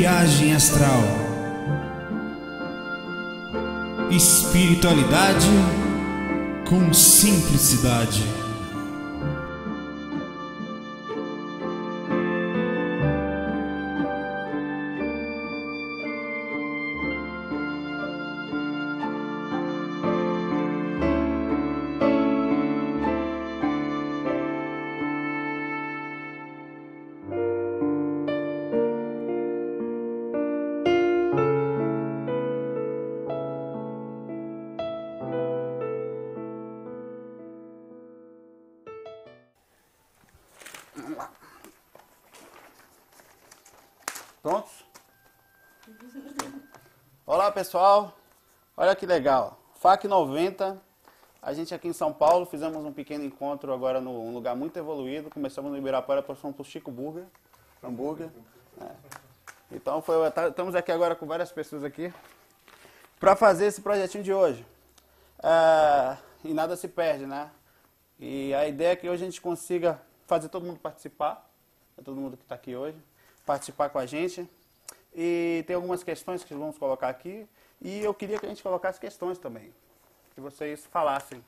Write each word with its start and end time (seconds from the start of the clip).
Viagem 0.00 0.54
Astral. 0.54 1.02
Espiritualidade 4.10 5.46
com 6.66 6.90
simplicidade. 6.90 8.24
Pessoal, 47.70 48.18
olha 48.76 48.96
que 48.96 49.06
legal. 49.06 49.56
FAC 49.76 50.08
90, 50.08 50.76
a 51.40 51.52
gente 51.52 51.72
aqui 51.72 51.86
em 51.86 51.92
São 51.92 52.12
Paulo 52.12 52.44
fizemos 52.44 52.84
um 52.84 52.92
pequeno 52.92 53.22
encontro 53.22 53.72
agora 53.72 54.00
num 54.00 54.34
lugar 54.34 54.56
muito 54.56 54.76
evoluído. 54.76 55.30
Começamos 55.30 55.70
no 55.70 55.78
Ibirapuera, 55.78 56.20
passamos 56.20 56.56
para 56.56 56.62
o 56.62 56.64
Chico 56.64 56.90
Burger, 56.90 57.22
hambúrguer. 57.80 58.28
É. 58.80 58.90
Então 59.70 60.02
foi, 60.02 60.28
tá- 60.32 60.48
estamos 60.48 60.74
aqui 60.74 60.90
agora 60.90 61.14
com 61.14 61.26
várias 61.26 61.52
pessoas 61.52 61.84
aqui 61.84 62.12
para 63.20 63.36
fazer 63.36 63.66
esse 63.66 63.80
projetinho 63.80 64.24
de 64.24 64.32
hoje. 64.32 64.66
É, 65.40 66.16
e 66.42 66.52
nada 66.52 66.74
se 66.74 66.88
perde, 66.88 67.24
né? 67.24 67.52
E 68.18 68.52
a 68.52 68.66
ideia 68.66 68.94
é 68.94 68.96
que 68.96 69.08
hoje 69.08 69.22
a 69.22 69.26
gente 69.26 69.40
consiga 69.40 70.02
fazer 70.26 70.48
todo 70.48 70.66
mundo 70.66 70.80
participar, 70.80 71.48
todo 72.04 72.16
mundo 72.16 72.36
que 72.36 72.42
está 72.42 72.56
aqui 72.56 72.74
hoje, 72.74 72.98
participar 73.46 73.90
com 73.90 73.98
a 74.00 74.06
gente. 74.06 74.50
E 75.14 75.64
tem 75.68 75.76
algumas 75.76 76.02
questões 76.02 76.42
que 76.42 76.52
vamos 76.52 76.76
colocar 76.76 77.08
aqui. 77.08 77.46
E 77.82 78.00
eu 78.00 78.12
queria 78.12 78.38
que 78.38 78.46
a 78.46 78.48
gente 78.48 78.62
colocasse 78.62 79.00
questões 79.00 79.38
também, 79.38 79.72
que 80.34 80.40
vocês 80.40 80.86
falassem. 80.86 81.42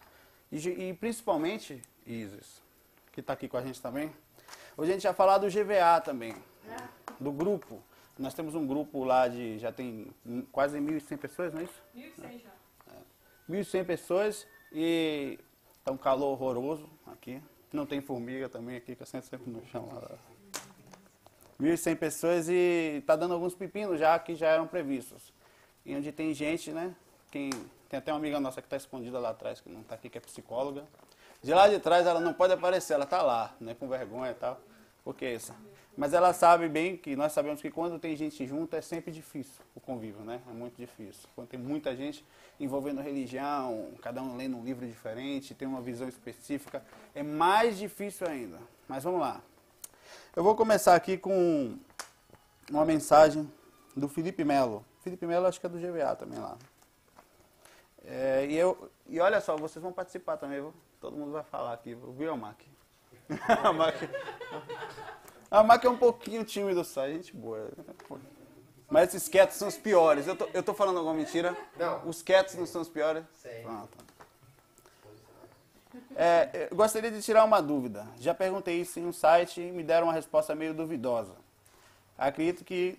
E, 0.50 0.56
e 0.68 0.94
principalmente, 0.94 1.80
Isis, 2.06 2.62
que 3.12 3.20
está 3.20 3.34
aqui 3.34 3.48
com 3.48 3.56
a 3.56 3.62
gente 3.62 3.80
também, 3.80 4.12
hoje 4.76 4.90
a 4.90 4.94
gente 4.94 5.02
vai 5.02 5.14
falar 5.14 5.38
do 5.38 5.48
GVA 5.48 6.00
também, 6.02 6.34
do 7.20 7.30
grupo. 7.30 7.82
Nós 8.18 8.34
temos 8.34 8.54
um 8.54 8.66
grupo 8.66 9.04
lá 9.04 9.28
de, 9.28 9.58
já 9.58 9.72
tem 9.72 10.10
quase 10.50 10.78
1.100 10.78 11.18
pessoas, 11.18 11.52
não 11.52 11.60
é 11.60 11.64
isso? 11.64 11.82
1.100 11.94 12.40
já. 12.40 12.50
1.100 13.50 13.84
pessoas 13.84 14.46
e 14.72 15.38
tá 15.84 15.92
um 15.92 15.96
calor 15.96 16.32
horroroso 16.32 16.88
aqui. 17.06 17.42
Não 17.72 17.86
tem 17.86 18.00
formiga 18.00 18.48
também 18.48 18.76
aqui, 18.76 18.94
que 18.94 19.02
eu 19.02 19.06
sento 19.06 19.26
sempre 19.26 19.50
no 19.50 19.64
chão. 19.66 19.88
lá. 19.92 20.18
1.100 21.60 21.96
pessoas 21.96 22.48
e 22.48 23.02
tá 23.06 23.16
dando 23.16 23.34
alguns 23.34 23.54
pepinos 23.54 23.98
já 23.98 24.18
que 24.18 24.34
já 24.34 24.48
eram 24.48 24.66
previstos. 24.66 25.32
E 25.84 25.94
onde 25.96 26.12
tem 26.12 26.32
gente, 26.32 26.70
né? 26.70 26.94
Quem, 27.30 27.50
tem 27.88 27.98
até 27.98 28.12
uma 28.12 28.18
amiga 28.18 28.38
nossa 28.38 28.60
que 28.60 28.66
está 28.66 28.76
escondida 28.76 29.18
lá 29.18 29.30
atrás, 29.30 29.60
que 29.60 29.68
não 29.68 29.80
está 29.80 29.94
aqui, 29.94 30.08
que 30.08 30.18
é 30.18 30.20
psicóloga. 30.20 30.84
De 31.42 31.52
lá 31.52 31.68
de 31.68 31.78
trás 31.78 32.06
ela 32.06 32.20
não 32.20 32.32
pode 32.32 32.52
aparecer, 32.52 32.94
ela 32.94 33.06
tá 33.06 33.20
lá, 33.22 33.54
né? 33.60 33.74
Com 33.74 33.88
vergonha 33.88 34.30
e 34.30 34.34
tal. 34.34 34.60
Porque 35.04 35.28
isso. 35.28 35.52
Mas 35.96 36.14
ela 36.14 36.32
sabe 36.32 36.68
bem 36.68 36.96
que 36.96 37.14
nós 37.16 37.32
sabemos 37.32 37.60
que 37.60 37.70
quando 37.70 37.98
tem 37.98 38.16
gente 38.16 38.46
junto 38.46 38.74
é 38.74 38.80
sempre 38.80 39.12
difícil 39.12 39.62
o 39.74 39.80
convívio, 39.80 40.22
né? 40.22 40.40
É 40.48 40.52
muito 40.52 40.76
difícil. 40.76 41.28
Quando 41.34 41.48
tem 41.48 41.60
muita 41.60 41.94
gente 41.94 42.24
envolvendo 42.58 43.00
religião, 43.02 43.90
cada 44.00 44.22
um 44.22 44.36
lendo 44.36 44.56
um 44.56 44.64
livro 44.64 44.86
diferente, 44.86 45.54
tem 45.54 45.68
uma 45.68 45.82
visão 45.82 46.08
específica, 46.08 46.82
é 47.14 47.22
mais 47.22 47.76
difícil 47.76 48.26
ainda. 48.26 48.58
Mas 48.88 49.04
vamos 49.04 49.20
lá. 49.20 49.42
Eu 50.34 50.42
vou 50.42 50.54
começar 50.54 50.94
aqui 50.94 51.18
com 51.18 51.76
uma 52.70 52.86
mensagem 52.86 53.50
do 53.94 54.08
Felipe 54.08 54.44
Melo. 54.44 54.84
Felipe 55.02 55.26
Melo 55.26 55.46
acho 55.46 55.60
que 55.60 55.66
é 55.66 55.68
do 55.68 55.78
GVA 55.78 56.14
também 56.16 56.38
lá. 56.38 56.56
É, 58.04 58.46
e, 58.46 58.56
eu, 58.56 58.90
e 59.06 59.20
olha 59.20 59.40
só, 59.40 59.56
vocês 59.56 59.82
vão 59.82 59.92
participar 59.92 60.36
também, 60.36 60.60
viu? 60.60 60.74
Todo 61.00 61.16
mundo 61.16 61.32
vai 61.32 61.42
falar 61.42 61.72
aqui, 61.72 61.94
viu, 61.94 62.36
Mac? 62.36 62.60
A 63.64 63.72
Mac, 63.72 63.94
a 65.50 65.62
Mac 65.62 65.84
é 65.84 65.88
um 65.88 65.96
pouquinho 65.96 66.44
tímido 66.44 66.82
só, 66.82 67.06
gente 67.08 67.34
boa. 67.34 67.70
Mas 68.88 69.08
esses 69.08 69.28
quietos 69.28 69.56
são 69.56 69.68
os 69.68 69.76
piores. 69.76 70.26
Eu 70.26 70.34
tô, 70.34 70.48
eu 70.52 70.62
tô 70.62 70.74
falando 70.74 70.96
alguma 70.98 71.14
mentira? 71.14 71.56
Não. 71.78 72.08
Os 72.08 72.22
quietos 72.22 72.54
não 72.54 72.66
são 72.66 72.80
os 72.82 72.88
piores? 72.88 73.24
Sei. 73.34 73.64
Ah, 73.66 73.86
tá. 73.90 74.04
É, 76.16 76.68
eu 76.70 76.76
gostaria 76.76 77.10
de 77.10 77.20
tirar 77.22 77.44
uma 77.44 77.60
dúvida. 77.60 78.06
Já 78.18 78.34
perguntei 78.34 78.80
isso 78.80 78.98
em 78.98 79.06
um 79.06 79.12
site 79.12 79.60
e 79.60 79.70
me 79.72 79.82
deram 79.82 80.06
uma 80.06 80.12
resposta 80.12 80.54
meio 80.54 80.72
duvidosa. 80.72 81.34
Acredito 82.16 82.64
que 82.64 82.98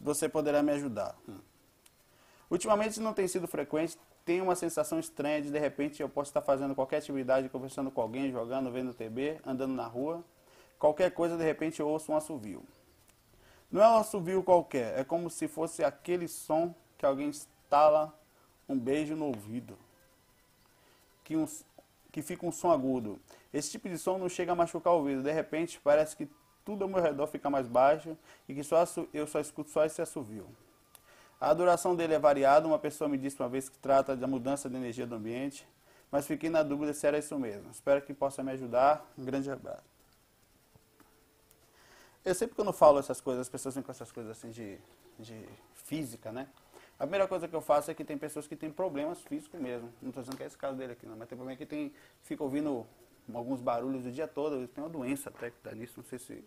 você 0.00 0.28
poderá 0.28 0.62
me 0.62 0.72
ajudar. 0.72 1.16
Ultimamente 2.50 3.00
não 3.00 3.12
tem 3.12 3.26
sido 3.26 3.48
frequente, 3.48 3.98
tenho 4.24 4.44
uma 4.44 4.54
sensação 4.54 4.98
estranha 4.98 5.42
de 5.42 5.50
de 5.50 5.58
repente 5.58 6.00
eu 6.00 6.08
posso 6.08 6.30
estar 6.30 6.42
fazendo 6.42 6.74
qualquer 6.74 6.98
atividade, 6.98 7.48
conversando 7.48 7.90
com 7.90 8.00
alguém, 8.00 8.30
jogando, 8.30 8.70
vendo 8.70 8.94
TV, 8.94 9.40
andando 9.44 9.74
na 9.74 9.86
rua, 9.86 10.24
qualquer 10.78 11.10
coisa, 11.10 11.36
de 11.36 11.44
repente 11.44 11.80
eu 11.80 11.88
ouço 11.88 12.12
um 12.12 12.16
assovio. 12.16 12.62
Não 13.70 13.82
é 13.82 13.88
um 13.88 13.96
assovio 13.96 14.42
qualquer, 14.42 14.98
é 14.98 15.04
como 15.04 15.28
se 15.28 15.48
fosse 15.48 15.82
aquele 15.82 16.28
som 16.28 16.74
que 16.96 17.04
alguém 17.04 17.28
instala 17.28 18.16
um 18.68 18.78
beijo 18.78 19.16
no 19.16 19.26
ouvido. 19.26 19.76
Que, 21.24 21.36
um, 21.36 21.46
que 22.12 22.22
fica 22.22 22.46
um 22.46 22.52
som 22.52 22.70
agudo. 22.70 23.18
Esse 23.52 23.70
tipo 23.70 23.88
de 23.88 23.98
som 23.98 24.18
não 24.18 24.28
chega 24.28 24.52
a 24.52 24.54
machucar 24.54 24.92
o 24.92 24.98
ouvido. 24.98 25.22
De 25.22 25.32
repente 25.32 25.80
parece 25.82 26.16
que 26.16 26.28
tudo 26.64 26.82
ao 26.82 26.88
meu 26.88 27.02
redor 27.02 27.26
fica 27.26 27.50
mais 27.50 27.66
baixo 27.66 28.16
e 28.48 28.54
que 28.54 28.62
só 28.64 28.84
eu 29.12 29.26
só 29.26 29.40
escuto 29.40 29.70
só 29.70 29.84
esse 29.84 30.00
assovio. 30.00 30.46
A 31.40 31.52
duração 31.52 31.94
dele 31.94 32.14
é 32.14 32.18
variada. 32.18 32.66
Uma 32.66 32.78
pessoa 32.78 33.08
me 33.08 33.18
disse 33.18 33.40
uma 33.40 33.48
vez 33.48 33.68
que 33.68 33.78
trata 33.78 34.16
da 34.16 34.26
mudança 34.26 34.68
de 34.68 34.76
energia 34.76 35.06
do 35.06 35.14
ambiente, 35.14 35.66
mas 36.10 36.26
fiquei 36.26 36.48
na 36.48 36.62
dúvida 36.62 36.94
se 36.94 37.06
era 37.06 37.18
isso 37.18 37.38
mesmo. 37.38 37.70
Espero 37.70 38.00
que 38.00 38.14
possa 38.14 38.42
me 38.42 38.52
ajudar. 38.52 39.04
Um 39.18 39.24
grande 39.24 39.50
abraço. 39.50 39.82
Eu 42.24 42.34
sempre 42.34 42.56
quando 42.56 42.72
falo 42.72 42.98
essas 42.98 43.20
coisas, 43.20 43.42
as 43.42 43.48
pessoas 43.50 43.74
vêm 43.74 43.84
com 43.84 43.90
essas 43.90 44.10
coisas 44.10 44.32
assim 44.32 44.50
de, 44.50 44.78
de 45.18 45.46
física, 45.74 46.32
né? 46.32 46.48
A 46.98 47.02
primeira 47.04 47.26
coisa 47.26 47.46
que 47.46 47.54
eu 47.54 47.60
faço 47.60 47.90
é 47.90 47.94
que 47.94 48.04
tem 48.04 48.16
pessoas 48.16 48.46
que 48.46 48.56
têm 48.56 48.70
problemas 48.70 49.20
físicos 49.20 49.60
mesmo. 49.60 49.92
Não 50.00 50.08
estou 50.08 50.22
dizendo 50.22 50.36
que 50.38 50.44
é 50.44 50.46
esse 50.46 50.56
caso 50.56 50.76
dele 50.76 50.92
aqui, 50.92 51.04
não, 51.04 51.16
mas 51.16 51.28
tem 51.28 51.36
problema 51.36 51.58
que 51.58 51.66
tem, 51.66 51.92
fica 52.22 52.42
ouvindo 52.42 52.86
alguns 53.32 53.60
barulhos 53.60 54.04
o 54.04 54.10
dia 54.10 54.26
todo. 54.26 54.66
Tem 54.68 54.82
uma 54.82 54.90
doença 54.90 55.30
até 55.30 55.50
que 55.50 55.56
dá 55.62 55.72
nisso, 55.72 55.94
não 55.96 56.04
sei 56.04 56.18
se. 56.18 56.44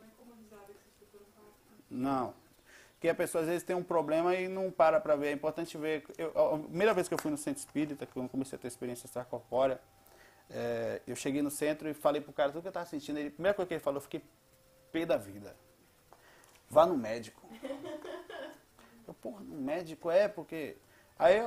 Não. 1.89 2.33
Porque 2.93 3.09
a 3.09 3.15
pessoa 3.15 3.43
às 3.43 3.47
vezes 3.47 3.63
tem 3.63 3.75
um 3.75 3.83
problema 3.83 4.35
e 4.35 4.47
não 4.47 4.71
para 4.71 4.99
para 4.99 5.15
ver. 5.15 5.27
É 5.27 5.31
importante 5.31 5.77
ver. 5.77 6.03
Eu, 6.17 6.55
a 6.55 6.59
primeira 6.59 6.93
vez 6.93 7.07
que 7.07 7.13
eu 7.13 7.17
fui 7.17 7.29
no 7.29 7.37
centro 7.37 7.59
espírita, 7.59 8.05
que 8.05 8.17
eu 8.17 8.27
comecei 8.27 8.57
a 8.57 8.59
ter 8.59 8.67
experiência 8.67 9.05
extracorpórea, 9.05 9.79
é, 10.49 11.01
eu 11.05 11.15
cheguei 11.15 11.41
no 11.41 11.51
centro 11.51 11.87
e 11.87 11.93
falei 11.93 12.21
pro 12.21 12.33
cara 12.33 12.51
tudo 12.51 12.61
que 12.61 12.67
eu 12.67 12.71
estava 12.71 12.85
sentindo. 12.85 13.19
Ele, 13.19 13.27
a 13.27 13.31
primeira 13.31 13.55
coisa 13.55 13.67
que 13.67 13.73
ele 13.75 13.81
falou, 13.81 13.97
eu 13.97 14.01
fiquei 14.01 14.23
pé 14.91 15.05
da 15.05 15.17
vida. 15.17 15.55
Vá 16.69 16.85
no 16.85 16.97
médico. 16.97 17.47
Eu, 19.07 19.13
porra, 19.13 19.39
no 19.39 19.55
médico 19.61 20.11
é 20.11 20.27
porque. 20.27 20.75
Aí 21.19 21.39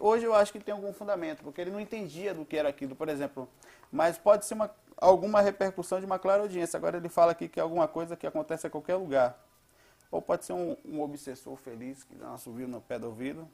hoje 0.00 0.24
eu 0.24 0.34
acho 0.34 0.52
que 0.52 0.60
tem 0.60 0.72
algum 0.72 0.92
fundamento, 0.92 1.42
porque 1.42 1.60
ele 1.60 1.70
não 1.70 1.80
entendia 1.80 2.32
do 2.32 2.44
que 2.44 2.56
era 2.56 2.68
aquilo, 2.68 2.94
por 2.94 3.08
exemplo. 3.08 3.48
Mas 3.90 4.16
pode 4.16 4.46
ser 4.46 4.54
uma, 4.54 4.70
alguma 4.96 5.40
repercussão 5.40 5.98
de 5.98 6.06
uma 6.06 6.18
clara 6.18 6.42
audiência. 6.42 6.76
Agora 6.76 6.96
ele 6.98 7.08
fala 7.08 7.32
aqui 7.32 7.48
que 7.48 7.58
é 7.58 7.62
alguma 7.62 7.88
coisa 7.88 8.16
que 8.16 8.26
acontece 8.26 8.66
a 8.66 8.70
qualquer 8.70 8.94
lugar. 8.96 9.38
Ou 10.10 10.22
pode 10.22 10.44
ser 10.44 10.52
um, 10.52 10.76
um 10.84 11.00
obsessor 11.02 11.56
feliz 11.56 12.04
que 12.04 12.14
dá 12.14 12.28
uma 12.28 12.38
subida 12.38 12.68
no 12.68 12.80
pé 12.80 12.98
do 12.98 13.06
ouvido. 13.08 13.48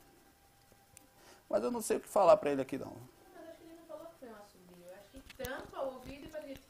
Mas 1.48 1.62
eu 1.62 1.70
não 1.70 1.80
sei 1.80 1.96
o 1.96 2.00
que 2.00 2.08
falar 2.08 2.36
pra 2.36 2.50
ele 2.50 2.62
aqui 2.62 2.76
não. 2.78 2.92
Mas 3.34 3.48
acho 3.48 3.58
que 3.58 3.64
ele 3.64 3.74
não 3.80 3.86
falou 3.86 4.06
que 4.06 4.14
foi 4.20 4.28
um 4.28 4.34
assobio. 4.34 4.84
Eu 4.86 4.94
acho 4.94 5.10
que 5.10 5.34
tampa 5.36 5.80
o 5.82 5.94
ouvido 5.94 6.24
e 6.26 6.28
faz 6.28 6.44
aquele... 6.44 6.60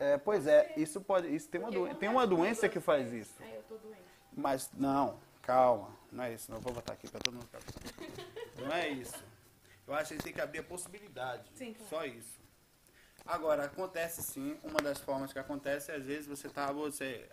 É, 0.00 0.16
pois 0.16 0.46
é, 0.46 0.72
isso 0.76 1.00
pode. 1.00 1.34
Isso 1.34 1.48
tem 1.48 1.60
uma, 1.60 1.72
Porque 1.72 1.88
doen- 1.90 1.98
tem 1.98 2.08
uma 2.08 2.26
doença 2.26 2.68
que 2.68 2.78
faz 2.78 3.10
vezes. 3.10 3.28
isso. 3.28 3.42
É, 3.42 3.56
eu 3.56 3.62
tô 3.68 3.76
doente. 3.76 4.00
Mas 4.32 4.70
não, 4.74 5.18
calma, 5.48 5.96
não 6.12 6.24
é 6.24 6.34
isso. 6.34 6.50
Não, 6.50 6.60
vou 6.60 6.74
botar 6.74 6.92
aqui 6.92 7.08
para 7.08 7.20
todo 7.20 7.32
mundo 7.32 7.46
ficar. 7.46 7.60
Não 8.60 8.70
é 8.70 8.90
isso. 8.90 9.24
Eu 9.86 9.94
acho 9.94 10.08
que 10.08 10.12
a 10.12 10.16
gente 10.16 10.24
tem 10.24 10.32
que 10.34 10.40
abrir 10.42 10.58
a 10.58 10.62
possibilidade. 10.62 11.50
Sim, 11.54 11.72
claro. 11.72 11.88
Só 11.88 12.04
isso. 12.04 12.38
Agora, 13.24 13.64
acontece 13.64 14.22
sim, 14.22 14.58
uma 14.62 14.80
das 14.82 14.98
formas 14.98 15.32
que 15.32 15.38
acontece 15.38 15.90
é 15.90 15.96
às 15.96 16.04
vezes 16.04 16.26
você 16.26 16.50
tá, 16.50 16.70
você 16.70 17.26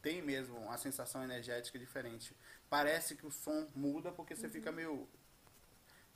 tem 0.00 0.22
mesmo 0.22 0.56
uma 0.56 0.78
sensação 0.78 1.22
energética 1.24 1.76
diferente. 1.78 2.32
Parece 2.70 3.16
que 3.16 3.26
o 3.26 3.30
som 3.30 3.66
muda 3.74 4.12
porque 4.12 4.36
você 4.36 4.48
fica 4.48 4.70
meio. 4.70 5.08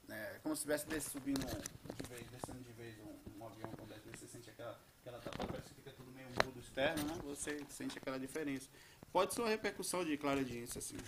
né, 0.06 0.38
como 0.44 0.54
se 0.54 0.68
estivesse 0.70 1.10
subindo 1.10 1.44
de 1.44 2.08
vez, 2.08 2.24
descendo 2.30 2.62
de 2.62 2.72
vez 2.72 2.96
um, 3.00 3.40
um 3.40 3.46
avião, 3.46 3.70
quando 3.76 3.92
às 3.92 4.02
vezes 4.04 4.20
você 4.20 4.28
sente 4.28 4.50
aquela 4.50 4.78
aquela 5.00 5.18
tapada 5.18 5.48
parece 5.52 5.68
que 5.70 5.74
fica 5.74 5.90
tudo 5.92 6.12
meio 6.12 6.28
mudo 6.44 6.60
externo, 6.60 7.04
né? 7.04 7.14
Você 7.24 7.64
sente 7.68 7.98
aquela 7.98 8.18
diferença. 8.18 8.68
Pode 9.12 9.34
ser 9.34 9.40
uma 9.40 9.50
repercussão 9.50 10.04
de 10.04 10.16
clareaudiência, 10.16 10.78
assim. 10.78 10.98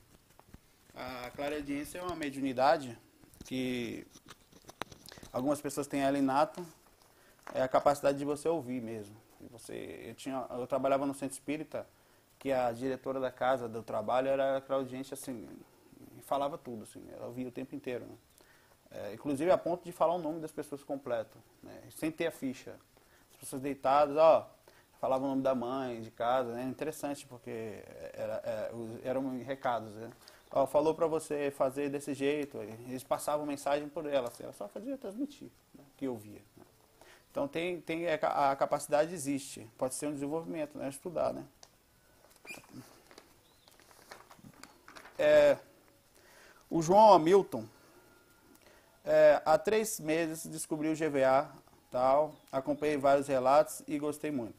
A 0.94 1.30
clareaudiência 1.34 1.98
é 1.98 2.02
uma 2.02 2.14
mediunidade 2.14 2.96
que 3.44 4.06
algumas 5.32 5.60
pessoas 5.60 5.86
têm 5.86 6.02
ela 6.02 6.16
inato, 6.16 6.64
é 7.52 7.62
a 7.62 7.68
capacidade 7.68 8.16
de 8.18 8.24
você 8.24 8.48
ouvir 8.48 8.80
mesmo. 8.80 9.16
Você, 9.50 10.04
eu, 10.08 10.14
tinha, 10.14 10.46
eu 10.50 10.66
trabalhava 10.66 11.04
no 11.04 11.14
centro 11.14 11.34
espírita, 11.34 11.86
que 12.38 12.52
a 12.52 12.70
diretora 12.72 13.18
da 13.18 13.30
casa 13.30 13.68
do 13.68 13.82
trabalho 13.82 14.28
era 14.28 14.60
clareaudiência, 14.60 15.14
assim, 15.14 15.48
falava 16.22 16.56
tudo, 16.56 16.84
assim, 16.84 17.02
ela 17.12 17.26
ouvia 17.26 17.48
o 17.48 17.52
tempo 17.52 17.74
inteiro, 17.74 18.06
né? 18.06 18.14
É, 18.90 19.14
inclusive 19.14 19.50
a 19.50 19.58
ponto 19.58 19.84
de 19.84 19.90
falar 19.90 20.14
o 20.14 20.18
nome 20.18 20.40
das 20.40 20.52
pessoas 20.52 20.84
completo, 20.84 21.36
né? 21.62 21.82
sem 21.90 22.12
ter 22.12 22.28
a 22.28 22.30
ficha. 22.30 22.76
As 23.32 23.36
pessoas 23.36 23.60
deitadas, 23.60 24.16
ó, 24.16 24.48
falavam 25.00 25.26
o 25.26 25.30
nome 25.30 25.42
da 25.42 25.54
mãe, 25.54 26.00
de 26.00 26.10
casa, 26.12 26.52
né? 26.52 26.62
Interessante, 26.64 27.26
porque 27.26 27.82
era, 28.12 28.40
é, 28.44 28.70
os- 28.72 29.04
eram 29.04 29.36
recados, 29.42 29.92
né? 29.94 30.10
Ó, 30.56 30.66
falou 30.66 30.94
pra 30.94 31.08
você 31.08 31.50
fazer 31.50 31.90
desse 31.90 32.14
jeito, 32.14 32.58
eles 32.58 33.02
passavam 33.02 33.44
mensagem 33.44 33.88
por 33.88 34.06
ela, 34.06 34.28
assim, 34.28 34.44
ela 34.44 34.52
só 34.52 34.68
fazia 34.68 34.96
transmitir, 34.96 35.50
né? 35.74 35.82
que 35.96 36.04
eu 36.04 36.16
via. 36.16 36.40
né? 36.56 36.64
Então 37.32 37.48
tem, 37.48 37.80
tem 37.80 38.08
a 38.08 38.16
ca- 38.16 38.52
a 38.52 38.56
capacidade 38.56 39.12
existe, 39.12 39.68
pode 39.76 39.94
ser 39.96 40.06
um 40.06 40.12
desenvolvimento, 40.12 40.78
né? 40.78 40.88
Estudar, 40.88 41.32
né? 41.34 41.44
É, 45.18 45.56
o 46.70 46.82
João 46.82 47.12
Hamilton, 47.14 47.64
é, 49.04 49.40
há 49.44 49.58
três 49.58 50.00
meses 50.00 50.46
descobri 50.46 50.88
o 50.88 50.94
GVA, 50.96 51.48
tal, 51.90 52.34
acompanhei 52.50 52.96
vários 52.96 53.28
relatos 53.28 53.82
e 53.86 53.98
gostei 53.98 54.30
muito. 54.30 54.56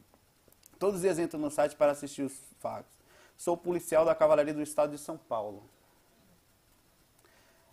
Todos 0.80 0.98
os 0.98 1.02
dias 1.02 1.20
entro 1.20 1.40
no 1.40 1.50
site 1.52 1.76
para 1.76 1.92
assistir 1.92 2.24
os 2.24 2.34
fatos. 2.60 2.92
Sou 3.38 3.58
policial 3.58 4.06
da 4.06 4.16
Cavalaria 4.16 4.54
do 4.54 4.62
Estado 4.62 4.92
de 4.92 4.98
São 4.98 5.18
Paulo. 5.18 5.64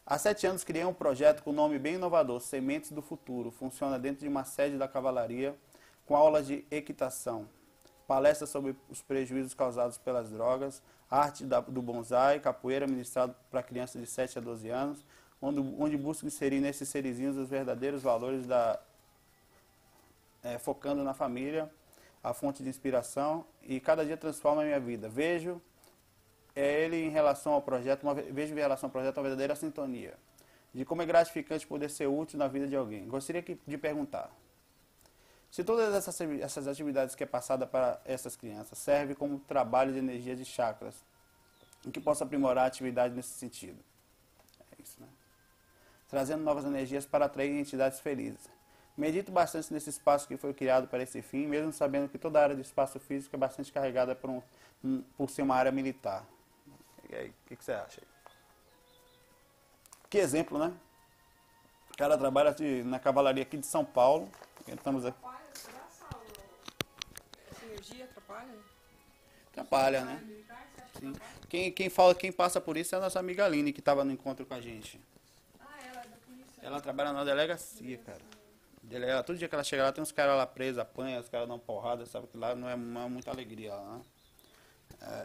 Há 0.05 0.19
sete 0.19 0.47
anos 0.47 0.65
criei 0.65 0.85
um 0.85 0.93
projeto 0.93 1.43
com 1.43 1.53
nome 1.53 1.79
bem 1.79 1.95
inovador, 1.95 2.41
Sementes 2.41 2.91
do 2.91 3.01
Futuro. 3.01 3.51
Funciona 3.51 3.99
dentro 3.99 4.21
de 4.23 4.29
uma 4.29 4.45
sede 4.45 4.77
da 4.77 4.89
Cavalaria, 4.89 5.57
com 6.05 6.17
aulas 6.17 6.47
de 6.47 6.65
equitação, 6.71 7.49
palestras 8.07 8.51
sobre 8.51 8.75
os 8.91 9.01
prejuízos 9.01 9.55
causados 9.55 9.97
pelas 9.99 10.29
drogas, 10.29 10.83
arte 11.09 11.45
da- 11.45 11.61
do 11.61 11.81
bonsai, 11.81 12.41
capoeira 12.41 12.87
ministrado 12.87 13.35
para 13.51 13.63
crianças 13.63 14.01
de 14.01 14.07
7 14.09 14.39
a 14.39 14.41
12 14.41 14.69
anos, 14.69 15.05
onde, 15.41 15.61
onde 15.79 15.97
busco 15.97 16.27
inserir 16.27 16.61
nesses 16.61 16.89
serizinhos 16.89 17.37
os 17.37 17.49
verdadeiros 17.49 18.03
valores 18.03 18.45
da, 18.45 18.81
é, 20.43 20.59
focando 20.59 21.05
na 21.05 21.15
família, 21.15 21.71
a 22.25 22.35
fonte 22.35 22.63
de 22.63 22.69
inspiração 22.69 23.45
e 23.63 23.79
cada 23.79 24.05
dia 24.05 24.17
transforma 24.17 24.63
a 24.63 24.65
minha 24.65 24.81
vida. 24.81 25.09
Vejo 25.09 25.63
ele 26.55 26.97
em 26.97 27.11
relação 27.11 27.53
ao 27.53 27.63
projeto, 27.63 28.03
uma, 28.03 28.15
ve- 28.15 28.31
vejo 28.31 28.53
em 28.55 28.59
relação 28.59 28.89
ao 28.89 28.93
projeto 28.93 29.17
uma 29.17 29.23
verdadeira 29.23 29.55
sintonia, 29.55 30.15
de 30.75 30.85
como 30.85 31.03
é 31.03 31.07
gratificante 31.07 31.67
poder 31.67 31.91
ser 31.91 32.07
útil 32.07 32.39
na 32.39 32.49
vida 32.49 32.67
de 32.67 32.77
alguém. 32.77 33.07
Gostaria 33.07 33.43
que- 33.43 33.59
de 33.67 33.79
perguntar, 33.79 34.31
se 35.51 35.63
todas 35.63 35.95
essas, 35.95 36.19
essas 36.41 36.67
atividades 36.67 37.15
que 37.15 37.23
é 37.25 37.27
passada 37.27 37.67
para 37.67 38.01
essas 38.05 38.37
crianças 38.37 38.79
servem 38.79 39.15
como 39.15 39.39
trabalho 39.41 39.93
de 39.93 39.99
energia 39.99 40.35
de 40.35 40.45
chakras, 40.45 41.05
em 41.87 41.91
que 41.91 42.01
possa 42.01 42.25
aprimorar 42.25 42.65
a 42.65 42.67
atividade 42.69 43.15
nesse 43.15 43.31
sentido. 43.31 43.79
É 44.79 44.83
isso, 44.83 45.01
né? 45.01 45.09
Trazendo 46.09 46.43
novas 46.43 46.65
energias 46.65 47.05
para 47.05 47.25
atrair 47.27 47.51
entidades 47.59 48.01
felizes. 48.01 48.49
Medito 48.97 49.33
bastante 49.33 49.73
nesse 49.73 49.89
espaço 49.91 50.29
que 50.29 50.37
foi 50.37 50.53
criado 50.53 50.87
para 50.87 51.03
esse 51.03 51.23
fim, 51.23 51.47
mesmo 51.47 51.73
sabendo 51.73 52.09
que 52.09 52.19
toda 52.19 52.39
a 52.39 52.43
área 52.43 52.55
de 52.55 52.61
espaço 52.63 53.01
físico 53.01 53.35
é 53.35 53.39
bastante 53.39 53.73
carregada 53.73 54.15
por, 54.15 54.31
um- 54.85 55.03
por 55.17 55.31
ser 55.31 55.43
uma 55.43 55.55
área 55.57 55.73
militar. 55.73 56.27
O 57.21 57.47
que, 57.47 57.57
que 57.57 57.65
você 57.65 57.73
acha? 57.73 58.01
Que 60.09 60.19
exemplo, 60.19 60.59
né? 60.59 60.73
O 61.93 61.97
cara 61.97 62.17
trabalha 62.17 62.53
de- 62.55 62.83
na 62.85 62.99
cavalaria 62.99 63.43
aqui 63.43 63.57
de 63.57 63.67
São 63.67 63.85
Paulo. 63.85 64.31
Estamos 64.67 65.05
aqui. 65.05 65.19
Essa 67.51 67.65
energia 67.67 68.05
atrapalha? 68.05 68.55
Atrapalha, 69.51 70.05
né? 70.05 70.45
Sim. 70.99 71.13
Quem, 71.49 71.71
quem, 71.73 71.91
fala, 71.91 72.15
quem 72.15 72.33
passa 72.33 72.61
por 72.61 72.77
isso 72.77 72.95
é 72.95 72.99
a 72.99 73.01
nossa 73.01 73.19
amiga 73.19 73.45
Aline, 73.45 73.73
que 73.73 73.81
estava 73.81 74.05
no 74.05 74.11
encontro 74.13 74.47
com 74.47 74.55
a 74.55 74.61
gente. 74.61 75.01
Ah, 75.61 75.77
ela 75.87 76.01
é 76.01 76.07
da 76.07 76.17
polícia. 76.17 76.63
Ela 76.63 76.81
trabalha 76.81 77.13
na 77.13 77.25
delegacia, 77.25 77.99
cara. 77.99 78.21
Ela- 78.91 79.23
todo 79.23 79.37
dia 79.39 79.49
que 79.49 79.55
ela 79.55 79.65
chega 79.65 79.85
lá, 79.85 79.93
tem 79.93 80.03
uns 80.03 80.13
caras 80.13 80.37
lá 80.37 80.47
presos, 80.47 80.79
apanha, 80.79 81.21
os 81.21 81.29
caras 81.29 81.49
dão 81.49 81.59
porrada, 81.59 82.05
sabe 82.07 82.27
que 82.27 82.37
lá 82.39 82.55
não 82.55 82.69
é, 82.69 82.77
não 82.77 83.03
é 83.03 83.09
muita 83.09 83.31
alegria 83.31 83.75
lá, 83.75 83.99
né? 83.99 84.03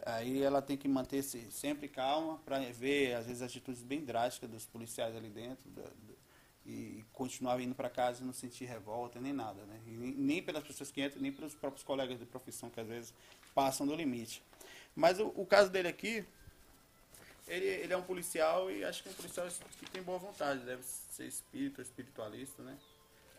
Aí 0.05 0.41
ela 0.41 0.61
tem 0.61 0.77
que 0.77 0.87
manter-se 0.87 1.51
sempre 1.51 1.87
calma 1.87 2.37
para 2.45 2.59
ver, 2.71 3.15
às 3.15 3.25
vezes, 3.27 3.41
atitudes 3.41 3.83
bem 3.83 4.03
drásticas 4.03 4.49
dos 4.49 4.65
policiais 4.65 5.15
ali 5.15 5.29
dentro 5.29 5.69
da- 5.69 5.83
do- 5.83 6.17
e 6.65 7.05
continuar 7.13 7.61
indo 7.61 7.73
para 7.73 7.89
casa 7.89 8.21
e 8.21 8.25
não 8.25 8.33
sentir 8.33 8.65
revolta 8.65 9.21
nem 9.21 9.31
nada, 9.31 9.63
né? 9.65 9.79
Nem, 9.85 10.11
nem 10.11 10.43
pelas 10.43 10.63
pessoas 10.63 10.91
que 10.91 11.01
entram, 11.01 11.21
nem 11.21 11.31
pelos 11.31 11.55
próprios 11.55 11.83
colegas 11.83 12.19
de 12.19 12.25
profissão 12.25 12.69
que 12.69 12.79
às 12.79 12.87
vezes 12.87 13.13
passam 13.55 13.87
do 13.87 13.95
limite. 13.95 14.43
Mas 14.95 15.17
o, 15.19 15.27
o 15.35 15.45
caso 15.45 15.69
dele 15.69 15.87
aqui, 15.87 16.25
ele, 17.47 17.65
ele 17.65 17.93
é 17.93 17.97
um 17.97 18.03
policial 18.03 18.69
e 18.69 18.83
acho 18.83 19.01
que 19.01 19.07
é 19.09 19.11
um 19.11 19.15
policial 19.15 19.47
que 19.79 19.85
tem 19.89 20.01
boa 20.03 20.17
vontade, 20.19 20.59
deve 20.65 20.83
ser 20.83 21.25
espírito, 21.27 21.81
espiritualista, 21.81 22.61
né? 22.63 22.77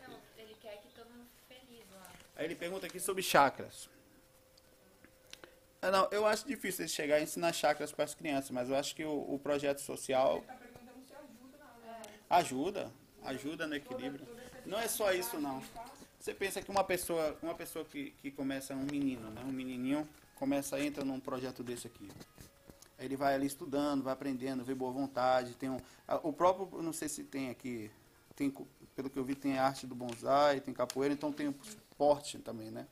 Não, 0.07 0.17
ele 0.37 0.55
quer 0.59 0.77
que 0.81 0.87
todo 0.95 1.07
mundo 1.09 1.27
fique 1.47 1.65
feliz 1.67 1.85
lá. 1.91 2.11
Aí 2.35 2.45
ele 2.45 2.55
pergunta 2.55 2.87
aqui 2.87 2.99
sobre 2.99 3.21
chakras. 3.21 3.87
Ah, 5.81 5.91
não, 5.91 6.07
eu 6.11 6.25
acho 6.25 6.45
difícil 6.47 6.83
ele 6.83 6.89
chegar 6.89 7.15
a 7.15 7.21
ensinar 7.21 7.53
chakras 7.53 7.91
para 7.91 8.03
as 8.03 8.13
crianças, 8.13 8.51
mas 8.51 8.69
eu 8.69 8.75
acho 8.75 8.93
que 8.95 9.03
o, 9.05 9.33
o 9.33 9.39
projeto 9.39 9.79
social 9.79 10.41
tá 10.41 10.53
perguntando 10.73 11.05
se 11.07 11.13
ajuda 11.13 11.61
na 11.81 11.93
na- 12.29 12.37
ajuda, 12.39 12.91
ajuda 13.23 13.67
no 13.67 13.75
equilíbrio. 13.75 14.27
Não 14.65 14.77
é 14.79 14.87
só 14.87 15.13
isso 15.13 15.39
não. 15.39 15.63
Você 16.19 16.33
pensa 16.33 16.61
que 16.61 16.69
uma 16.69 16.83
pessoa, 16.83 17.37
uma 17.41 17.55
pessoa 17.55 17.85
que, 17.85 18.11
que 18.21 18.29
começa 18.29 18.75
um 18.75 18.83
menino, 18.91 19.29
né, 19.31 19.41
um 19.45 19.51
menininho, 19.51 20.07
começa 20.35 20.77
entra 20.79 21.05
num 21.05 21.19
projeto 21.19 21.63
desse 21.63 21.87
aqui. 21.87 22.09
Aí 22.97 23.05
ele 23.05 23.15
vai 23.15 23.33
ali 23.33 23.47
estudando, 23.47 24.03
vai 24.03 24.11
aprendendo, 24.11 24.65
vê 24.65 24.75
boa 24.75 24.91
vontade, 24.91 25.53
tem 25.55 25.69
um, 25.69 25.79
o 26.23 26.33
próprio, 26.33 26.81
não 26.81 26.91
sei 26.91 27.07
se 27.07 27.23
tem 27.23 27.49
aqui, 27.49 27.89
tem 28.35 28.53
pelo 28.95 29.09
que 29.09 29.17
eu 29.17 29.23
vi 29.23 29.33
tem 29.35 29.57
arte 29.57 29.87
do 29.87 29.95
bonsai, 29.95 30.59
tem 30.59 30.73
capoeira, 30.73 31.13
então 31.13 31.31
tem 31.31 31.47
o 31.47 31.55
esporte 31.63 32.37
também, 32.39 32.69
né? 32.69 32.85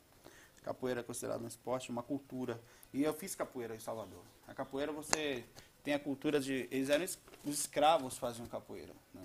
Capoeira 0.64 1.00
é 1.00 1.04
considerado 1.04 1.44
um 1.44 1.48
esporte, 1.48 1.90
uma 1.90 2.04
cultura. 2.04 2.60
E 2.94 3.04
eu 3.04 3.14
fiz 3.14 3.36
capoeira 3.36 3.76
em 3.76 3.80
Salvador. 3.80 4.24
A 4.48 4.54
capoeira 4.54 4.92
você 4.92 5.44
tem 5.84 5.94
a 5.94 6.00
cultura 6.00 6.40
de. 6.40 6.68
Eles 6.72 6.90
eram 6.90 7.04
es- 7.06 7.18
os 7.46 7.60
escravos 7.62 8.18
faziam 8.18 8.46
capoeira. 8.48 8.94
Né? 9.14 9.22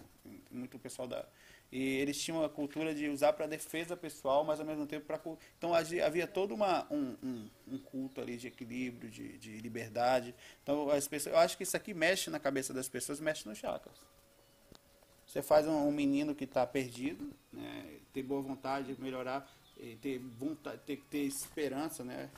Muito 0.51 0.79
pessoal 0.79 1.09
da. 1.09 1.27
E 1.73 1.81
eles 1.97 2.21
tinham 2.23 2.45
a 2.45 2.51
cultura 2.51 2.95
de 2.95 3.09
usar 3.09 3.33
para 3.33 3.47
defesa 3.47 3.97
pessoal, 3.97 4.45
mas 4.45 4.61
ao 4.61 4.67
mesmo 4.67 4.87
tempo 4.87 5.07
para. 5.07 5.19
Então 5.59 5.73
havia 5.75 6.27
todo 6.27 6.53
uma, 6.55 6.87
um, 6.93 7.17
um, 7.23 7.51
um 7.67 7.79
culto 7.79 8.21
ali 8.21 8.37
de 8.37 8.47
equilíbrio, 8.49 9.11
de, 9.11 9.39
de 9.39 9.57
liberdade. 9.59 10.35
Então 10.63 10.91
as 10.91 11.09
pessoas, 11.09 11.35
eu 11.35 11.41
acho 11.41 11.57
que 11.57 11.63
isso 11.63 11.77
aqui 11.77 11.95
mexe 11.95 12.29
na 12.31 12.39
cabeça 12.39 12.75
das 12.75 12.89
pessoas, 12.89 13.21
mexe 13.21 13.49
nos 13.49 13.57
chakras. 13.59 13.97
Você 15.27 15.41
faz 15.41 15.67
um, 15.67 15.89
um 15.89 15.91
menino 15.93 16.35
que 16.35 16.45
está 16.45 16.67
perdido, 16.67 17.33
né, 17.51 18.01
ter 18.13 18.23
boa 18.23 18.43
vontade 18.43 18.95
de 18.95 19.01
melhorar, 19.01 19.51
e 19.83 19.97
ter, 19.97 20.19
vontade, 20.19 20.81
ter, 20.87 21.03
ter 21.11 21.25
esperança, 21.25 22.05
né? 22.05 22.31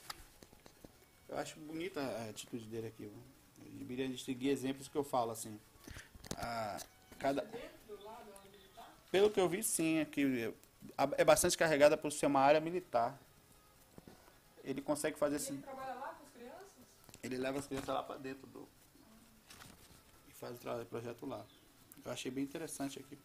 Eu 1.28 1.36
acho 1.36 1.60
bonita 1.60 2.00
a 2.00 2.30
atitude 2.30 2.64
dele 2.64 2.86
aqui. 2.86 3.04
viu? 3.04 3.12
Eu 3.66 3.78
deveria 3.78 4.08
de 4.08 4.22
seguir 4.22 4.48
exemplos 4.48 4.88
que 4.88 4.96
eu 4.96 5.04
falo 5.04 5.30
assim. 5.30 5.60
A, 6.38 6.78
cada, 7.18 7.46
pelo 9.10 9.30
que 9.30 9.38
eu 9.38 9.48
vi, 9.48 9.62
sim, 9.62 9.98
é 9.98 10.04
que 10.06 10.54
é 11.18 11.24
bastante 11.24 11.56
carregada 11.56 11.96
por 11.96 12.10
ser 12.10 12.26
uma 12.26 12.40
área 12.40 12.60
militar. 12.60 13.18
Ele 14.64 14.80
consegue 14.80 15.18
fazer 15.18 15.36
esse. 15.36 15.52
Ele 15.52 15.62
trabalha 15.62 15.94
lá 15.94 16.08
com 16.14 16.24
as 16.24 16.30
crianças? 16.30 16.66
Ele 17.22 17.36
leva 17.36 17.58
as 17.58 17.66
crianças 17.66 17.88
lá 17.88 18.02
para 18.02 18.16
dentro 18.16 18.46
do. 18.46 18.66
E 20.28 20.32
faz 20.32 20.56
o 20.56 20.86
projeto 20.86 21.26
lá. 21.26 21.44
Eu 22.04 22.10
achei 22.10 22.30
bem 22.30 22.44
interessante 22.44 22.98
aqui. 22.98 23.18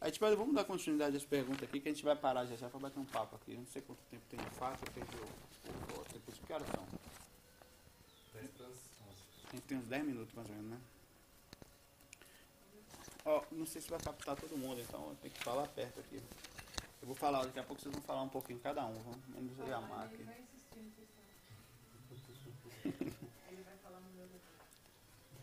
Aí, 0.00 0.12
tipo, 0.12 0.24
vamos 0.36 0.54
dar 0.54 0.64
continuidade 0.64 1.16
às 1.16 1.24
perguntas 1.24 1.64
aqui, 1.64 1.80
que 1.80 1.88
a 1.88 1.92
gente 1.92 2.04
vai 2.04 2.14
parar 2.14 2.46
já 2.46 2.54
já 2.54 2.68
para 2.68 2.78
bater 2.78 3.00
um 3.00 3.04
papo 3.04 3.34
aqui. 3.34 3.52
Eu 3.52 3.58
não 3.58 3.66
sei 3.66 3.82
quanto 3.82 3.98
tempo 4.10 4.22
tem 4.30 4.38
de 4.38 4.50
fato, 4.50 4.84
eu 4.86 4.92
perdi 4.92 5.16
o, 5.16 5.96
o, 5.96 6.00
o 6.00 6.04
tempo 6.04 6.32
de 6.32 6.40
que 6.40 6.52
horas 6.52 6.68
são. 6.68 6.86
A 8.34 9.56
gente 9.56 9.64
tem 9.66 9.78
uns 9.78 9.86
10 9.86 10.04
minutos 10.04 10.34
mais 10.34 10.48
ou 10.48 10.54
menos, 10.54 10.70
né? 10.70 10.80
Ó, 13.24 13.42
não 13.50 13.66
sei 13.66 13.82
se 13.82 13.90
vai 13.90 13.98
captar 13.98 14.36
todo 14.36 14.56
mundo, 14.56 14.80
então 14.80 15.16
tem 15.20 15.30
que 15.30 15.42
falar 15.42 15.66
perto 15.68 15.98
aqui. 16.00 16.22
Eu 17.00 17.06
vou 17.06 17.14
falar, 17.16 17.44
daqui 17.44 17.58
a 17.58 17.64
pouco 17.64 17.82
vocês 17.82 17.92
vão 17.92 18.02
falar 18.02 18.22
um 18.22 18.28
pouquinho 18.28 18.60
cada 18.60 18.84
um, 18.86 18.94
vamos 18.94 19.26
menos 19.28 19.58
eu 19.58 19.66
e 19.66 19.72
a 19.72 19.80
Mar 19.80 20.04
aqui. 20.04 20.14
Ele 20.14 20.24
vai 20.24 20.40
insistir 20.40 20.80
na 20.80 20.90
questão. 20.90 21.24
Ele 23.50 23.62
vai 23.62 23.76
falar 23.82 24.00
no 24.00 24.10
meu 24.10 24.28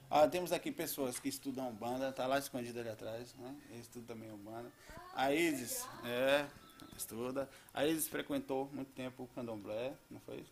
Ah, 0.09 0.27
temos 0.27 0.51
aqui 0.51 0.71
pessoas 0.71 1.19
que 1.19 1.27
estudam 1.29 1.69
Umbanda, 1.69 2.11
tá 2.11 2.25
lá 2.27 2.37
escondido 2.39 2.79
ali 2.79 2.89
atrás, 2.89 3.33
né? 3.35 3.55
Ele 3.69 3.79
estuda 3.81 4.05
também 4.13 4.31
Umbanda. 4.31 4.71
A 5.15 5.33
Isis, 5.33 5.85
é, 6.05 6.47
Estuda. 6.95 7.49
Aí 7.73 7.89
eles 7.89 8.07
frequentou 8.07 8.69
muito 8.71 8.91
tempo 8.93 9.23
o 9.23 9.27
candomblé, 9.27 9.93
não 10.09 10.19
foi? 10.21 10.45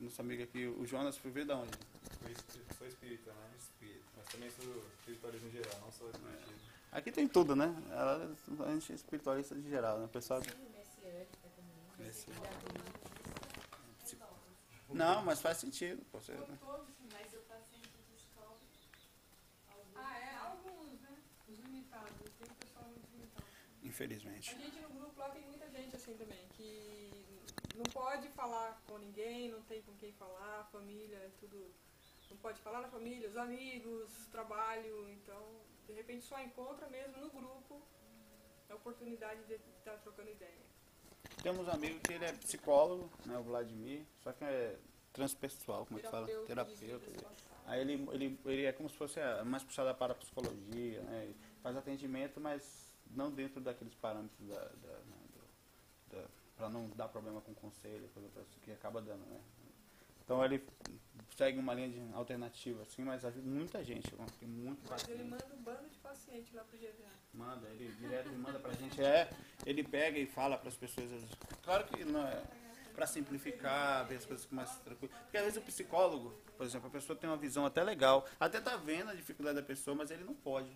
Nosso 0.00 0.20
amigo 0.20 0.42
aqui, 0.42 0.66
o 0.66 0.86
Jonas, 0.86 1.16
foi 1.18 1.30
ver 1.30 1.44
da 1.44 1.56
onde? 1.56 1.70
Sou 2.78 2.86
espírita, 2.86 3.30
né? 3.32 3.50
Espírita. 3.58 4.04
Mas 4.16 4.26
também 4.26 4.50
sou 4.50 4.82
espiritualista 4.98 5.46
em 5.46 5.50
geral, 5.50 5.80
não 5.80 5.92
sou 5.92 6.10
espiritismo. 6.10 6.70
Aqui 6.92 7.12
tem 7.12 7.28
tudo, 7.28 7.54
né? 7.56 7.74
Ela- 7.90 8.34
A 8.66 8.70
gente 8.72 8.92
é 8.92 8.94
espiritualista 8.94 9.54
de 9.54 9.68
geral, 9.68 9.98
né? 9.98 10.04
O 10.06 10.08
pessoal. 10.08 10.40
Messiânica 10.40 11.48
também. 11.54 12.06
Messiânica. 12.06 12.50
Não, 14.90 15.22
mas 15.24 15.40
faz 15.42 15.58
sentido. 15.58 16.02
você- 16.12 16.32
Mas 16.32 17.34
o 17.34 17.38
paciente 17.40 17.90
descobre. 18.14 18.64
Ah, 19.94 20.18
é? 20.18 20.36
Alguns, 20.36 21.00
né? 21.02 21.18
Os 21.48 21.58
limitados. 21.58 22.12
Tem 22.38 22.48
pessoal 22.54 22.86
muito 22.86 23.42
limitado. 24.04 24.28
A 24.28 24.38
Infelizmente. 24.38 24.58
gente 24.58 24.80
no 24.80 24.88
grupo 24.90 25.18
lá 25.18 25.28
tem 25.30 25.42
muita 25.42 25.68
gente 25.70 25.96
assim 25.96 26.16
também, 26.16 26.46
que 26.56 27.10
não 27.74 27.84
pode 27.84 28.28
falar 28.30 28.80
com 28.86 28.98
ninguém, 28.98 29.50
não 29.50 29.62
tem 29.62 29.82
com 29.82 29.94
quem 29.96 30.12
falar, 30.12 30.68
família, 30.72 31.16
é 31.16 31.30
tudo. 31.40 31.72
Não 32.30 32.36
pode 32.38 32.60
falar 32.60 32.80
na 32.80 32.88
família, 32.88 33.28
os 33.28 33.36
amigos, 33.36 34.10
trabalho, 34.32 35.08
então 35.10 35.60
de 35.86 35.92
repente 35.92 36.24
só 36.24 36.40
encontra 36.40 36.88
mesmo 36.88 37.18
no 37.18 37.30
grupo 37.30 37.80
a 38.68 38.74
oportunidade 38.74 39.44
de 39.44 39.54
estar 39.54 39.96
trocando 39.98 40.30
ideia. 40.30 40.66
Temos 41.42 41.66
um 41.68 41.70
amigo 41.70 42.00
que 42.00 42.12
ele 42.12 42.24
é 42.24 42.32
psicólogo, 42.32 43.10
né? 43.24 43.38
O 43.38 43.42
Vladimir, 43.42 44.04
só 44.22 44.32
que 44.32 44.44
é 44.44 44.76
transpessoal, 45.12 45.86
como 45.86 45.98
é 45.98 46.02
que 46.02 46.10
fala? 46.10 46.26
Terapeuta. 46.46 47.06
Aí 47.66 47.80
ele, 47.80 48.08
ele, 48.12 48.40
ele 48.44 48.64
é 48.64 48.72
como 48.72 48.88
se 48.88 48.96
fosse 48.96 49.20
mais 49.44 49.62
puxado 49.62 49.94
para 49.96 50.12
a 50.12 50.16
psicologia, 50.16 51.00
né? 51.02 51.32
Faz 51.62 51.76
atendimento, 51.76 52.40
mas 52.40 52.85
não 53.14 53.30
dentro 53.30 53.60
daqueles 53.60 53.94
parâmetros 53.94 54.48
da, 54.48 54.58
da, 54.60 54.98
né, 54.98 55.16
do- 55.34 56.16
da- 56.16 56.28
para 56.56 56.68
não 56.70 56.88
dar 56.90 57.08
problema 57.08 57.40
com 57.40 57.54
conselho, 57.54 58.08
coisa 58.14 58.28
pra- 58.30 58.42
que 58.62 58.72
acaba 58.72 59.00
dando, 59.02 59.24
né? 59.26 59.40
Então 60.24 60.44
ele 60.44 60.66
segue 61.36 61.58
uma 61.58 61.72
linha 61.74 61.88
de 61.88 62.14
alternativa, 62.14 62.82
assim, 62.82 63.04
mas 63.04 63.24
ajuda 63.24 63.46
muita 63.48 63.84
gente, 63.84 64.10
tem 64.40 64.48
muito 64.48 64.80
Mas 64.90 65.06
ele 65.08 65.22
paciente. 65.22 65.30
manda 65.30 65.54
um 65.54 65.62
bando 65.62 65.88
de 65.88 65.98
paciente 65.98 66.54
lá 66.56 66.64
pro 66.64 66.76
GVA. 66.76 67.10
Manda, 67.32 67.68
ele 67.68 67.92
direto 67.92 68.30
manda 68.32 68.58
pra 68.58 68.72
gente. 68.72 69.00
É, 69.00 69.30
ele 69.64 69.84
pega 69.84 70.18
e 70.18 70.26
fala 70.26 70.56
pras 70.58 70.76
pessoas. 70.76 71.10
Claro 71.62 71.86
que 71.86 72.04
não 72.04 72.26
é 72.26 72.42
pra 72.94 73.06
simplificar, 73.06 74.06
ver 74.08 74.16
as 74.16 74.24
coisas 74.24 74.46
com 74.46 74.54
mais 74.56 74.74
tranquilo. 74.78 75.12
Porque 75.24 75.36
às 75.36 75.44
vezes 75.44 75.58
o 75.58 75.62
psicólogo, 75.62 76.30
por 76.56 76.64
exemplo, 76.66 76.88
a 76.88 76.90
pessoa 76.90 77.16
tem 77.16 77.28
uma 77.28 77.36
visão 77.36 77.64
até 77.66 77.84
legal, 77.84 78.26
até 78.40 78.60
tá 78.60 78.76
vendo 78.76 79.10
a 79.10 79.14
dificuldade 79.14 79.56
da 79.60 79.62
pessoa, 79.62 79.94
mas 79.94 80.10
ele 80.10 80.24
não 80.24 80.34
pode. 80.34 80.74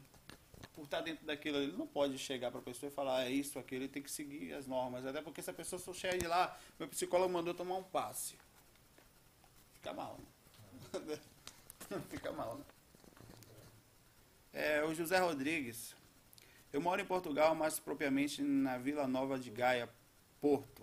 Por 0.80 0.84
estar 0.84 1.02
dentro 1.02 1.26
daquilo, 1.26 1.58
ele 1.58 1.76
não 1.76 1.86
pode 1.86 2.16
chegar 2.16 2.50
pra 2.50 2.62
pessoa 2.62 2.90
e 2.90 2.94
falar, 2.94 3.18
ah, 3.18 3.24
é 3.26 3.30
isso, 3.30 3.58
aquilo, 3.58 3.82
ele 3.82 3.92
tem 3.92 4.02
que 4.02 4.10
seguir 4.10 4.54
as 4.54 4.66
normas. 4.66 5.04
Até 5.04 5.20
porque 5.20 5.42
se 5.42 5.50
a 5.50 5.52
pessoa 5.52 5.78
só 5.78 5.92
chega 5.92 6.16
de 6.16 6.26
lá, 6.26 6.58
meu 6.78 6.88
psicólogo 6.88 7.30
mandou 7.30 7.52
tomar 7.52 7.76
um 7.76 7.82
passe. 7.82 8.34
Fica 9.74 9.92
mal, 9.92 10.18
né? 10.94 11.18
Fica 12.08 12.32
mal, 12.32 12.56
né? 12.56 12.64
É, 14.54 14.82
o 14.82 14.94
José 14.94 15.18
Rodrigues. 15.18 15.94
Eu 16.72 16.80
moro 16.80 16.98
em 16.98 17.04
Portugal, 17.04 17.54
mais 17.54 17.78
propriamente 17.78 18.40
na 18.40 18.78
Vila 18.78 19.06
Nova 19.06 19.38
de 19.38 19.50
Gaia, 19.50 19.86
Porto. 20.40 20.82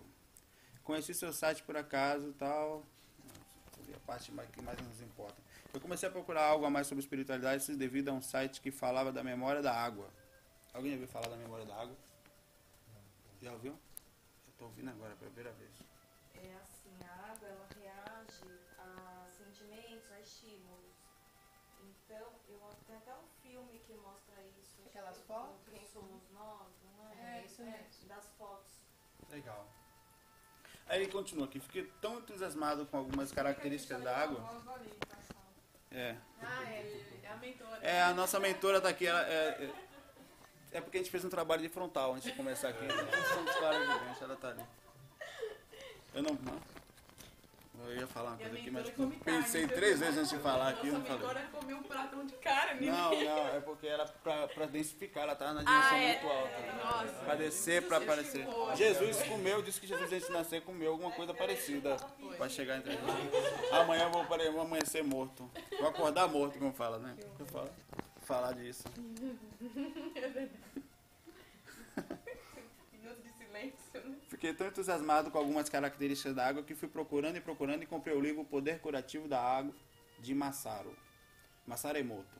Conheci 0.83 1.11
seu 1.15 1.33
site 1.33 1.63
por 1.63 1.75
acaso 1.75 2.33
tal. 2.33 2.85
Nossa, 3.25 3.95
a 3.95 3.99
parte 4.01 4.31
que 4.53 4.61
mais 4.61 4.79
nos 4.79 5.01
importa. 5.01 5.46
Eu 5.77 5.81
comecei 5.81 6.09
a 6.09 6.11
procurar 6.11 6.43
algo 6.43 6.65
a 6.65 6.71
mais 6.71 6.87
sobre 6.87 7.03
espiritualidade 7.03 7.75
devido 7.75 8.09
a 8.09 8.11
um 8.11 8.19
site 8.19 8.61
que 8.61 8.71
falava 8.71 9.11
da 9.11 9.23
memória 9.23 9.61
da 9.61 9.71
água. 9.71 10.09
Alguém 10.73 10.93
já 10.93 10.95
ouviu 10.95 11.07
falar 11.07 11.27
da 11.29 11.37
memória 11.37 11.65
da 11.67 11.75
água? 11.75 11.95
Já 13.39 13.51
ouviu? 13.51 13.73
Eu 13.73 14.51
estou 14.53 14.69
ouvindo 14.69 14.89
agora 14.89 15.15
pela 15.17 15.29
primeira 15.29 15.55
vez. 15.55 15.69
É 16.33 16.55
assim, 16.55 16.97
a 17.07 17.31
água 17.31 17.47
ela 17.47 17.67
reage 17.79 18.59
a 18.79 19.27
sentimentos, 19.27 20.11
a 20.13 20.19
estímulos. 20.19 20.95
Então, 21.83 22.25
eu 22.49 22.59
tenho 22.87 22.97
até 22.97 23.13
um 23.13 23.27
filme 23.43 23.77
que 23.85 23.93
mostra 23.93 24.33
isso. 24.59 24.81
Aquelas 24.87 25.17
Tipo, 25.17 25.27
fotos? 25.27 25.69
Quem 25.69 25.85
somos 25.85 26.23
nós, 26.31 26.73
não 26.97 27.07
é? 27.07 27.41
É, 27.41 27.45
isso 27.45 27.61
mesmo. 27.61 28.07
Das 28.07 28.25
fotos. 28.35 28.81
Legal. 29.29 29.67
Aí 30.87 31.03
ele 31.03 31.11
continua 31.11 31.45
aqui. 31.45 31.59
Fiquei 31.59 31.83
tão 32.01 32.17
entusiasmado 32.17 32.87
com 32.87 32.97
algumas 32.97 33.31
características 33.31 34.01
da 34.01 34.17
água. 34.17 34.39
É. 35.91 36.15
Ah, 36.41 36.63
é. 36.69 36.85
É 37.23 37.29
a 37.29 37.37
mentora. 37.37 37.79
É, 37.81 38.01
a 38.03 38.13
nossa 38.13 38.39
mentora 38.39 38.81
tá 38.81 38.89
aqui. 38.89 39.07
ela- 39.07 39.25
é, 39.27 39.69
é, 40.71 40.77
é 40.77 40.81
porque 40.81 40.97
a 40.97 41.01
gente 41.01 41.11
fez 41.11 41.23
um 41.25 41.29
trabalho 41.29 41.61
de 41.61 41.69
frontal 41.69 42.13
antes 42.13 42.23
de 42.29 42.33
começar 42.33 42.69
aqui. 42.69 42.83
Ela 44.21 44.35
tá 44.35 44.49
ali. 44.49 44.63
Eu 46.13 46.23
não. 46.23 46.37
Eu 47.85 47.95
ia 47.95 48.07
falar 48.07 48.29
uma 48.31 48.35
a 48.35 48.39
coisa 48.39 48.55
aqui, 48.57 48.69
mas 48.71 48.89
come 48.89 49.15
carne, 49.17 49.41
pensei 49.43 49.65
viu? 49.65 49.75
três 49.75 49.99
vezes 49.99 50.17
antes 50.17 50.29
de 50.31 50.37
falar 50.39 50.69
aqui. 50.69 50.87
Nossa 50.87 50.99
Não 50.99 51.05
falei. 51.05 51.21
mentora 51.27 51.47
comeu 51.51 51.77
um 51.77 51.83
pratão 51.83 52.25
de 52.25 52.33
cara, 52.35 52.73
né? 52.73 52.81
Não, 52.91 53.11
não, 53.23 53.47
é 53.55 53.59
porque 53.61 53.87
era 53.87 54.05
pra, 54.05 54.47
pra 54.49 54.65
densificar, 54.65 55.23
ela 55.23 55.35
tava 55.35 55.53
na 55.53 55.63
dimensão 55.63 55.89
Ah, 55.91 55.97
é. 55.97 56.11
muito 56.13 56.27
alta. 56.27 56.73
Nossa. 56.83 57.13
Pra 57.25 57.35
descer, 57.35 57.87
pra 57.87 57.97
aparecer. 57.97 58.45
Poxa. 58.45 58.75
Jesus 58.75 59.23
comeu, 59.23 59.61
disse 59.61 59.79
que 59.79 59.87
Jesus 59.87 60.11
antes 60.11 60.27
de 60.27 60.33
nascer 60.33 60.61
comeu 60.63 60.91
alguma 60.91 61.11
coisa 61.11 61.33
parecida 61.33 61.95
pra 62.37 62.49
chegar 62.49 62.77
entre 62.77 62.95
nós. 62.97 63.71
Amanhã 63.73 64.03
eu 64.03 64.11
vou, 64.11 64.21
apare- 64.23 64.49
vou 64.51 64.61
amanhecer 64.61 65.03
morto. 65.03 65.49
Vou 65.79 65.87
acordar 65.87 66.27
morto, 66.27 66.59
como 66.59 66.73
fala, 66.73 66.97
né? 66.99 67.15
Eu 67.39 67.45
falo, 67.45 67.69
falar 68.23 68.53
disso. 68.53 68.83
Minuto 72.91 73.21
de 73.23 73.31
silêncio, 73.33 74.09
né? 74.09 74.15
Fiquei 74.37 74.53
tão 74.53 74.67
entusiasmado 74.67 75.31
com 75.31 75.39
algumas 75.39 75.67
características 75.67 76.35
da 76.35 76.45
água 76.45 76.61
que 76.61 76.75
fui 76.75 76.87
procurando 76.87 77.37
e 77.37 77.41
procurando 77.41 77.81
e 77.81 77.87
comprei 77.87 78.15
o 78.15 78.21
livro 78.21 78.43
O 78.43 78.45
Poder 78.45 78.79
Curativo 78.79 79.27
da 79.27 79.41
Água, 79.41 79.73
de 80.19 80.35
Masaru. 80.35 80.95
Masaru 81.65 81.97
Emoto. 81.97 82.39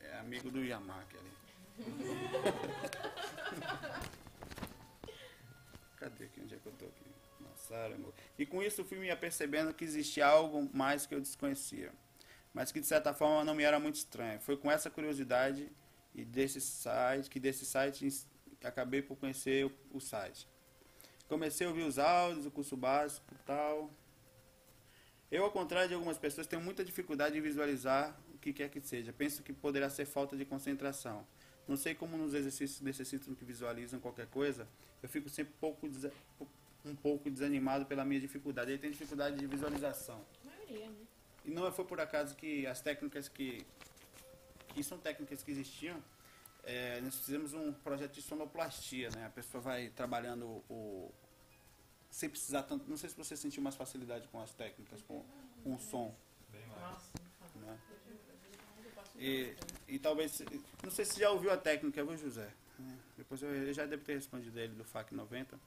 É 0.00 0.18
amigo 0.18 0.50
do 0.50 0.60
Yamaki 0.60 1.16
ali. 1.16 1.30
Cadê 5.98 6.24
aqui? 6.24 6.40
Onde 6.40 6.56
é 6.56 6.58
que 6.58 6.66
eu 6.66 6.72
tô 6.72 6.86
aqui? 6.86 7.04
Masaru 7.38 7.94
Emoto. 7.94 8.14
E 8.36 8.44
com 8.44 8.60
isso 8.60 8.84
fui 8.84 8.98
me 8.98 9.08
apercebendo 9.08 9.72
que 9.72 9.84
existia 9.84 10.26
algo 10.26 10.68
mais 10.76 11.06
que 11.06 11.14
eu 11.14 11.20
desconhecia. 11.20 11.92
Mas 12.52 12.72
que 12.72 12.80
de 12.80 12.88
certa 12.88 13.14
forma 13.14 13.44
não 13.44 13.54
me 13.54 13.62
era 13.62 13.78
muito 13.78 13.94
estranho. 13.94 14.40
Foi 14.40 14.56
com 14.56 14.68
essa 14.68 14.90
curiosidade 14.90 15.70
e 16.12 16.24
desse 16.24 16.60
site 16.60 17.30
que 17.30 17.38
desse 17.38 17.64
site 17.64 18.08
acabei 18.64 19.00
por 19.00 19.16
conhecer 19.16 19.66
o, 19.66 19.72
o 19.92 20.00
site. 20.00 20.49
Comecei 21.30 21.64
a 21.64 21.70
ouvir 21.70 21.84
os 21.84 21.96
áudios, 21.96 22.44
o 22.44 22.50
curso 22.50 22.76
básico 22.76 23.24
e 23.32 23.38
tal. 23.46 23.88
Eu, 25.30 25.44
ao 25.44 25.50
contrário 25.52 25.88
de 25.88 25.94
algumas 25.94 26.18
pessoas, 26.18 26.44
tenho 26.44 26.60
muita 26.60 26.84
dificuldade 26.84 27.38
em 27.38 27.40
visualizar 27.40 28.18
o 28.34 28.38
que 28.38 28.52
quer 28.52 28.68
que 28.68 28.80
seja. 28.80 29.12
Penso 29.12 29.40
que 29.40 29.52
poderá 29.52 29.88
ser 29.88 30.06
falta 30.06 30.36
de 30.36 30.44
concentração. 30.44 31.24
Não 31.68 31.76
sei 31.76 31.94
como 31.94 32.16
nos 32.16 32.34
exercícios 32.34 32.80
necessitam 32.80 33.32
que 33.32 33.44
visualizam 33.44 34.00
qualquer 34.00 34.26
coisa. 34.26 34.66
Eu 35.00 35.08
fico 35.08 35.28
sempre 35.28 35.54
pouco 35.60 35.88
um 36.84 36.96
pouco 36.96 37.30
desanimado 37.30 37.86
pela 37.86 38.04
minha 38.04 38.20
dificuldade. 38.20 38.72
Ele 38.72 38.80
tem 38.80 38.90
dificuldade 38.90 39.36
de 39.36 39.46
visualização. 39.46 40.26
A 40.42 40.46
maioria, 40.48 40.88
né? 40.88 41.06
E 41.44 41.50
não 41.52 41.70
foi 41.70 41.84
por 41.84 42.00
acaso 42.00 42.34
que 42.34 42.66
as 42.66 42.80
técnicas 42.80 43.28
que, 43.28 43.64
que 44.74 44.82
são 44.82 44.98
técnicas 44.98 45.44
que 45.44 45.52
existiam, 45.52 46.02
é, 46.64 47.00
nós 47.00 47.16
fizemos 47.16 47.52
um 47.54 47.72
projeto 47.72 48.12
de 48.14 48.22
sonoplastia, 48.22 49.10
né? 49.10 49.26
A 49.26 49.30
pessoa 49.30 49.60
vai 49.60 49.88
trabalhando 49.90 50.44
o 50.68 51.10
sem 52.10 52.28
precisar 52.28 52.64
tanto, 52.64 52.90
não 52.90 52.96
sei 52.96 53.08
se 53.08 53.16
você 53.16 53.36
sentiu 53.36 53.62
mais 53.62 53.76
facilidade 53.76 54.26
com 54.28 54.40
as 54.42 54.50
técnicas, 54.52 55.00
com, 55.02 55.24
com 55.62 55.74
o 55.74 55.78
som, 55.78 56.12
Bem 56.50 56.66
mais. 56.66 57.10
Né? 57.54 57.78
E, 59.16 59.54
e 59.86 59.98
talvez, 59.98 60.42
não 60.82 60.90
sei 60.90 61.04
se 61.04 61.20
já 61.20 61.30
ouviu 61.30 61.52
a 61.52 61.56
técnica, 61.56 62.02
viu 62.04 62.16
José? 62.16 62.48
É, 62.80 62.82
Depois 63.18 63.40
eu, 63.42 63.50
eu 63.54 63.72
já 63.72 63.86
devo 63.86 64.02
ter 64.02 64.14
respondido 64.14 64.58
ele 64.58 64.74
do 64.74 64.82
FAC 64.84 65.14
90, 65.14 65.58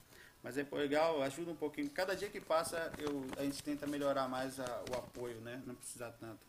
mas 0.41 0.57
é 0.57 0.67
legal, 0.73 1.21
ajuda 1.21 1.51
um 1.51 1.55
pouquinho. 1.55 1.89
Cada 1.91 2.13
dia 2.15 2.29
que 2.29 2.41
passa, 2.41 2.91
eu, 2.97 3.25
a 3.38 3.43
gente 3.43 3.63
tenta 3.63 3.88
melhorar 3.88 4.27
mais 4.27 4.59
a- 4.59 4.83
o 4.91 4.97
apoio, 4.97 5.39
né? 5.41 5.62
Não 5.65 5.75
precisar 5.75 6.12
tanto. 6.13 6.41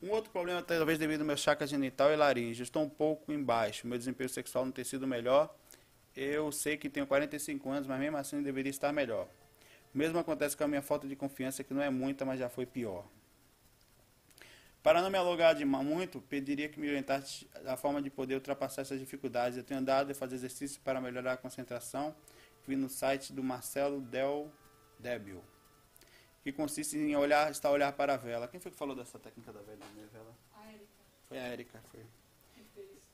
Um 0.00 0.10
outro 0.10 0.30
problema, 0.30 0.62
talvez 0.62 0.96
devido 0.96 1.22
ao 1.22 1.26
meu 1.26 1.36
chakra 1.36 1.66
genital 1.66 2.12
e 2.12 2.16
laringe. 2.16 2.62
Estou 2.62 2.84
um 2.84 2.88
pouco 2.88 3.32
embaixo. 3.32 3.86
Meu 3.86 3.98
desempenho 3.98 4.30
sexual 4.30 4.64
não 4.64 4.72
tem 4.72 4.84
sido 4.84 5.06
melhor. 5.06 5.52
Eu 6.16 6.52
sei 6.52 6.76
que 6.76 6.88
tenho 6.88 7.06
45 7.06 7.68
anos, 7.68 7.86
mas 7.86 7.98
mesmo 7.98 8.16
assim 8.16 8.42
deveria 8.42 8.70
estar 8.70 8.92
melhor. 8.92 9.28
O 9.92 9.98
mesmo 9.98 10.18
acontece 10.18 10.56
com 10.56 10.64
a 10.64 10.68
minha 10.68 10.82
falta 10.82 11.08
de 11.08 11.16
confiança, 11.16 11.64
que 11.64 11.74
não 11.74 11.82
é 11.82 11.90
muita, 11.90 12.24
mas 12.24 12.38
já 12.38 12.48
foi 12.48 12.64
pior. 12.64 13.06
Para 14.82 15.02
não 15.02 15.10
me 15.10 15.18
alugar 15.18 15.54
de 15.54 15.64
muito, 15.64 16.20
pediria 16.20 16.68
que 16.68 16.78
me 16.78 16.88
orientasse 16.88 17.48
a 17.66 17.76
forma 17.76 18.00
de 18.00 18.08
poder 18.08 18.36
ultrapassar 18.36 18.82
essas 18.82 19.00
dificuldades. 19.00 19.58
Eu 19.58 19.64
tenho 19.64 19.80
andado 19.80 20.12
a 20.12 20.14
fazer 20.14 20.36
exercícios 20.36 20.78
para 20.78 21.00
melhorar 21.00 21.32
a 21.32 21.36
concentração. 21.36 22.14
Vi 22.66 22.76
no 22.76 22.88
site 22.88 23.32
do 23.32 23.42
Marcelo 23.42 24.00
Del 24.00 24.52
Débil, 24.98 25.42
que 26.42 26.52
consiste 26.52 26.96
em 26.96 27.16
olhar, 27.16 27.50
estar 27.50 27.68
a 27.68 27.72
olhar 27.72 27.92
para 27.92 28.14
a 28.14 28.16
vela. 28.16 28.48
Quem 28.48 28.60
foi 28.60 28.70
que 28.70 28.76
falou 28.76 28.94
dessa 28.94 29.18
técnica 29.18 29.52
da 29.52 29.60
vela? 29.60 29.78
A 30.54 30.68
Erika 30.72 30.88
Foi 31.28 31.38
a 31.38 31.52
Erika, 31.52 31.80
foi. 31.90 32.04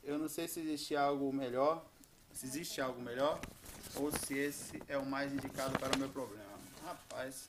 Eu 0.02 0.18
não 0.18 0.28
sei 0.28 0.46
se 0.46 0.60
existe 0.60 0.94
algo 0.94 1.32
melhor. 1.32 1.84
se 2.32 2.46
existe 2.46 2.80
algo 2.80 3.00
melhor 3.00 3.40
ou 3.96 4.10
se 4.10 4.36
esse 4.36 4.82
é 4.88 4.98
o 4.98 5.06
mais 5.06 5.32
indicado 5.32 5.78
para 5.78 5.94
o 5.94 5.98
meu 5.98 6.08
problema. 6.08 6.44
Rapaz, 6.84 7.48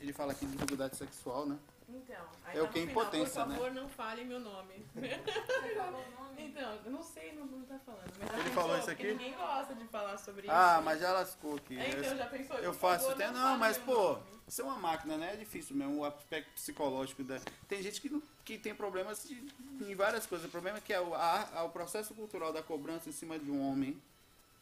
ele 0.00 0.12
fala 0.12 0.32
aqui 0.32 0.44
de 0.44 0.52
dificuldade 0.52 0.96
sexual, 0.96 1.46
né? 1.46 1.58
Então, 1.94 2.26
aí 2.44 2.58
É 2.58 2.62
o 2.62 2.66
tá 2.66 2.72
que 2.72 2.78
é 2.78 2.82
impotência, 2.82 3.42
Por 3.42 3.48
né? 3.50 3.54
favor, 3.56 3.70
não 3.74 3.88
fale 3.88 4.24
meu 4.24 4.40
nome. 4.40 4.84
Você 4.94 5.74
falou 5.76 6.00
o 6.00 6.22
nome? 6.22 6.42
Então, 6.42 6.78
eu 6.84 6.90
não 6.90 7.02
sei, 7.02 7.32
não, 7.34 7.44
não 7.46 7.62
tá 7.66 7.78
falando. 7.84 8.10
Mas 8.18 8.40
Ele 8.40 8.50
falou 8.50 8.76
isso 8.76 8.86
Porque 8.86 9.02
aqui? 9.06 9.12
Ninguém 9.12 9.34
gosta 9.34 9.74
de 9.74 9.84
falar 9.88 10.16
sobre 10.18 10.48
Ah, 10.50 10.74
isso. 10.76 10.84
mas 10.84 11.00
já 11.00 11.12
lascou 11.12 11.56
aqui. 11.56 11.78
É, 11.78 11.88
então, 11.90 12.16
já 12.16 12.26
pensou? 12.26 12.56
Eu 12.58 12.72
Por 12.72 12.78
faço 12.80 13.06
favor, 13.06 13.22
até. 13.22 13.30
não 13.32 13.40
Não, 13.50 13.58
mas 13.58 13.76
pô, 13.78 13.94
nome. 14.14 14.22
você 14.46 14.62
é 14.62 14.64
uma 14.64 14.78
máquina, 14.78 15.16
né? 15.16 15.34
É 15.34 15.36
difícil 15.36 15.76
mesmo. 15.76 15.98
O 15.98 16.04
aspecto 16.04 16.50
psicológico 16.54 17.22
da. 17.22 17.38
Tem 17.68 17.82
gente 17.82 18.00
que, 18.00 18.08
não- 18.08 18.22
que 18.44 18.56
tem 18.58 18.74
problemas 18.74 19.24
de- 19.28 19.46
em 19.84 19.94
várias 19.94 20.26
coisas. 20.26 20.46
O 20.46 20.50
problema 20.50 20.78
é 20.78 20.80
que 20.80 20.92
é 20.92 21.00
o, 21.00 21.14
a- 21.14 21.64
o 21.64 21.70
processo 21.70 22.14
cultural 22.14 22.52
da 22.52 22.62
cobrança 22.62 23.08
em 23.08 23.12
cima 23.12 23.38
de 23.38 23.50
um 23.50 23.60
homem, 23.70 24.00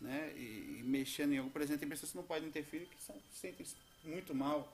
né? 0.01 0.33
E, 0.37 0.79
e 0.81 0.83
mexendo 0.85 1.33
em 1.33 1.39
algo. 1.39 1.51
Por 1.51 1.63
exemplo, 1.63 1.81
tem 1.81 1.89
pessoas 1.89 2.11
que 2.11 2.17
não 2.17 2.25
podem 2.25 2.49
interferir 2.49 2.87
que 2.87 3.03
são, 3.03 3.15
se 3.33 3.39
sentem 3.39 3.67
muito 4.05 4.35
mal. 4.35 4.69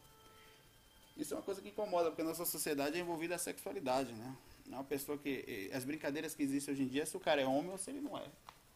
Isso 1.17 1.33
é 1.35 1.37
uma 1.37 1.43
coisa 1.43 1.61
que 1.63 1.69
incomoda, 1.69 2.11
porque 2.11 2.23
a 2.23 2.25
nossa 2.25 2.45
sociedade 2.45 2.97
é 2.97 3.01
envolvida 3.01 3.35
a 3.35 3.39
sexualidade, 3.39 4.13
né? 4.13 4.37
É 4.71 4.75
uma 4.75 4.85
pessoa 4.85 5.17
que. 5.17 5.45
eh, 5.73 5.77
As 5.77 5.85
brincadeiras 5.85 6.35
que 6.35 6.43
existem 6.43 6.75
hoje 6.75 6.83
em 6.83 6.89
dia 6.89 7.03
é 7.03 7.07
se 7.07 7.17
o 7.17 7.21
cara 7.21 7.41
é 7.41 7.47
homem 7.47 7.71
ou 7.71 7.79
se 7.79 7.91
ele 7.91 8.01
não 8.01 8.17
é. 8.19 8.27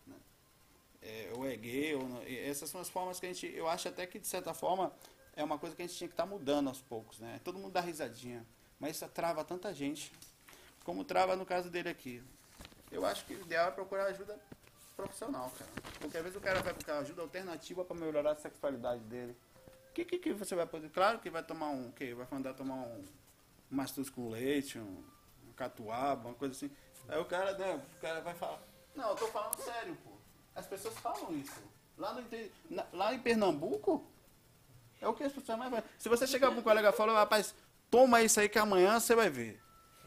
né? 0.07 0.17
É, 1.03 1.33
ou 1.37 1.47
é 1.47 1.55
gay, 1.57 1.95
ou 1.95 2.09
não, 2.09 2.23
essas 2.23 2.71
são 2.71 2.81
as 2.81 2.89
formas 2.89 3.21
que 3.21 3.27
a 3.27 3.29
gente. 3.33 3.47
Eu 3.55 3.69
acho 3.69 3.89
até 3.89 4.07
que, 4.07 4.19
de 4.19 4.27
certa 4.27 4.55
forma, 4.55 4.93
é 5.37 5.45
uma 5.45 5.59
coisa 5.59 5.75
que 5.77 5.83
a 5.83 5.87
gente 5.87 5.97
tinha 5.97 6.09
que 6.09 6.15
estar 6.15 6.27
mudando 6.27 6.69
aos 6.69 6.81
poucos, 6.81 7.19
né? 7.19 7.41
Todo 7.45 7.59
mundo 7.59 7.73
dá 7.73 7.81
risadinha. 7.81 8.45
Mas 8.79 8.97
isso 8.97 9.07
trava 9.09 9.45
tanta 9.45 9.75
gente. 9.75 10.11
Como 10.85 11.05
trava 11.05 11.37
no 11.37 11.45
caso 11.45 11.69
dele 11.69 11.91
aqui. 11.91 12.23
Eu 12.91 13.05
acho 13.05 13.25
que 13.27 13.35
o 13.35 13.41
ideal 13.43 13.69
é 13.69 13.71
procurar 13.71 14.07
ajuda 14.07 14.39
profissional, 14.97 15.53
cara. 15.59 15.71
Porque 16.01 16.17
às 16.17 16.23
vezes 16.23 16.37
o 16.37 16.41
cara 16.41 16.61
vai 16.63 16.73
procurar 16.73 16.99
ajuda 17.01 17.23
alternativa 17.23 17.85
para 17.85 17.97
melhorar 17.97 18.33
a 18.33 18.37
sexualidade 18.37 19.03
dele. 19.05 19.37
O 19.91 19.93
que, 19.93 20.05
que, 20.05 20.19
que 20.19 20.33
você 20.33 20.55
vai 20.55 20.67
poder? 20.67 20.89
Claro 20.91 21.19
que 21.19 21.29
vai 21.29 21.43
tomar 21.43 21.69
um. 21.71 21.91
que 21.91 22.15
Vai 22.15 22.27
mandar 22.31 22.55
tomar 22.55 22.75
um, 22.77 23.05
mastuz 23.71 24.09
com 24.09 24.29
leite, 24.29 24.79
um, 24.79 25.03
um 25.49 25.53
catuaba, 25.53 26.29
uma 26.29 26.35
coisa 26.35 26.55
assim. 26.55 26.71
Aí 27.09 27.19
o 27.19 27.25
cara, 27.25 27.57
né, 27.59 27.83
o 27.97 28.01
cara 28.01 28.21
vai 28.21 28.35
falar. 28.35 28.63
Não, 28.95 29.11
eu 29.11 29.17
tô 29.17 29.27
falando 29.29 29.57
sério, 29.61 29.97
pô. 30.05 30.11
As 30.55 30.67
pessoas 30.67 30.97
falam 30.99 31.35
isso. 31.37 31.61
Lá, 31.99 32.15
no, 32.15 32.25
na- 32.71 32.87
lá 32.93 33.15
em 33.15 33.19
Pernambuco, 33.21 34.07
é 35.01 35.09
o 35.09 35.15
que 35.15 35.25
as 35.25 35.33
pessoas 35.33 35.59
mais 35.59 35.71
vai. 35.71 35.83
Se 35.99 36.09
você 36.09 36.27
chegar 36.27 36.51
para 36.51 36.61
um 36.61 36.63
colega 36.63 36.89
e 36.91 36.93
falar, 36.93 37.15
rapaz, 37.15 37.55
toma 37.91 38.23
isso 38.23 38.39
aí 38.41 38.49
que 38.49 38.59
amanhã 38.59 38.99
você 39.01 39.15
vai 39.15 39.29
ver. 39.29 39.61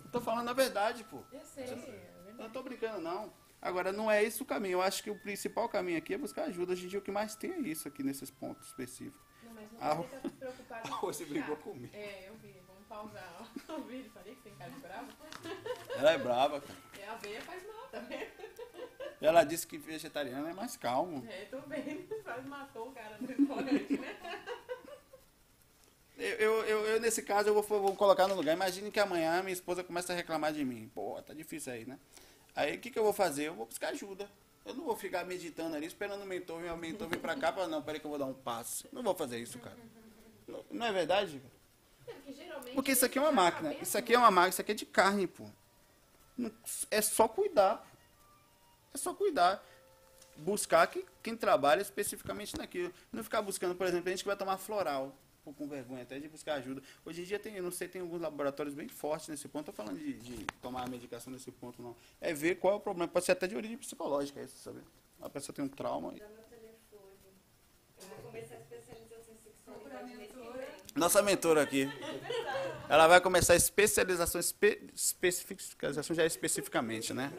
Eu 0.04 0.12
tô 0.12 0.22
falando 0.22 0.48
a 0.50 0.54
verdade, 0.54 1.04
pô. 1.04 1.24
Eu 1.32 1.42
sei, 1.42 1.66
é 1.66 1.72
Eu 1.72 1.76
verdade. 1.76 2.38
não 2.38 2.50
tô 2.50 2.64
brincando, 2.64 3.02
não. 3.02 3.34
Agora, 3.62 3.92
não 3.92 4.10
é 4.12 4.24
esse 4.24 4.42
o 4.42 4.46
caminho. 4.46 4.74
Eu 4.78 4.82
acho 4.82 5.04
que 5.04 5.10
o 5.10 5.20
principal 5.20 5.68
caminho 5.70 5.98
aqui 5.98 6.14
é 6.14 6.18
buscar 6.18 6.44
ajuda. 6.46 6.74
Hoje 6.74 6.86
em 6.86 6.90
dia, 6.90 7.00
o 7.00 7.02
que 7.02 7.12
mais 7.12 7.36
tem 7.36 7.52
é 7.52 7.60
isso 7.60 7.88
aqui 7.88 8.02
nesses 8.04 8.30
pontos 8.32 8.68
específicos. 8.68 9.20
Mas 9.72 9.98
não 9.98 10.06
Ah, 10.06 10.30
preocupado 10.40 10.90
Ah, 10.92 11.00
você 11.02 11.26
brigou 11.26 11.56
comigo. 11.58 11.96
É, 11.96 12.28
eu 12.28 12.36
vi. 12.36 12.54
Vamos 12.68 12.88
pausar. 12.88 13.50
Vi, 13.88 13.96
ele 13.96 14.10
falei 14.10 14.36
que 14.36 14.42
tem 14.42 14.56
cara 14.56 14.72
de 14.72 14.80
bravo. 14.80 15.08
Ela 15.98 16.12
é 16.12 16.18
brava, 16.18 16.62
cara. 16.62 16.80
É, 17.00 17.08
a 17.08 17.16
veia 17.16 17.42
faz 17.42 17.64
mal, 17.66 17.90
vendo? 18.08 18.32
Ela 19.22 19.44
disse 19.44 19.66
que 19.66 19.78
vegetariano 19.78 20.48
é 20.48 20.54
mais 20.54 20.76
calmo. 20.76 21.26
É, 21.30 21.46
tô 21.46 21.60
vendo. 21.62 22.24
Quase 22.24 22.46
matou 22.48 22.90
o 22.90 22.92
cara 22.92 23.18
restaurante, 23.18 23.98
né? 23.98 24.18
Eu, 26.18 26.36
eu, 26.36 26.64
eu, 26.66 26.86
eu, 26.88 27.00
nesse 27.02 27.24
caso, 27.24 27.50
eu 27.50 27.54
vou, 27.54 27.64
vou 27.64 27.96
colocar 27.96 28.28
no 28.28 28.36
lugar. 28.36 28.54
Imagine 28.54 28.92
que 28.92 29.00
amanhã 29.00 29.42
minha 29.42 29.54
esposa 29.54 29.84
começa 29.84 30.14
a 30.14 30.16
reclamar 30.16 30.54
de 30.54 30.64
mim. 30.64 30.92
Pô, 30.94 31.22
tá 31.22 31.34
difícil 31.34 31.74
aí, 31.74 31.86
né? 31.86 31.98
Aí, 32.56 32.76
o 32.76 32.80
que, 32.80 32.92
que 32.92 33.00
eu 33.00 33.04
vou 33.04 33.14
fazer? 33.14 33.48
Eu 33.48 33.56
vou 33.56 33.66
buscar 33.66 33.90
ajuda. 33.90 34.30
Eu 34.66 34.74
não 34.74 34.86
vou 34.86 34.96
ficar 34.96 35.26
meditando 35.26 35.76
ali, 35.76 35.86
esperando 35.86 36.22
o 36.22 36.26
mentor, 36.26 36.60
meu 36.62 36.76
mentor 36.78 37.10
vir 37.10 37.20
pra 37.20 37.36
cá 37.36 37.52
para 37.52 37.68
não, 37.68 37.82
peraí 37.82 38.00
que 38.00 38.06
eu 38.06 38.10
vou 38.10 38.20
dar 38.20 38.26
um 38.26 38.34
passo. 38.34 38.88
Não 38.92 39.04
vou 39.04 39.14
fazer 39.14 39.38
isso, 39.38 39.60
cara. 39.60 39.78
Não, 40.48 40.64
não 40.72 40.86
é 40.86 40.92
verdade? 40.92 41.42
É, 42.08 42.14
Porque. 42.14 42.72
Porque 42.74 42.92
isso 42.92 43.06
aqui 43.06 43.18
é 43.18 43.22
uma 43.22 43.32
máquina. 43.32 43.70
cabeça, 43.70 43.84
Isso 43.84 43.98
aqui 43.98 44.14
é 44.14 44.18
uma 44.18 44.32
máquina, 44.32 44.50
isso 44.50 44.62
aqui 44.62 44.72
é 44.72 44.76
de 44.76 44.86
carne, 44.86 45.28
pô. 45.28 45.46
É 46.90 47.02
só 47.02 47.28
cuidar. 47.28 47.86
É 48.94 48.98
só 48.98 49.14
cuidar. 49.14 49.64
Buscar 50.36 50.88
que, 50.88 51.06
quem 51.22 51.36
trabalha 51.36 51.82
especificamente 51.82 52.58
naquilo. 52.58 52.94
Não 53.12 53.24
ficar 53.24 53.42
buscando, 53.42 53.76
por 53.76 53.86
exemplo, 53.86 54.08
a 54.08 54.12
gente 54.12 54.24
que 54.24 54.28
vai 54.28 54.38
tomar 54.38 54.58
floral. 54.58 55.16
Pô, 55.44 55.52
com 55.54 55.68
vergonha 55.68 56.04
até 56.04 56.18
de 56.20 56.30
buscar 56.30 56.54
ajuda. 56.56 56.82
Hoje 57.06 57.22
em 57.22 57.26
dia 57.26 57.38
tem, 57.38 57.56
eu 57.58 57.64
não 57.64 57.72
sei, 57.72 57.90
tem 57.90 58.02
alguns 58.02 58.22
laboratórios 58.22 58.74
bem 58.74 58.88
fortes 58.88 59.28
nesse 59.28 59.48
ponto. 59.50 59.70
Estou 59.70 59.86
falando 59.86 60.00
de, 60.00 60.14
de 60.14 60.46
tomar 60.62 60.84
a 60.84 60.88
medicação 60.88 61.34
nesse 61.34 61.52
ponto, 61.52 61.82
não. 61.82 61.96
É 62.22 62.34
ver 62.34 62.56
qual 62.56 62.76
é 62.76 62.78
o 62.78 62.80
problema. 62.80 63.12
Pode 63.12 63.26
ser 63.26 63.34
até 63.34 63.46
de 63.46 63.56
origem 63.56 63.78
psicológica, 63.78 64.42
isso, 64.42 64.58
sabe? 64.58 64.80
A 65.22 65.30
pessoa 65.30 65.54
tem 65.54 65.66
um 65.66 65.68
trauma. 65.68 66.14
e-. 66.16 66.22
Nossa 70.96 71.22
mentora 71.22 71.62
aqui. 71.64 71.90
Ela 72.88 73.08
vai 73.08 73.20
começar 73.20 73.54
a 73.54 73.56
especialização, 73.58 74.40
espe, 74.40 74.90
especificação 74.96 76.16
já 76.16 76.24
é 76.24 76.28
especificamente, 76.28 77.14
né? 77.14 77.34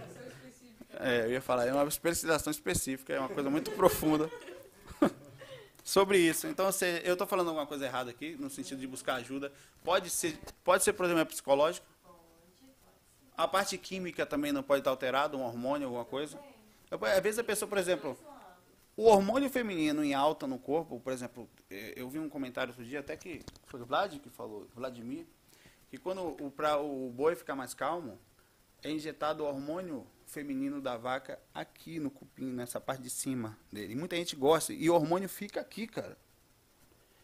É, 1.01 1.25
eu 1.25 1.33
ia 1.33 1.41
falar, 1.41 1.67
é 1.67 1.73
uma 1.73 1.85
especialização 1.89 2.51
específica, 2.51 3.15
é 3.15 3.19
uma 3.19 3.29
coisa 3.29 3.49
muito 3.49 3.71
profunda 3.73 4.31
sobre 5.85 6.19
isso. 6.19 6.47
Então, 6.47 6.73
se 6.73 7.03
eu 7.05 7.13
estou 7.13 7.27
falando 7.27 7.49
alguma 7.49 7.67
coisa 7.67 7.85
errada 7.85 8.11
aqui, 8.11 8.35
no 8.41 8.49
sentido 8.49 8.81
de 8.81 8.87
buscar 8.87 9.17
ajuda, 9.17 9.53
pode 9.85 10.09
ser, 10.09 10.39
pode 10.65 10.83
ser 10.83 10.95
problema 10.95 11.25
psicológico? 11.27 11.87
A 13.37 13.47
parte 13.47 13.77
química 13.77 14.25
também 14.25 14.51
não 14.51 14.63
pode 14.63 14.81
estar 14.81 14.91
alterada, 14.91 15.37
um 15.37 15.43
hormônio, 15.43 15.87
alguma 15.87 16.05
coisa? 16.05 16.41
Às 16.91 17.23
vezes 17.23 17.39
a 17.39 17.45
pessoa, 17.45 17.69
por 17.69 17.77
exemplo, 17.77 18.17
o 18.97 19.05
hormônio 19.05 19.51
feminino 19.51 20.03
em 20.03 20.15
alta 20.15 20.47
no 20.47 20.59
corpo, 20.59 20.99
por 21.01 21.13
exemplo, 21.13 21.49
eh, 21.69 21.95
eu 21.97 22.09
vi 22.09 22.19
um 22.19 22.29
comentário 22.29 22.71
outro 22.71 22.85
dia, 22.85 23.01
até 23.01 23.17
que 23.17 23.43
foi 23.67 23.81
o 23.81 23.85
Vlad 23.85 24.19
que 24.19 24.31
falou, 24.31 24.67
Vladimir, 24.75 25.27
que 25.91 25.99
quando 25.99 26.37
o, 26.41 26.51
para 26.51 26.79
o 26.79 27.11
boi 27.11 27.35
ficar 27.35 27.57
mais 27.57 27.75
calmo, 27.75 28.19
é 28.83 28.91
injetado 28.91 29.43
o 29.43 29.47
hormônio 29.47 30.07
feminino 30.27 30.81
da 30.81 30.97
vaca 30.97 31.41
aqui 31.53 31.99
no 31.99 32.11
cupim, 32.11 32.53
nessa 32.53 32.81
parte 32.81 33.03
de 33.03 33.11
cima 33.11 33.59
dele. 33.73 33.93
E 33.93 33.97
muita 33.97 34.17
gente 34.17 34.37
gosta, 34.37 34.73
e 34.73 34.89
o 34.89 34.95
hormônio 34.95 35.29
fica 35.29 35.61
aqui, 35.61 35.87
cara. 35.87 36.17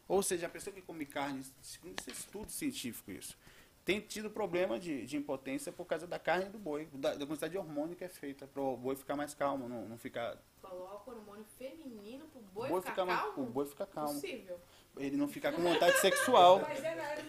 Ou 0.08 0.22
seja, 0.22 0.46
a 0.46 0.50
pessoa 0.50 0.74
que 0.74 0.82
come 0.82 1.06
carne, 1.06 1.44
segundo 1.62 1.98
esse 2.00 2.10
estudo 2.10 2.50
científico 2.50 3.12
isso, 3.12 3.36
tem 3.84 4.00
tido 4.00 4.28
problema 4.30 4.78
de, 4.78 5.06
de 5.06 5.16
impotência 5.16 5.72
por 5.72 5.84
causa 5.84 6.06
da 6.06 6.18
carne 6.18 6.50
do 6.50 6.58
boi, 6.58 6.88
da, 6.92 7.14
da 7.14 7.26
quantidade 7.26 7.52
de 7.52 7.58
hormônio 7.58 7.96
que 7.96 8.04
é 8.04 8.08
feita, 8.08 8.46
para 8.46 8.60
o 8.60 8.76
boi 8.76 8.96
ficar 8.96 9.16
mais 9.16 9.34
calmo, 9.34 9.68
não, 9.68 9.88
não 9.88 9.96
ficar... 9.96 10.36
Coloca 10.60 11.10
o 11.10 11.14
hormônio 11.14 11.44
feminino 11.56 12.26
boi, 12.52 12.66
o 12.66 12.70
boi 12.70 12.80
ficar 12.80 12.92
fica 12.92 13.04
mais- 13.04 13.20
calmo? 13.20 13.42
o 13.42 13.46
boi 13.46 13.66
fica 13.66 13.86
calmo. 13.86 14.20
Possível. 14.20 14.60
Ele 14.96 15.16
não 15.16 15.29
ficar 15.29 15.53
com 15.53 15.62
vontade 15.62 15.98
sexual. 16.00 16.61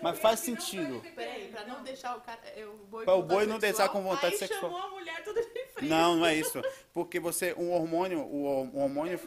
Mas, 0.02 0.18
é, 0.18 0.22
faz 0.22 0.40
sentido. 0.40 1.02
Peraí, 1.16 1.48
pra 1.50 1.66
não 1.66 1.84
deixar 1.84 2.18
o 2.18 2.22
cara. 2.22 2.40
é, 2.56 2.66
O 2.66 2.74
boi 2.90 3.06
Pra 3.06 3.14
o 3.16 3.24
boi 3.24 3.46
não 3.46 3.60
deixar 3.60 3.88
com 3.90 4.02
vontade 4.02 4.38
sexual. 4.38 4.62
chamou 4.62 4.78
a 4.78 4.90
mulher 4.90 5.24
tudo 5.24 5.40
de 5.42 5.48
frente. 5.68 5.86
Não, 5.90 6.18
não 6.18 6.26
é 6.26 6.36
isso. 6.36 6.62
Porque 6.94 7.20
você, 7.20 7.54
um 7.58 7.72
hormônio, 7.72 8.20
o, 8.22 8.78
hormônio 8.78 9.20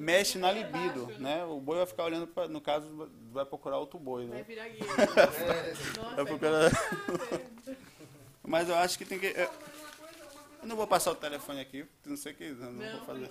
mexe 0.00 0.38
na 0.38 0.50
libido, 0.52 1.06
né? 1.18 1.44
O 1.44 1.60
boi 1.60 1.78
vai 1.78 1.86
ficar 1.86 2.04
olhando, 2.04 2.26
pra, 2.26 2.48
no 2.48 2.60
caso, 2.60 3.10
vai 3.30 3.44
procurar 3.44 3.78
outro 3.78 3.98
boi, 3.98 4.26
Vai 4.26 4.38
né? 4.38 4.44
virar 4.44 4.68
guia. 4.68 4.84
Vai 4.86 5.04
é 5.04 6.24
procurar... 6.24 6.70
complicado. 6.70 7.52
Mas 8.42 8.68
eu 8.68 8.74
acho 8.74 8.98
que 8.98 9.04
tem 9.04 9.18
que... 9.18 9.26
eu- 9.26 9.50
não 10.64 10.76
vou 10.76 10.86
passar 10.86 11.10
o 11.10 11.14
telefone 11.16 11.60
aqui, 11.60 11.84
não 12.06 12.16
sei 12.16 12.32
o 12.32 12.34
que, 12.36 12.44
eu 12.44 12.54
não, 12.54 12.72
vou 12.72 12.86
Não, 12.86 13.04
fazer. 13.04 13.30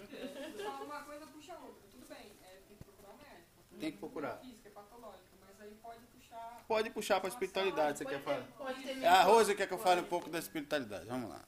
Uma 0.85 1.01
coisa, 1.03 1.23
a 1.23 1.59
outra. 1.59 1.81
Tudo 1.89 2.05
bem, 2.09 2.17
é, 2.43 2.47
tem 2.67 2.77
que 2.77 2.83
procurar 2.83 3.13
um 3.13 3.17
médico. 3.17 3.51
Tem 3.81 3.91
que 3.91 3.97
procurar. 3.97 4.39
É 4.41 4.45
física, 4.45 4.69
é 4.69 4.71
patológica, 4.71 5.23
mas 5.45 5.59
aí 5.61 5.75
pode 5.81 5.99
puxar. 6.05 6.65
Pode 6.67 6.89
puxar 6.91 7.19
para 7.19 7.27
a 7.27 7.31
espiritualidade, 7.33 7.97
você 7.97 8.05
quer 8.05 8.21
falar? 8.21 8.47
Pode 8.57 8.81
ter 8.83 8.89
É, 9.01 9.07
A 9.07 9.17
mentor. 9.17 9.33
Rose 9.33 9.55
quer 9.55 9.67
que 9.67 9.73
eu 9.73 9.79
fale 9.79 10.01
um 10.01 10.05
pouco 10.05 10.29
da 10.29 10.39
espiritualidade, 10.39 11.05
vamos 11.05 11.29
lá. 11.29 11.43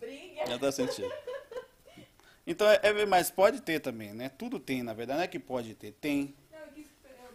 Briga. 0.00 0.46
Já 0.46 0.58
tá 0.58 0.72
sentindo. 0.72 1.12
Então, 2.44 2.66
é, 2.68 2.80
é- 2.82 3.06
mas 3.06 3.30
pode 3.30 3.60
ter 3.62 3.78
também, 3.78 4.12
né? 4.12 4.28
Tudo 4.28 4.58
tem, 4.58 4.82
na 4.82 4.92
verdade, 4.92 5.18
não 5.18 5.24
é 5.24 5.28
que 5.28 5.38
pode 5.38 5.74
ter, 5.76 5.92
tem. 5.92 6.34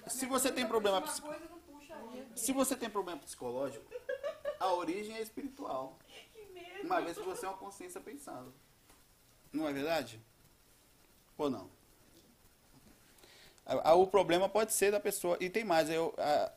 Se 0.08 0.26
você 0.26 0.52
tem 0.52 0.68
problema 0.68 1.00
puxa 1.02 1.14
psico- 1.14 1.28
uma 1.30 1.38
coisa, 1.38 1.50
não 1.54 1.60
puxa 1.60 1.96
a 1.96 2.00
outra. 2.00 2.26
Se 2.38 2.52
você 2.52 2.76
tem 2.76 2.90
problema 2.90 3.20
psicológico, 3.22 3.86
a 4.60 4.74
origem 4.74 5.16
é 5.16 5.22
espiritual. 5.22 5.98
Uma 6.84 7.02
vez 7.02 7.18
que 7.18 7.24
você 7.24 7.46
é 7.46 7.50
uma 7.50 7.58
consciência 7.58 8.00
pensando. 8.02 8.54
Não 9.52 9.68
é 9.68 9.72
verdade? 9.74 10.22
Ou 11.38 11.50
não? 11.50 11.70
A- 13.68 13.92
a- 13.92 13.94
O 13.96 14.08
problema 14.08 14.48
pode 14.50 14.74
ser 14.74 14.92
da 14.92 15.00
pessoa. 15.00 15.38
E 15.40 15.50
tem 15.50 15.64
mais, 15.64 15.90
eu, 15.90 16.14
a- 16.18 16.52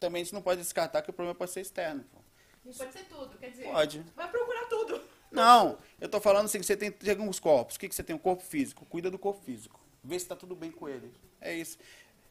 também 0.00 0.22
a 0.22 0.24
gente 0.24 0.34
não 0.34 0.42
pode 0.42 0.60
descartar 0.62 1.02
que 1.02 1.10
o 1.10 1.12
problema 1.12 1.34
pode 1.36 1.50
ser 1.52 1.60
externo. 1.60 2.04
pô. 2.12 2.18
Não 2.64 2.72
pode 2.72 2.92
ser 2.92 3.04
tudo, 3.04 3.36
quer 3.38 3.50
dizer. 3.50 3.64
Pode. 3.64 4.04
Vai 4.16 4.28
procurar 4.30 4.66
tudo. 4.66 5.00
Não, 5.30 5.78
eu 6.00 6.08
tô 6.08 6.20
falando 6.20 6.46
assim, 6.46 6.58
que 6.58 6.64
você 6.66 6.76
tem, 6.76 6.90
tem 6.90 7.10
alguns 7.10 7.38
corpos. 7.38 7.76
O 7.76 7.78
que, 7.78 7.88
que 7.88 7.94
você 7.94 8.02
tem? 8.02 8.16
O 8.16 8.18
corpo 8.18 8.42
físico. 8.42 8.84
Cuida 8.86 9.10
do 9.10 9.18
corpo 9.18 9.42
físico. 9.44 9.78
Vê 10.02 10.18
se 10.18 10.26
tá 10.26 10.34
tudo 10.34 10.54
bem 10.56 10.70
com 10.70 10.88
ele. 10.88 11.12
É 11.40 11.54
isso. 11.54 11.78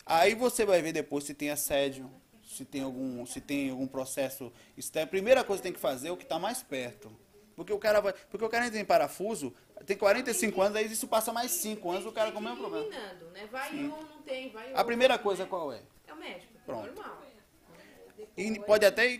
Aí 0.05 0.33
você 0.33 0.65
vai 0.65 0.81
ver 0.81 0.93
depois 0.93 1.23
se 1.25 1.33
tem 1.33 1.49
assédio, 1.51 2.09
se 2.43 2.65
tem 2.65 2.81
algum, 2.81 3.25
se 3.25 3.39
tem 3.41 3.69
algum 3.69 3.85
processo 3.87 4.51
externo. 4.75 5.09
Primeira 5.09 5.43
coisa 5.43 5.61
que 5.61 5.67
tem 5.67 5.73
que 5.73 5.79
fazer 5.79 6.07
é 6.07 6.11
o 6.11 6.17
que 6.17 6.23
está 6.23 6.39
mais 6.39 6.63
perto. 6.63 7.11
Porque 7.57 7.73
o 7.73 7.79
cara 7.79 7.99
vai. 7.99 8.13
Porque 8.13 8.45
o 8.45 8.49
cara 8.49 8.67
entra 8.67 8.79
em 8.79 8.85
parafuso, 8.85 9.51
tem 9.83 9.97
45 9.97 10.61
anos, 10.61 10.75
aí 10.77 10.85
isso 10.85 11.07
passa 11.07 11.33
mais 11.33 11.49
5 11.53 11.89
anos, 11.89 12.05
o 12.05 12.11
cara 12.11 12.31
com 12.31 12.37
o 12.37 12.41
mesmo 12.41 12.57
problema. 12.59 12.87
Né? 12.87 13.49
Vai 13.51 13.73
um, 13.73 13.87
não 13.87 14.21
tem, 14.21 14.51
vai 14.51 14.65
A 14.65 14.69
outro, 14.69 14.85
primeira 14.85 15.17
coisa 15.17 15.43
né? 15.43 15.49
qual 15.49 15.73
é? 15.73 15.81
É 16.05 16.13
o 16.13 16.17
médico, 16.17 16.53
Pronto. 16.63 16.85
normal. 16.93 17.23
E 18.37 18.59
pode 18.59 18.85
até 18.85 19.07
ir 19.07 19.19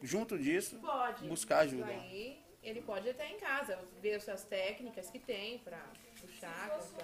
junto 0.00 0.38
disso. 0.38 0.78
Pode. 0.78 1.26
buscar 1.26 1.58
ajuda. 1.58 1.86
Aí, 1.86 2.40
ele 2.62 2.80
pode 2.82 3.10
até 3.10 3.28
em 3.28 3.36
casa 3.38 3.76
ver 4.00 4.10
essas 4.10 4.44
técnicas 4.44 5.10
que 5.10 5.18
tem 5.18 5.58
pra 5.58 5.84
puxar. 6.20 6.68
Pra- 6.68 6.76
um 6.76 6.78
assim? 6.78 6.96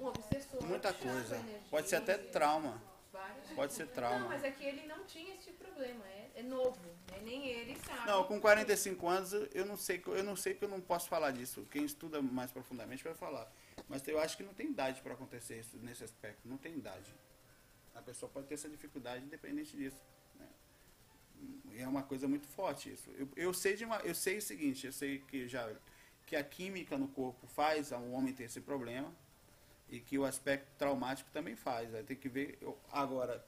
Um 0.00 0.06
obsessor. 0.06 0.64
Muita 0.66 0.92
coisa. 0.92 1.44
Pode 1.68 1.88
ser 1.88 1.96
até 1.96 2.16
trauma. 2.16 2.80
Vários- 3.12 3.48
Pode 3.50 3.72
ser 3.72 3.86
Não, 3.86 3.92
trauma. 3.92 4.28
mas 4.28 4.44
é 4.44 4.50
que 4.50 4.64
ele 4.64 4.86
não 4.86 5.04
tinha 5.04 5.34
esse 5.34 5.44
tipo 5.50 5.58
de 5.64 5.70
problema. 5.70 6.06
É, 6.06 6.30
é 6.36 6.42
novo. 6.42 6.78
Né? 7.10 7.20
Nem 7.22 7.46
ele 7.48 7.76
sabe. 7.80 8.06
Não, 8.06 8.24
com 8.24 8.40
45 8.40 9.08
anos 9.08 9.32
eu 9.32 9.64
não 9.66 9.76
sei, 9.76 9.98
que- 9.98 10.08
eu 10.08 10.22
não 10.24 10.36
sei 10.36 10.54
que 10.54 10.64
eu 10.64 10.68
não 10.68 10.80
posso 10.80 11.08
falar 11.08 11.30
disso. 11.32 11.66
Quem 11.70 11.84
estuda 11.84 12.20
mais 12.22 12.50
profundamente 12.52 13.02
vai 13.04 13.14
falar. 13.14 13.50
Mas 13.88 14.06
eu 14.06 14.18
acho 14.20 14.36
que 14.36 14.42
não 14.42 14.54
tem 14.54 14.68
idade 14.70 15.00
para 15.02 15.14
acontecer 15.14 15.58
isso 15.60 15.76
nesse 15.78 16.04
aspecto. 16.04 16.46
Não 16.48 16.56
tem 16.56 16.74
idade. 16.74 17.12
A 17.94 18.02
pessoa 18.02 18.30
pode 18.30 18.46
ter 18.46 18.54
essa 18.54 18.68
dificuldade 18.68 19.24
independente 19.24 19.76
disso. 19.76 20.00
né? 20.36 20.48
E 21.72 21.80
é 21.80 21.88
uma 21.88 22.02
coisa 22.02 22.28
muito 22.28 22.46
forte 22.46 22.92
isso. 22.92 23.10
Eu, 23.12 23.28
eu 23.36 23.52
sei 23.54 23.74
de 23.76 23.84
uma, 23.84 23.96
eu 23.98 24.14
sei 24.14 24.38
o 24.38 24.42
seguinte, 24.42 24.86
eu 24.86 24.92
sei 24.92 25.18
que 25.20 25.48
já 25.48 25.68
que 26.26 26.36
a 26.36 26.44
química 26.44 26.96
no 26.96 27.08
corpo 27.08 27.44
faz 27.48 27.90
o 27.90 28.10
homem 28.12 28.32
ter 28.32 28.44
esse 28.44 28.60
problema 28.60 29.12
e 29.90 30.00
que 30.00 30.18
o 30.18 30.24
aspecto 30.24 30.70
traumático 30.78 31.30
também 31.30 31.56
faz. 31.56 31.94
Aí 31.94 32.02
tem 32.04 32.16
que 32.16 32.28
ver 32.28 32.58
agora 32.90 33.44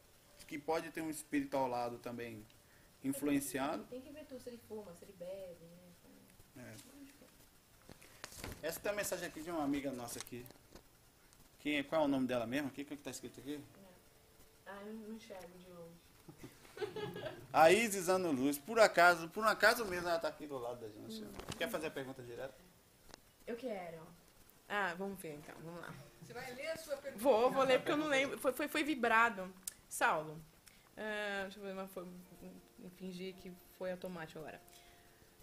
que 0.47 0.59
pode 0.59 0.91
ter 0.91 1.01
um 1.01 1.09
espírito 1.09 1.57
ao 1.57 1.67
lado 1.67 1.99
também 1.99 2.45
influenciando. 3.03 3.85
Tem 3.85 4.01
que 4.01 4.11
ver 4.11 4.25
tudo 4.27 4.43
se 4.43 4.51
ele 4.51 4.61
fuma, 4.69 4.95
se 4.95 5.05
ele 5.05 5.15
bebe, 5.19 5.65
né? 6.57 6.75
É. 8.63 8.67
Essa 8.67 8.81
tem 8.81 8.91
uma 8.91 8.97
mensagem 8.97 9.27
aqui 9.27 9.41
de 9.41 9.51
uma 9.51 9.63
amiga 9.63 9.91
nossa 9.91 10.19
aqui. 10.19 10.45
Quem, 11.61 11.83
qual 11.85 12.03
é 12.03 12.05
o 12.05 12.09
nome 12.09 12.27
dela 12.27 12.47
mesmo? 12.47 12.69
O 12.69 12.71
que 12.73 12.83
está 12.83 13.11
escrito 13.11 13.41
aqui? 13.41 13.63
Ah, 14.67 14.83
eu 14.85 14.93
não 14.93 15.15
enxergo 15.15 15.57
de 15.59 15.69
longe. 15.71 16.01
A 17.53 17.71
Isis 17.71 18.09
Ano 18.09 18.33
Luz. 18.33 18.59
Por 18.59 18.79
acaso, 18.79 19.29
por 19.29 19.45
um 19.45 19.49
acaso 19.49 19.85
mesmo 19.85 20.09
ela 20.09 20.17
está 20.17 20.29
aqui 20.29 20.47
do 20.47 20.59
lado 20.59 20.81
da 20.81 20.89
gente. 20.89 21.25
Quer 21.57 21.69
fazer 21.69 21.87
a 21.87 21.91
pergunta 21.91 22.23
direto? 22.23 22.61
Eu 23.47 23.57
quero. 23.57 24.07
Ah, 24.75 24.95
vamos 24.95 25.21
ver 25.21 25.35
então, 25.35 25.55
vamos 25.63 25.81
lá. 25.83 25.93
Você 26.23 26.33
vai 26.33 26.51
ler 26.55 26.69
a 26.71 26.77
sua 26.79 26.97
pergunta? 26.97 27.23
Vou, 27.23 27.51
vou 27.51 27.63
ler 27.65 27.79
porque 27.79 27.93
eu 27.93 27.97
não 28.05 28.07
lembro. 28.09 28.39
Foi, 28.39 28.53
foi, 28.53 28.69
foi 28.69 28.83
vibrado. 28.83 29.53
Saulo. 29.89 30.35
ah, 30.97 31.43
deixa 31.43 31.59
eu 31.59 31.65
ver, 31.65 31.75
mas 31.75 31.91
foi, 31.91 32.07
fingir 32.97 33.35
que 33.35 33.53
foi 33.77 33.93
automático 33.93 34.39
agora. 34.39 34.61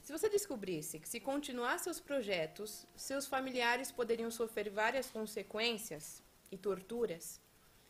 Se 0.02 0.12
você 0.12 0.28
descobrisse 0.30 1.00
que 1.00 1.08
se 1.08 1.20
continuar 1.20 1.78
seus 1.78 2.00
projetos, 2.00 2.88
seus 2.96 3.28
familiares 3.28 3.92
poderiam 3.92 4.32
sofrer 4.32 4.68
várias 4.72 5.12
consequências 5.12 6.24
e 6.52 6.58
torturas, 6.58 7.39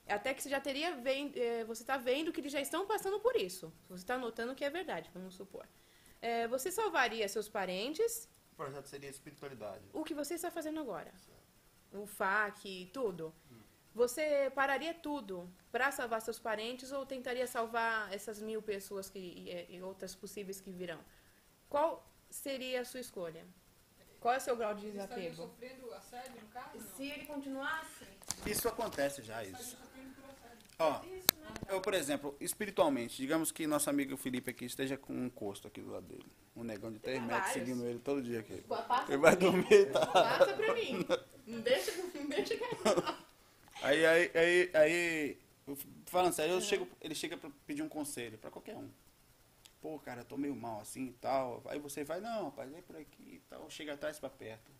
até 0.07 0.33
que 0.33 0.41
você 0.43 0.49
já 0.49 0.59
teria 0.59 0.95
ven- 0.97 1.31
eh, 1.35 1.63
você 1.63 1.83
está 1.83 1.95
vendo 1.97 2.33
que 2.33 2.41
eles 2.41 2.51
já 2.51 2.59
estão 2.59 2.85
passando 2.85 3.19
por 3.21 3.35
isso. 3.37 3.71
Você 3.87 4.03
está 4.03 4.17
notando 4.17 4.53
que 4.55 4.65
é 4.65 4.69
verdade, 4.69 5.09
vamos 5.13 5.35
supor. 5.35 5.65
Eh, 6.21 6.47
você 6.49 6.69
salvaria 6.71 7.25
seus 7.29 7.47
parentes 7.47 8.27
projeto 8.59 8.87
seria 8.93 9.09
espiritualidade. 9.09 9.85
o 9.93 10.03
que 10.03 10.13
você 10.21 10.33
está 10.35 10.51
fazendo 10.51 10.79
agora. 10.85 11.11
O 11.93 12.05
FAC, 12.05 12.89
tudo. 12.93 13.33
Você 13.95 14.51
pararia 14.53 14.93
tudo 14.93 15.35
para 15.71 15.91
salvar 15.91 16.21
seus 16.21 16.39
parentes 16.47 16.91
ou 16.91 17.05
tentaria 17.05 17.47
salvar 17.47 18.13
essas 18.13 18.37
mil 18.49 18.61
pessoas 18.61 19.09
que, 19.09 19.19
e, 19.19 19.75
e 19.75 19.81
outras 19.81 20.13
possíveis 20.13 20.59
que 20.61 20.71
virão? 20.71 20.99
Qual 21.67 21.89
seria 22.29 22.81
a 22.81 22.85
sua 22.85 22.99
escolha? 22.99 23.43
Qual 24.19 24.33
é 24.33 24.37
o 24.37 24.41
seu 24.41 24.55
grau 24.61 24.73
de 24.75 24.85
Ele 24.85 24.91
desapego? 24.91 25.35
sofrendo 25.35 25.93
assédio, 25.93 26.41
no 26.41 26.47
caso? 26.49 26.79
Se 26.95 27.03
ele 27.13 27.25
continuasse. 27.25 28.05
Isso 28.45 28.67
acontece 28.67 29.21
já, 29.21 29.41
isso. 29.43 29.61
Estaria 29.61 29.85
sofrendo 29.85 30.13
por 30.15 30.25
assédio. 30.29 30.68
Ó, 30.79 31.01
eu, 31.67 31.81
por 31.81 31.93
exemplo, 31.93 32.35
espiritualmente, 32.39 33.17
digamos 33.17 33.51
que 33.51 33.67
nosso 33.67 33.89
amigo 33.89 34.15
Felipe 34.15 34.49
aqui 34.49 34.65
esteja 34.65 34.97
com 34.97 35.13
um 35.13 35.25
encosto 35.25 35.67
aqui 35.67 35.81
do 35.81 35.91
lado 35.91 36.05
dele. 36.07 36.25
Um 36.55 36.63
negão 36.63 36.91
de 36.91 36.99
3 36.99 37.19
Tem 37.19 37.27
metros 37.27 37.53
seguindo 37.53 37.85
ele 37.85 37.99
todo 37.99 38.21
dia 38.21 38.39
aqui. 38.39 38.61
Passa 38.61 39.11
Ele 39.11 39.17
vai 39.17 39.35
dormir 39.35 39.91
tá. 39.91 40.05
Passa 40.07 40.53
pra 40.53 40.73
mim. 40.73 41.05
Não 41.45 41.59
deixa, 41.61 41.91
não 42.15 42.25
deixa. 42.27 42.55
Aí, 43.81 44.05
aí, 44.05 44.31
aí, 44.33 44.69
aí, 44.73 45.37
eu 45.67 45.77
falando 46.05 46.33
sério, 46.33 46.53
eu 46.53 46.61
chego, 46.61 46.87
ele 47.01 47.15
chega 47.15 47.37
pra 47.37 47.49
pedir 47.65 47.81
um 47.81 47.89
conselho 47.89 48.37
pra 48.37 48.51
qualquer 48.51 48.75
um. 48.75 48.89
Pô, 49.81 49.97
cara, 49.99 50.21
eu 50.21 50.25
tô 50.25 50.37
meio 50.37 50.55
mal 50.55 50.81
assim 50.81 51.07
e 51.07 51.13
tal. 51.13 51.61
Aí 51.65 51.79
você 51.79 52.03
vai, 52.03 52.19
não, 52.19 52.45
rapaz, 52.45 52.73
é 52.73 52.81
por 52.81 52.95
aqui 52.95 53.35
e 53.35 53.41
tal. 53.49 53.69
Chega 53.69 53.93
atrás 53.93 54.19
pra 54.19 54.29
perto. 54.29 54.71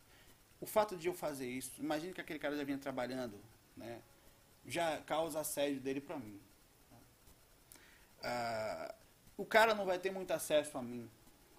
O 0.60 0.66
fato 0.66 0.98
de 0.98 1.08
eu 1.08 1.14
fazer 1.14 1.48
isso, 1.48 1.72
imagine 1.80 2.14
que 2.14 2.20
aquele 2.20 2.40
cara 2.40 2.58
já 2.58 2.64
vinha 2.64 2.78
trabalhando, 2.78 3.40
né? 3.78 4.02
Já 4.70 5.02
causa 5.02 5.40
assédio 5.40 5.82
dele 5.82 6.00
pra 6.00 6.18
mim. 6.18 6.40
Ah, 8.22 8.94
o 9.36 9.46
cara 9.46 9.74
não 9.74 9.86
vai 9.86 9.98
ter 9.98 10.12
muito 10.12 10.32
acesso 10.32 10.78
a 10.78 10.82
mim 10.82 11.10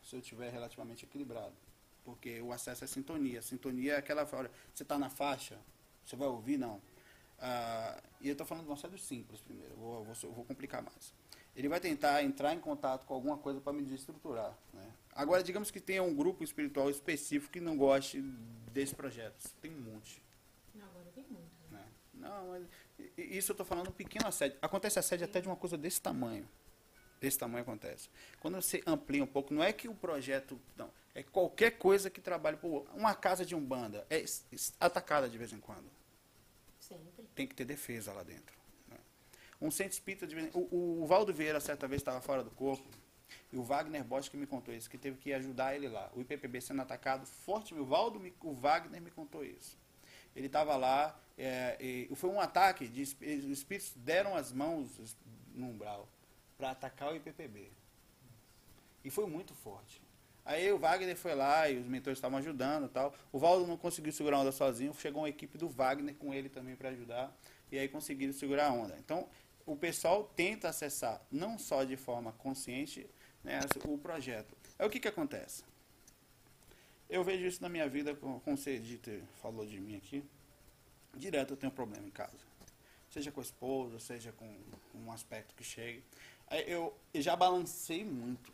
se 0.03 0.15
eu 0.15 0.21
estiver 0.21 0.51
relativamente 0.53 1.05
equilibrado. 1.05 1.55
Porque 2.05 2.41
o 2.41 2.53
acesso 2.53 2.85
é 2.85 2.87
sintonia. 2.87 3.43
Sintonia 3.43 3.95
é 3.95 3.97
aquela 3.97 4.23
hora, 4.23 4.51
você 4.73 4.85
está 4.85 4.99
na 4.99 5.11
faixa, 5.11 5.59
você 6.05 6.15
vai 6.15 6.29
ouvir? 6.29 6.57
Não. 6.57 6.81
Ah, 7.39 8.01
e 8.21 8.29
eu 8.29 8.33
estou 8.33 8.47
falando 8.47 8.65
de 8.65 8.71
um 8.71 8.75
assédio 8.75 8.99
simples 8.99 9.41
primeiro, 9.41 9.75
vou, 9.77 10.05
vou, 10.05 10.15
eu 10.23 10.33
vou 10.33 10.45
complicar 10.45 10.83
mais. 10.83 11.13
Ele 11.57 11.69
vai 11.69 11.81
tentar 11.81 12.23
entrar 12.23 12.55
em 12.55 12.61
contato 12.61 13.05
com 13.07 13.15
alguma 13.15 13.37
coisa 13.37 13.61
para 13.61 13.73
me 13.73 13.83
desestruturar. 13.83 14.57
Né? 14.73 14.93
Agora, 15.13 15.43
digamos 15.43 15.71
que 15.71 15.81
tenha 15.81 16.03
um 16.03 16.15
grupo 16.15 16.45
espiritual 16.45 16.89
específico 16.89 17.53
que 17.53 17.61
não 17.61 17.77
goste 17.77 18.21
desse 18.73 18.95
projeto. 18.95 19.53
Tem 19.61 19.73
um 19.73 19.81
monte. 19.81 20.23
Não, 20.75 20.87
agora 20.87 21.07
tem 21.15 21.25
muito. 21.25 21.51
Né? 21.71 21.85
Não, 22.15 22.49
mas 22.49 22.67
isso 23.25 23.53
eu 23.53 23.55
estou 23.55 23.67
falando 23.67 23.89
um 23.89 23.93
pequeno 23.93 24.27
assédio. 24.29 24.59
Acontece 24.61 24.99
assédio 24.99 25.25
até 25.25 25.41
de 25.41 25.49
uma 25.49 25.57
coisa 25.57 25.77
desse 25.77 26.01
tamanho. 26.01 26.49
Desse 27.21 27.39
tamanho 27.39 27.63
acontece. 27.63 28.09
Quando 28.41 28.55
você 28.55 28.83
amplia 28.87 29.23
um 29.23 29.27
pouco, 29.27 29.53
não 29.53 29.63
é 29.63 29.73
que 29.73 29.89
o 29.89 29.95
projeto. 29.95 30.59
Não. 30.77 30.91
É 31.15 31.23
qualquer 31.23 31.73
coisa 31.73 32.09
que 32.09 32.21
trabalhe 32.21 32.57
por. 32.57 32.87
Uma 32.95 33.15
casa 33.15 33.45
de 33.45 33.55
umbanda 33.55 34.07
é 34.09 34.25
atacada 34.79 35.29
de 35.29 35.37
vez 35.37 35.53
em 35.53 35.61
quando. 35.61 35.91
Sempre. 36.79 37.25
Tem 37.35 37.47
que 37.47 37.55
ter 37.55 37.65
defesa 37.65 38.13
lá 38.13 38.23
dentro. 38.23 38.57
né? 38.89 38.97
Um 39.61 39.71
centro 39.71 39.93
espírita 39.93 40.27
de 40.27 40.37
o, 40.55 41.03
o 41.03 41.07
Valdo 41.07 41.33
Vieira, 41.33 41.61
certa 41.61 41.87
vez, 41.87 42.01
estava 42.01 42.21
fora 42.21 42.43
do 42.43 42.51
corpo. 42.51 42.89
E 43.53 43.57
o 43.57 43.63
Wagner 43.63 44.03
Bosch 44.05 44.29
que 44.29 44.37
me 44.37 44.47
contou 44.47 44.75
isso, 44.75 44.89
que 44.89 44.99
teve 44.99 45.19
que 45.19 45.33
ajudar 45.33 45.75
ele 45.75 45.89
lá. 45.89 46.11
O 46.15 46.21
IPPB 46.21 46.61
sendo 46.61 46.83
atacado 46.83 47.27
forte. 47.27 47.75
O 47.75 47.85
Valdo, 47.85 48.21
o 48.43 48.53
Wagner 48.53 49.01
me 49.01 49.11
contou 49.11 49.45
isso. 49.45 49.77
Ele 50.35 50.47
estava 50.47 50.77
lá, 50.77 51.19
é, 51.41 52.09
foi 52.15 52.31
um 52.31 52.41
ataque, 52.41 52.87
de, 52.87 53.03
os 53.03 53.59
espíritos 53.59 53.93
deram 53.97 54.37
as 54.37 54.53
mãos 54.53 55.17
no 55.55 55.67
umbral 55.67 56.09
para 56.59 56.71
atacar 56.71 57.13
o 57.13 57.17
IPPB. 57.17 57.71
E 59.03 59.11
foi 59.11 59.27
muito 59.27 59.55
forte. 59.55 60.03
Aí 60.45 60.71
o 60.73 60.79
Wagner 60.79 61.17
foi 61.17 61.35
lá 61.35 61.69
e 61.69 61.79
os 61.79 61.87
mentores 61.87 62.19
estavam 62.19 62.39
ajudando 62.39 62.89
tal. 62.89 63.15
O 63.33 63.39
Valdo 63.39 63.67
não 63.67 63.77
conseguiu 63.77 64.13
segurar 64.13 64.39
a 64.39 64.41
onda 64.41 64.53
sozinho, 64.53 64.93
chegou 64.95 65.23
uma 65.23 65.29
equipe 65.29 65.57
do 65.57 65.69
Wagner 65.69 66.15
com 66.15 66.35
ele 66.35 66.49
também 66.49 66.77
para 66.77 66.91
ajudar. 66.91 67.35
E 67.71 67.79
aí 67.79 67.89
conseguiram 67.89 68.33
segurar 68.33 68.67
a 68.67 68.73
onda. 68.73 68.97
Então, 68.99 69.29
o 69.65 69.77
pessoal 69.77 70.25
tenta 70.37 70.69
acessar, 70.69 71.23
não 71.31 71.59
só 71.59 71.85
de 71.85 71.97
forma 71.97 72.33
consciente, 72.33 73.09
né, 73.45 73.61
o 73.87 73.97
projeto. 73.97 74.57
Aí 74.79 74.87
o 74.87 74.91
que, 74.91 74.99
que 74.99 75.09
acontece? 75.09 75.65
Eu 77.09 77.25
vejo 77.25 77.47
isso 77.47 77.63
na 77.63 77.69
minha 77.69 77.89
vida, 77.89 78.15
como 78.15 78.41
como 78.41 78.57
você 78.57 78.79
dito, 78.79 79.11
falou 79.41 79.65
de 79.65 79.81
mim 79.81 79.97
aqui. 79.97 80.25
Direto 81.17 81.53
eu 81.53 81.57
tenho 81.57 81.73
problema 81.73 82.07
em 82.07 82.11
casa. 82.11 82.39
Seja 83.11 83.33
com 83.33 83.41
a 83.41 83.43
esposa, 83.43 83.99
seja 83.99 84.33
com 84.33 84.57
um 84.95 85.11
aspecto 85.13 85.55
que 85.55 85.65
chegue. 85.65 86.05
Eu, 86.67 86.97
já 87.15 87.35
balancei 87.35 88.05
muito, 88.05 88.53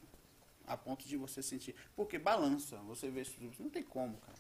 a 0.66 0.76
ponto 0.76 1.06
de 1.06 1.16
você 1.16 1.42
sentir. 1.42 1.74
Porque 1.94 2.18
balança, 2.18 2.76
você 2.78 3.10
vê 3.10 3.22
isso, 3.22 3.36
não 3.58 3.70
tem 3.70 3.82
como, 3.82 4.16
cara. 4.18 4.38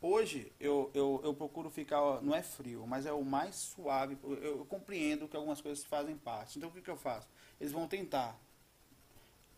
Hoje 0.00 0.52
eu, 0.60 0.92
eu, 0.94 1.20
eu 1.24 1.34
procuro 1.34 1.68
ficar, 1.70 2.22
não 2.22 2.32
é 2.32 2.40
frio, 2.40 2.86
mas 2.86 3.04
é 3.04 3.12
o 3.12 3.24
mais 3.24 3.56
suave. 3.56 4.16
Eu 4.42 4.64
compreendo 4.66 5.26
que 5.26 5.36
algumas 5.36 5.60
coisas 5.60 5.84
fazem 5.84 6.16
parte. 6.16 6.56
Então 6.56 6.70
o 6.70 6.72
que, 6.72 6.80
que 6.80 6.90
eu 6.90 6.96
faço? 6.96 7.28
Eles 7.60 7.72
vão 7.72 7.88
tentar. 7.88 8.40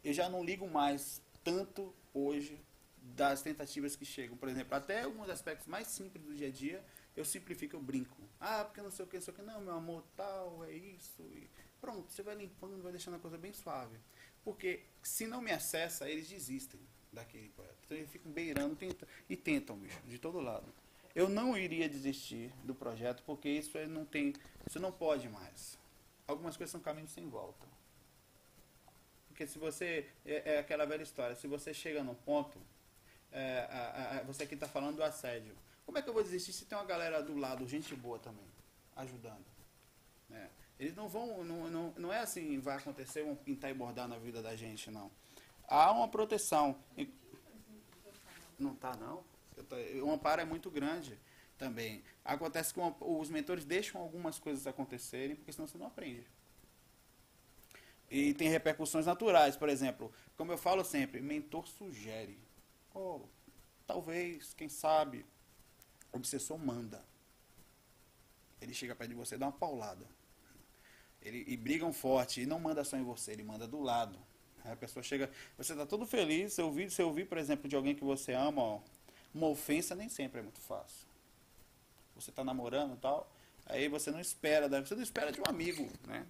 Eu 0.03 0.15
já 0.15 0.31
não 0.31 0.43
ligo 0.43 0.67
mais 0.67 1.23
tanto 1.45 1.95
hoje 2.15 2.59
das 3.03 3.43
tentativas 3.43 3.95
que 3.97 4.05
chegam. 4.07 4.35
Por 4.37 4.49
exemplo, 4.49 4.75
até 4.75 5.03
alguns 5.03 5.29
aspectos 5.29 5.67
mais 5.67 5.89
simples 5.89 6.25
do 6.25 6.35
dia 6.35 6.49
a 6.49 6.51
dia, 6.51 6.85
eu 7.21 7.25
simplifico, 7.25 7.77
eu 7.77 7.81
brinco. 7.81 8.17
Ah, 8.41 8.65
porque 8.65 8.81
não 8.81 8.91
sei 8.91 9.05
o 9.05 9.09
que, 9.09 9.17
não 9.17 9.23
sei 9.23 9.35
o 9.35 9.37
que. 9.37 9.43
Não, 9.43 9.61
meu 9.61 9.75
amor, 9.75 10.03
tal, 10.17 10.65
é 10.65 10.73
isso. 10.73 11.23
E 11.23 11.49
pronto, 11.81 12.11
você 12.11 12.23
vai 12.23 12.35
limpando, 12.35 12.83
vai 12.83 12.93
deixando 12.93 13.17
a 13.17 13.19
coisa 13.19 13.37
bem 13.37 13.53
suave. 13.53 13.99
Porque 14.43 14.85
se 15.03 15.27
não 15.27 15.41
me 15.43 15.53
acessa, 15.53 16.09
eles 16.09 16.29
desistem 16.29 16.81
daquele 17.13 17.51
projeto. 17.51 17.77
Então 17.85 17.97
eles 17.97 18.11
ficam 18.11 18.33
beirando 18.33 18.75
tenta, 18.75 19.07
e 19.29 19.37
tentam, 19.37 19.77
bicho, 19.77 20.01
de 20.07 20.19
todo 20.19 20.41
lado. 20.41 20.73
Eu 21.15 21.29
não 21.29 21.59
iria 21.59 21.89
desistir 21.89 22.53
do 22.65 22.75
projeto, 22.75 23.23
porque 23.25 23.49
isso 23.49 23.77
não 23.89 24.05
tem. 24.05 24.33
Você 24.67 24.79
não 24.79 24.93
pode 24.93 25.29
mais. 25.29 25.79
Algumas 26.27 26.57
coisas 26.57 26.71
são 26.71 26.81
caminhos 26.81 27.11
sem 27.11 27.29
volta. 27.29 27.67
Porque 29.29 29.47
se 29.47 29.59
você. 29.59 30.09
É, 30.25 30.55
é 30.55 30.59
aquela 30.59 30.87
velha 30.87 31.03
história, 31.03 31.37
se 31.37 31.47
você 31.47 31.75
chega 31.75 32.03
num 32.03 32.15
ponto. 32.15 32.59
é, 33.33 34.23
você 34.27 34.45
aqui 34.45 34.55
está 34.55 34.69
falando 34.69 34.97
do 34.97 35.03
assédio. 35.03 35.55
Como 35.91 35.99
é 35.99 36.03
que 36.03 36.09
eu 36.09 36.15
vou 36.15 36.23
desistir 36.23 36.53
se 36.53 36.67
tem 36.67 36.79
uma 36.79 36.85
galera 36.85 37.21
do 37.21 37.37
lado, 37.37 37.67
gente 37.67 37.97
boa 37.97 38.17
também, 38.17 38.47
ajudando? 38.95 39.45
né? 40.29 40.49
Eles 40.79 40.95
não 40.95 41.09
vão. 41.09 41.43
Não, 41.43 41.69
não, 41.69 41.95
não 41.99 42.13
é 42.13 42.21
assim, 42.21 42.61
vai 42.61 42.77
acontecer, 42.77 43.25
vão 43.25 43.35
pintar 43.35 43.73
e 43.73 43.75
bordar 43.75 44.07
na 44.07 44.17
vida 44.17 44.41
da 44.41 44.55
gente, 44.55 44.89
não. 44.89 45.11
Há 45.67 45.91
uma 45.91 46.07
proteção. 46.07 46.79
Não 48.57 48.73
tá, 48.77 48.95
não. 48.95 49.25
O 50.05 50.13
amparo 50.13 50.41
é 50.41 50.45
muito 50.45 50.71
grande 50.71 51.19
também. 51.59 52.05
Acontece 52.25 52.73
que 52.73 52.79
os 53.01 53.29
mentores 53.29 53.65
deixam 53.65 54.01
algumas 54.01 54.39
coisas 54.39 54.69
acontecerem, 54.69 55.35
porque 55.35 55.53
senão 55.53 55.67
você 55.67 55.77
não 55.77 55.89
aprende. 55.89 56.25
E 58.09 58.33
tem 58.35 58.49
repercussões 58.49 59.07
naturais, 59.07 59.57
por 59.57 59.69
exemplo, 59.69 60.13
como 60.37 60.53
eu 60.53 60.57
falo 60.57 60.85
sempre, 60.85 61.21
mentor 61.21 61.67
sugere. 61.67 62.39
Oh, 62.95 63.23
talvez, 63.89 64.55
quem 64.55 64.69
sabe, 64.69 65.27
o 66.13 66.17
obsessor 66.17 66.59
manda. 66.59 67.05
Ele 68.61 68.75
chega 68.75 68.95
perto 68.95 69.11
de 69.11 69.17
você 69.17 69.39
dá 69.39 69.47
uma 69.47 69.53
paulada. 69.53 70.07
Ele, 71.23 71.45
e 71.47 71.57
brigam 71.57 71.93
forte, 71.93 72.43
e 72.43 72.47
não 72.47 72.59
manda 72.59 72.83
só 72.85 72.97
em 72.97 73.05
você, 73.05 73.33
ele 73.33 73.43
manda 73.43 73.67
do 73.67 73.81
lado. 73.81 74.19
Aí 74.65 74.73
a 74.73 74.77
pessoa 74.77 75.03
chega, 75.03 75.31
você 75.57 75.73
está 75.73 75.87
todo 75.87 76.07
feliz, 76.07 76.55
você 76.55 76.63
ouvir, 76.63 76.91
você 76.91 77.03
ouvir, 77.03 77.27
por 77.27 77.39
exemplo, 77.39 77.69
de 77.69 77.77
alguém 77.77 77.95
que 77.95 78.05
você 78.05 78.33
ama, 78.33 78.63
ó, 78.63 78.81
uma 79.35 79.47
ofensa 79.49 79.95
nem 79.95 80.09
sempre 80.09 80.41
é 80.41 80.43
muito 80.43 80.61
fácil. 80.61 81.07
Você 82.15 82.31
está 82.31 82.45
namorando 82.45 82.95
e 82.95 82.99
tal, 82.99 83.31
aí 83.67 83.89
você 83.89 84.11
não 84.11 84.21
espera, 84.21 84.69
você 84.69 84.95
não 84.95 85.03
espera 85.03 85.33
de 85.33 85.41
um 85.41 85.45
amigo, 85.47 85.89
né? 86.07 86.27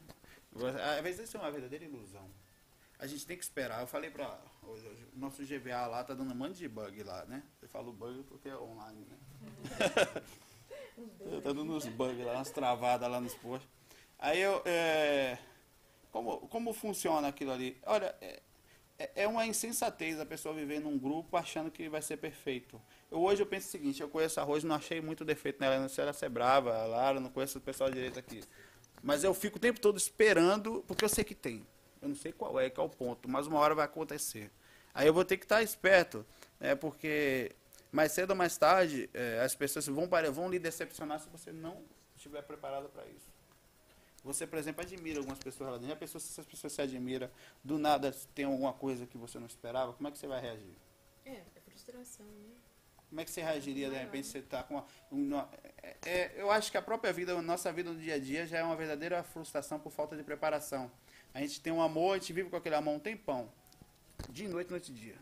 Às 0.97 1.03
vezes 1.03 1.29
isso 1.29 1.37
é 1.37 1.41
uma 1.41 1.51
verdadeira 1.51 1.85
ilusão. 1.85 2.29
A 3.01 3.07
gente 3.07 3.27
tem 3.27 3.37
que 3.37 3.43
esperar. 3.43 3.81
Eu 3.81 3.87
falei 3.87 4.11
para 4.11 4.39
o 4.63 5.19
nosso 5.19 5.43
GVA 5.43 5.87
lá 5.87 6.05
tá 6.05 6.13
dando 6.15 6.33
um 6.33 6.37
monte 6.37 6.57
de 6.59 6.69
bug 6.69 7.03
lá, 7.03 7.25
né? 7.25 7.43
Eu 7.63 7.69
falo 7.69 7.93
bug 7.93 8.23
porque 8.25 8.49
é 8.49 8.57
online, 8.57 9.07
né? 9.09 9.17
tá 11.43 11.53
dando 11.53 11.75
uns 11.75 11.87
bugs 11.87 12.25
lá, 12.25 12.35
umas 12.35 12.51
travadas 12.51 13.11
lá 13.11 13.21
nos 13.21 13.35
postos. 13.35 13.69
Aí 14.19 14.39
eu. 14.41 14.63
é, 14.67 15.39
como, 16.13 16.47
como 16.49 16.73
funciona 16.75 17.29
aquilo 17.29 17.53
ali? 17.53 17.81
Olha, 17.87 18.15
é, 18.21 18.43
é- 18.99 19.11
é 19.23 19.27
uma 19.29 19.47
insensatez 19.47 20.21
a 20.21 20.27
pessoa 20.27 20.55
viver 20.55 20.79
num 20.81 20.99
grupo 20.99 21.37
achando 21.39 21.71
que 21.71 21.89
vai 21.89 22.03
ser 22.03 22.19
perfeito. 22.19 22.81
Eu, 23.11 23.23
hoje 23.23 23.41
eu 23.43 23.47
penso 23.47 23.69
o 23.69 23.71
seguinte, 23.71 24.03
eu 24.03 24.11
conheço 24.11 24.39
a 24.41 24.43
Rose, 24.43 24.67
não 24.67 24.77
achei 24.77 25.01
muito 25.01 25.25
defeito 25.25 25.59
nela, 25.59 25.79
não 25.79 25.89
sei 25.89 26.03
ela 26.05 26.13
ser 26.13 26.29
brava, 26.29 26.77
a 26.77 26.85
Lara, 26.85 27.19
não 27.19 27.31
conheço 27.31 27.57
o 27.57 27.61
pessoal 27.63 27.91
direito 27.91 28.19
aqui. 28.19 28.43
Mas 29.03 29.25
eu 29.25 29.33
fico 29.33 29.57
o 29.57 29.61
tempo 29.61 29.81
todo 29.81 29.97
esperando, 29.97 30.85
porque 30.87 31.03
eu 31.03 31.09
sei 31.09 31.25
que 31.25 31.35
tem. 31.35 31.67
Eu 32.01 32.09
não 32.09 32.17
sei 32.17 32.33
qual 32.33 32.59
é, 32.59 32.71
qual 32.71 32.87
é 32.87 32.91
o 32.91 32.93
ponto, 32.93 33.29
mas 33.29 33.47
uma 33.47 33.59
hora 33.59 33.75
vai 33.75 33.85
acontecer. 33.85 34.51
Aí 34.95 35.07
eu 35.07 35.15
vou 35.15 35.25
ter 35.25 35.37
que 35.37 35.45
estar 35.45 35.63
esperto, 35.63 36.25
né, 36.59 36.75
porque 36.75 37.53
mais 37.93 38.13
cedo 38.13 38.31
ou 38.31 38.37
mais 38.37 38.57
tarde 38.57 39.09
eh, 39.15 39.41
as 39.45 39.55
pessoas 39.55 39.87
vão, 39.87 40.09
vão 40.33 40.49
lhe 40.51 40.59
decepcionar 40.59 41.21
se 41.21 41.29
você 41.29 41.53
não 41.53 41.83
estiver 42.17 42.43
preparado 42.43 42.89
para 42.89 43.05
isso. 43.07 43.31
Você, 44.25 44.47
por 44.47 44.59
exemplo, 44.59 44.83
admira 44.83 45.19
algumas 45.19 45.39
pessoas 45.39 45.71
lá 45.71 45.77
dentro. 45.77 45.89
Já 45.91 45.97
pensou 45.97 46.21
se 46.21 46.31
essas 46.31 46.45
pessoas 46.47 46.73
se 46.73 46.83
admira, 46.83 47.31
do 47.65 47.79
nada 47.79 48.15
tem 48.35 48.45
alguma 48.45 48.73
coisa 48.73 49.07
que 49.07 49.17
você 49.17 49.39
não 49.39 49.47
esperava, 49.47 49.93
como 49.93 50.09
é 50.09 50.11
que 50.11 50.19
você 50.19 50.27
vai 50.27 50.41
reagir? 50.41 50.77
É, 51.25 51.31
é 51.57 51.61
frustração, 51.65 52.27
né? 52.27 52.55
Como 53.09 53.21
é 53.21 53.25
que 53.25 53.31
você 53.31 53.43
reagiria 53.43 53.91
de 53.91 53.97
repente 53.97 54.29
você 54.29 54.39
está 54.39 54.63
com 54.63 54.75
uma, 54.75 54.87
uma- 55.11 55.49
é- 55.83 55.97
é, 56.07 56.33
eu 56.37 56.49
acho 56.51 56.71
que 56.71 56.77
a 56.77 56.83
própria 56.83 57.13
vida, 57.13 57.33
a 57.37 57.43
nossa 57.43 57.73
vida 57.73 57.91
no 57.93 57.99
dia 57.99 58.15
a 58.15 58.19
dia 58.21 58.47
já 58.47 58.59
é 58.59 58.63
uma 58.63 58.77
verdadeira 58.77 59.21
frustração 59.25 59.81
por 59.81 59.91
falta 59.91 60.17
de 60.17 60.23
preparação. 60.23 60.89
A 61.33 61.41
gente 61.41 61.61
tem 61.61 61.73
um 61.73 61.81
amor, 61.81 62.15
a 62.15 62.19
gente 62.19 62.33
vive 62.33 62.51
com 62.51 62.57
aquele 62.57 62.75
amor 62.75 62.95
um 62.95 62.99
tempão, 62.99 63.51
dia 64.29 64.47
e 64.47 64.49
noite, 64.49 64.71
noite 64.71 64.91
e 64.91 64.95
dia. 64.95 65.17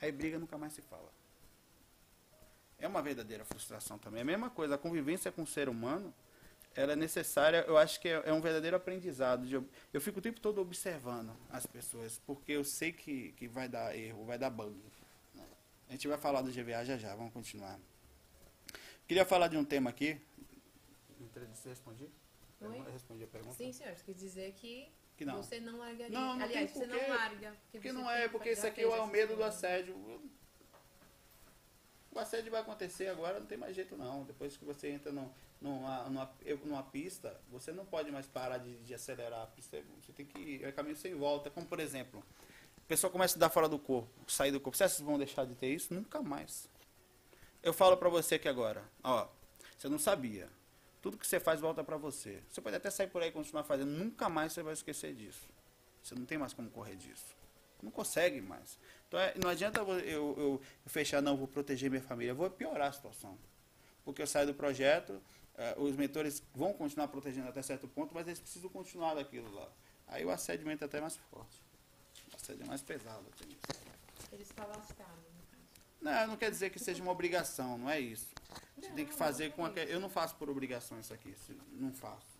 Aí 0.00 0.10
briga 0.10 0.38
nunca 0.38 0.56
mais 0.58 0.72
se 0.72 0.82
fala. 0.82 1.12
É 2.78 2.88
uma 2.88 3.02
verdadeira 3.02 3.44
frustração 3.44 3.98
também. 3.98 4.20
É 4.20 4.22
a 4.22 4.26
mesma 4.26 4.50
coisa, 4.50 4.74
a 4.74 4.78
convivência 4.78 5.30
com 5.30 5.42
o 5.42 5.46
ser 5.46 5.68
humano, 5.68 6.12
ela 6.74 6.92
é 6.92 6.96
necessária, 6.96 7.64
eu 7.68 7.78
acho 7.78 8.00
que 8.00 8.08
é, 8.08 8.22
é 8.26 8.32
um 8.32 8.40
verdadeiro 8.40 8.76
aprendizado. 8.76 9.46
de 9.46 9.54
eu 9.92 10.00
fico 10.00 10.18
o 10.18 10.22
tempo 10.22 10.40
todo 10.40 10.60
observando 10.60 11.34
as 11.50 11.66
pessoas, 11.66 12.20
porque 12.26 12.52
eu 12.52 12.64
sei 12.64 12.92
que, 12.92 13.32
que 13.32 13.46
vai 13.46 13.68
dar 13.68 13.96
erro, 13.96 14.24
vai 14.24 14.38
dar 14.38 14.50
bug. 14.50 14.76
né? 15.34 15.46
A 15.88 15.92
gente 15.92 16.08
vai 16.08 16.18
falar 16.18 16.42
do 16.42 16.50
GVA 16.50 16.84
já 16.84 16.96
já, 16.96 17.14
vamos 17.14 17.32
continuar. 17.32 17.78
Queria 19.06 19.24
falar 19.24 19.48
de 19.48 19.56
um 19.56 19.64
tema 19.64 19.90
aqui. 19.90 20.20
Você 21.54 21.68
respondi? 21.68 22.08
Oi? 22.60 22.78
Eu 22.78 22.92
respondi 22.92 23.24
a 23.24 23.26
pergunta? 23.26 23.54
Sim, 23.54 23.72
senhor. 23.72 23.94
Você 23.94 24.04
quer 24.04 24.14
dizer 24.14 24.52
que, 24.52 24.90
Que 25.16 25.24
não. 25.24 25.36
você 25.36 25.60
não 25.60 25.78
largaria. 25.78 26.08
Não, 26.08 26.36
não 26.36 26.44
Aliás, 26.44 26.72
tem 26.72 26.82
você 26.82 26.86
não 26.86 27.08
larga. 27.08 27.54
Porque 27.70 27.88
você 27.88 27.92
não 27.92 28.10
é, 28.10 28.28
porque 28.28 28.50
isso 28.52 28.66
aqui 28.66 28.82
é 28.82 28.86
o 28.86 29.06
medo 29.06 29.36
do 29.36 29.44
assédio. 29.44 29.94
O 32.10 32.18
assédio 32.18 32.50
vai 32.50 32.60
acontecer 32.60 33.08
agora, 33.08 33.40
não 33.40 33.46
tem 33.46 33.58
mais 33.58 33.74
jeito 33.74 33.96
não. 33.96 34.24
Depois 34.24 34.56
que 34.56 34.64
você 34.64 34.88
entra 34.88 35.12
no, 35.12 35.32
numa, 35.60 36.04
numa, 36.04 36.30
numa 36.64 36.82
pista, 36.82 37.40
você 37.48 37.72
não 37.72 37.84
pode 37.84 38.10
mais 38.10 38.26
parar 38.26 38.58
de, 38.58 38.76
de 38.78 38.94
acelerar 38.94 39.42
a 39.42 39.46
pista. 39.46 39.82
Você 40.00 40.12
tem 40.12 40.26
que 40.26 40.38
ir, 40.38 40.64
é 40.64 40.72
caminho 40.72 40.96
sem 40.96 41.14
volta. 41.14 41.50
Como 41.50 41.66
por 41.66 41.80
exemplo, 41.80 42.24
a 42.76 42.86
pessoa 42.86 43.10
começa 43.10 43.36
a 43.36 43.40
dar 43.40 43.50
fora 43.50 43.68
do 43.68 43.78
corpo, 43.78 44.08
sair 44.30 44.50
do 44.50 44.60
corpo. 44.60 44.76
Vocês 44.76 45.00
vão 45.00 45.18
deixar 45.18 45.46
de 45.46 45.54
ter 45.54 45.72
isso? 45.72 45.94
Nunca 45.94 46.20
mais. 46.22 46.68
Eu 47.62 47.72
falo 47.72 47.96
pra 47.96 48.08
você 48.08 48.34
aqui 48.34 48.46
agora, 48.46 48.84
ó, 49.02 49.26
você 49.76 49.88
não 49.88 49.98
sabia. 49.98 50.48
Tudo 51.04 51.18
que 51.18 51.26
você 51.26 51.38
faz 51.38 51.60
volta 51.60 51.84
pra 51.84 51.98
você. 51.98 52.42
Você 52.48 52.62
pode 52.62 52.76
até 52.76 52.88
sair 52.88 53.08
por 53.08 53.20
aí 53.20 53.28
e 53.28 53.30
continuar 53.30 53.62
fazendo, 53.62 53.90
nunca 53.90 54.26
mais 54.30 54.54
você 54.54 54.62
vai 54.62 54.72
esquecer 54.72 55.14
disso. 55.14 55.46
Você 56.02 56.14
não 56.14 56.24
tem 56.24 56.38
mais 56.38 56.54
como 56.54 56.70
correr 56.70 56.96
disso. 56.96 57.36
Não 57.82 57.90
consegue 57.90 58.40
mais. 58.40 58.78
Então 59.06 59.20
é, 59.20 59.34
não 59.36 59.50
adianta 59.50 59.80
eu, 59.80 60.34
eu, 60.38 60.62
fechar, 60.86 61.20
não, 61.20 61.36
vou 61.36 61.46
proteger 61.46 61.90
minha 61.90 62.00
família. 62.00 62.30
Eu 62.30 62.34
vou 62.34 62.48
piorar 62.48 62.88
a 62.88 62.92
situação. 62.92 63.36
Porque 64.02 64.22
eu 64.22 64.26
saio 64.26 64.46
do 64.46 64.54
projeto, 64.54 65.20
eh, 65.58 65.74
os 65.76 65.94
mentores 65.94 66.42
vão 66.54 66.72
continuar 66.72 67.08
protegendo 67.08 67.50
até 67.50 67.60
certo 67.60 67.86
ponto, 67.86 68.14
mas 68.14 68.26
eles 68.26 68.40
precisam 68.40 68.70
continuar 68.70 69.12
daquilo 69.12 69.54
lá. 69.54 69.68
Aí 70.06 70.24
o 70.24 70.30
assédio 70.30 70.70
entra 70.70 70.86
até 70.86 71.02
mais 71.02 71.18
forte. 71.30 71.60
O 72.32 72.36
assédio 72.36 72.62
é 72.64 72.66
mais 72.66 72.80
pesado. 72.80 73.26
Tem 73.38 73.48
isso. 73.48 73.60
Ele 74.32 74.42
está 74.42 74.64
lascado, 74.64 75.20
no 75.36 75.44
caso. 75.52 75.93
Não, 76.04 76.26
não 76.26 76.36
quer 76.36 76.50
dizer 76.50 76.68
que 76.68 76.78
seja 76.78 77.02
uma 77.02 77.10
obrigação, 77.10 77.78
não 77.78 77.88
é 77.88 77.98
isso. 77.98 78.28
Você 78.76 78.90
tem 78.90 79.06
que 79.06 79.14
fazer 79.14 79.52
com 79.52 79.64
a... 79.64 79.70
Eu 79.70 79.98
não 79.98 80.10
faço 80.10 80.36
por 80.36 80.50
obrigação 80.50 81.00
isso 81.00 81.14
aqui, 81.14 81.34
não 81.72 81.94
faço. 81.94 82.36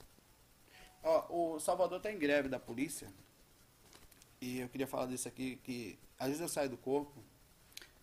Ó, 1.03 1.55
o 1.55 1.59
Salvador 1.59 1.97
está 1.97 2.13
em 2.13 2.19
greve 2.19 2.47
da 2.47 2.61
polícia. 2.61 3.11
E 4.39 4.61
eu 4.61 4.69
queria 4.69 4.87
falar 4.87 5.07
disso 5.07 5.27
aqui, 5.27 5.57
que 5.65 5.99
às 6.19 6.27
vezes 6.27 6.43
eu 6.43 6.49
saio 6.49 6.69
do 6.69 6.77
corpo 6.77 7.25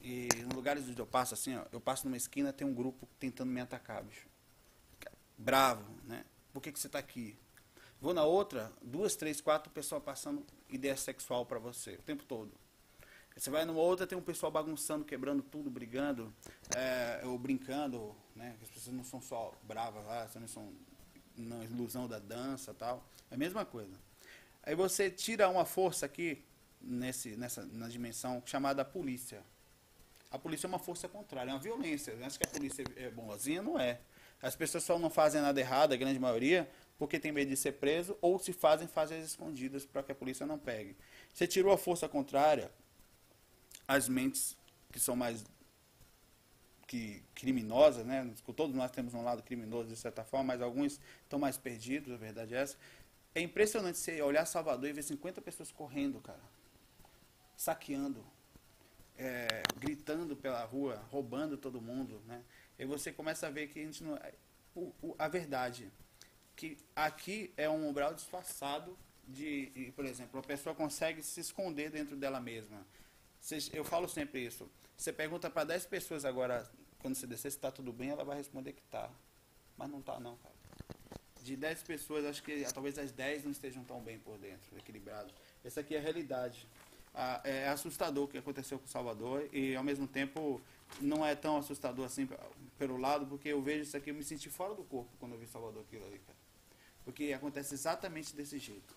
e 0.02 0.30
em 0.36 0.56
lugares 0.56 0.90
onde 0.90 1.00
eu 1.00 1.06
passo, 1.06 1.36
assim, 1.36 1.56
ó, 1.56 1.64
eu 1.72 1.80
passo 1.80 2.08
numa 2.08 2.18
esquina, 2.18 2.52
tem 2.52 2.66
um 2.66 2.74
grupo 2.74 3.08
tentando 3.20 3.52
me 3.52 3.62
atacar, 3.62 4.04
bicho. 4.04 4.26
Bravo, 5.38 5.86
né? 6.06 6.26
Por 6.52 6.60
que, 6.60 6.72
que 6.72 6.80
você 6.80 6.88
está 6.88 6.98
aqui? 6.98 7.38
Vou 8.02 8.16
na 8.16 8.26
outra, 8.26 8.74
duas, 8.82 9.16
três, 9.16 9.40
quatro 9.40 9.72
pessoas 9.72 10.02
passando 10.02 10.44
ideia 10.70 10.98
sexual 10.98 11.46
para 11.46 11.60
você, 11.60 11.94
o 11.94 12.02
tempo 12.02 12.24
todo. 12.24 12.52
Você 13.36 13.50
vai 13.50 13.66
numa 13.66 13.80
outra, 13.80 14.06
tem 14.06 14.18
um 14.18 14.22
pessoal 14.22 14.52
bagunçando, 14.52 15.06
quebrando 15.06 15.42
tudo, 15.42 15.70
brigando, 15.70 16.34
é, 16.76 17.22
ou 17.26 17.38
brincando, 17.38 18.16
né? 18.36 18.56
As 18.62 18.70
pessoas 18.70 18.96
não 18.96 19.04
são 19.04 19.22
só 19.22 19.54
bravas 19.64 20.06
lá, 20.06 20.30
não 20.36 20.48
são 20.48 20.72
na 21.38 21.64
ilusão 21.64 22.08
da 22.08 22.20
dança 22.20 22.74
tal. 22.74 23.04
É 23.30 23.36
a 23.36 23.38
mesma 23.38 23.66
coisa. 23.66 23.94
Aí 24.64 24.76
você 24.76 25.10
tira 25.10 25.50
uma 25.50 25.66
força 25.66 26.06
aqui, 26.06 26.44
nesse, 26.80 27.36
nessa, 27.36 27.66
na 27.66 27.88
dimensão 27.88 28.42
chamada 28.46 28.84
polícia. 28.84 29.44
A 30.30 30.38
polícia 30.38 30.68
é 30.68 30.70
uma 30.70 30.80
força 30.80 31.08
contrária, 31.08 31.52
é 31.52 31.54
uma 31.54 31.60
violência. 31.60 32.14
Acho 32.26 32.38
que 32.38 32.46
a 32.46 32.50
polícia 32.50 32.84
é 32.96 33.10
boazinha, 33.10 33.62
não 33.62 33.80
é. 33.80 34.00
As 34.42 34.56
pessoas 34.56 34.84
só 34.84 34.98
não 34.98 35.10
fazem 35.10 35.42
nada 35.42 35.60
errado, 35.60 35.94
a 35.94 35.96
grande 35.96 36.20
maioria, 36.20 36.70
porque 36.98 37.20
tem 37.20 37.32
medo 37.32 37.50
de 37.50 37.58
ser 37.58 37.74
preso, 37.74 38.18
ou 38.22 38.40
se 38.40 38.54
fazem, 38.54 38.88
fazem 38.88 39.20
as 39.20 39.26
escondidas 39.26 39.86
para 39.86 40.02
que 40.04 40.12
a 40.12 40.16
polícia 40.16 40.46
não 40.46 40.58
pegue. 40.58 40.96
Você 41.34 41.46
tirou 41.48 41.72
a 41.72 41.78
força 41.78 42.08
contrária, 42.08 42.72
as 43.88 44.08
mentes 44.10 44.58
que 44.92 45.00
são 45.00 45.16
mais 45.16 45.44
que 46.88 47.24
criminosas, 47.34 48.06
né? 48.06 48.34
Todos 48.56 48.76
nós 48.76 48.92
temos 48.92 49.14
um 49.14 49.24
lado 49.24 49.42
criminoso 49.44 49.88
de 49.88 49.96
certa 49.96 50.24
forma, 50.26 50.54
mas 50.54 50.62
alguns 50.62 51.00
estão 51.24 51.40
mais 51.40 51.58
perdidos, 51.58 52.14
a 52.14 52.18
verdade 52.18 52.54
é 52.54 52.58
essa. 52.58 52.78
É 53.34 53.40
impressionante 53.42 53.98
você 53.98 54.22
olhar 54.22 54.46
Salvador 54.46 54.90
e 54.90 54.94
ver 54.94 55.04
50 55.04 55.42
pessoas 55.42 55.72
correndo, 55.72 56.20
cara. 56.20 56.42
Saqueando, 57.56 58.26
é, 59.18 59.64
gritando 59.78 60.36
pela 60.36 60.64
rua, 60.66 61.02
roubando 61.10 61.56
todo 61.58 61.80
mundo, 61.82 62.22
né? 62.28 62.44
E 62.78 62.86
você 62.86 63.12
começa 63.12 63.48
a 63.48 63.50
ver 63.50 63.68
que 63.68 63.80
a 63.80 63.84
gente 63.84 64.04
não. 64.04 64.20
o- 64.76 64.94
o- 65.02 65.16
a 65.20 65.28
verdade, 65.28 65.92
que 66.56 66.78
aqui 66.96 67.54
é 67.56 67.70
um 67.70 67.88
umbral 67.90 68.14
disfarçado 68.14 68.98
de, 69.28 69.72
e, 69.76 69.92
por 69.92 70.06
exemplo, 70.06 70.40
a 70.40 70.44
pessoa 70.44 70.74
consegue 70.76 71.22
se 71.22 71.40
esconder 71.40 71.90
dentro 71.90 72.16
dela 72.16 72.40
mesma. 72.40 72.86
Eu 73.74 73.84
falo 73.84 74.08
sempre 74.08 74.46
isso. 74.46 74.70
Você 74.96 75.12
pergunta 75.12 75.50
para 75.50 75.64
10 75.64 75.86
pessoas 75.88 76.26
agora, 76.26 76.70
quando 77.00 77.16
você 77.16 77.26
descer, 77.26 77.52
se 77.52 77.58
está 77.58 77.72
tudo 77.72 77.92
bem, 77.92 78.10
ela 78.10 78.24
vai 78.24 78.38
responder 78.38 78.74
que 78.74 78.82
está. 78.82 79.10
Mas 79.76 79.90
não 79.90 80.00
está 80.00 80.20
não, 80.20 80.38
cara. 80.38 80.56
De 81.42 81.56
10 81.56 81.84
pessoas, 81.84 82.24
acho 82.26 82.44
que 82.44 82.64
talvez 82.72 83.00
as 83.00 83.12
10 83.12 83.46
não 83.46 83.52
estejam 83.52 83.84
tão 83.84 84.00
bem 84.00 84.20
por 84.20 84.38
dentro, 84.38 84.78
equilibrados. 84.78 85.34
Essa 85.64 85.82
aqui 85.82 85.96
é 85.96 85.98
a 85.98 86.02
realidade. 86.02 86.68
Ah, 87.14 87.42
é 87.44 87.68
assustador 87.68 88.26
o 88.26 88.28
que 88.28 88.38
aconteceu 88.38 88.80
com 88.80 88.88
Salvador 88.88 89.50
e, 89.52 89.76
ao 89.76 89.84
mesmo 89.84 90.08
tempo, 90.08 90.62
não 91.02 91.26
é 91.26 91.36
tão 91.36 91.58
assustador 91.58 92.06
assim 92.06 92.30
pelo 92.78 92.96
lado, 92.98 93.26
porque 93.26 93.50
eu 93.50 93.62
vejo 93.62 93.82
isso 93.82 93.98
aqui, 93.98 94.12
eu 94.12 94.16
me 94.16 94.24
senti 94.24 94.50
fora 94.50 94.74
do 94.74 94.84
corpo 94.84 95.10
quando 95.20 95.34
eu 95.34 95.40
vi 95.40 95.48
Salvador 95.48 95.84
aquilo 95.84 96.06
ali, 96.06 96.20
cara. 96.20 96.38
Porque 97.04 97.34
acontece 97.34 97.74
exatamente 97.74 98.36
desse 98.36 98.60
jeito. 98.60 98.96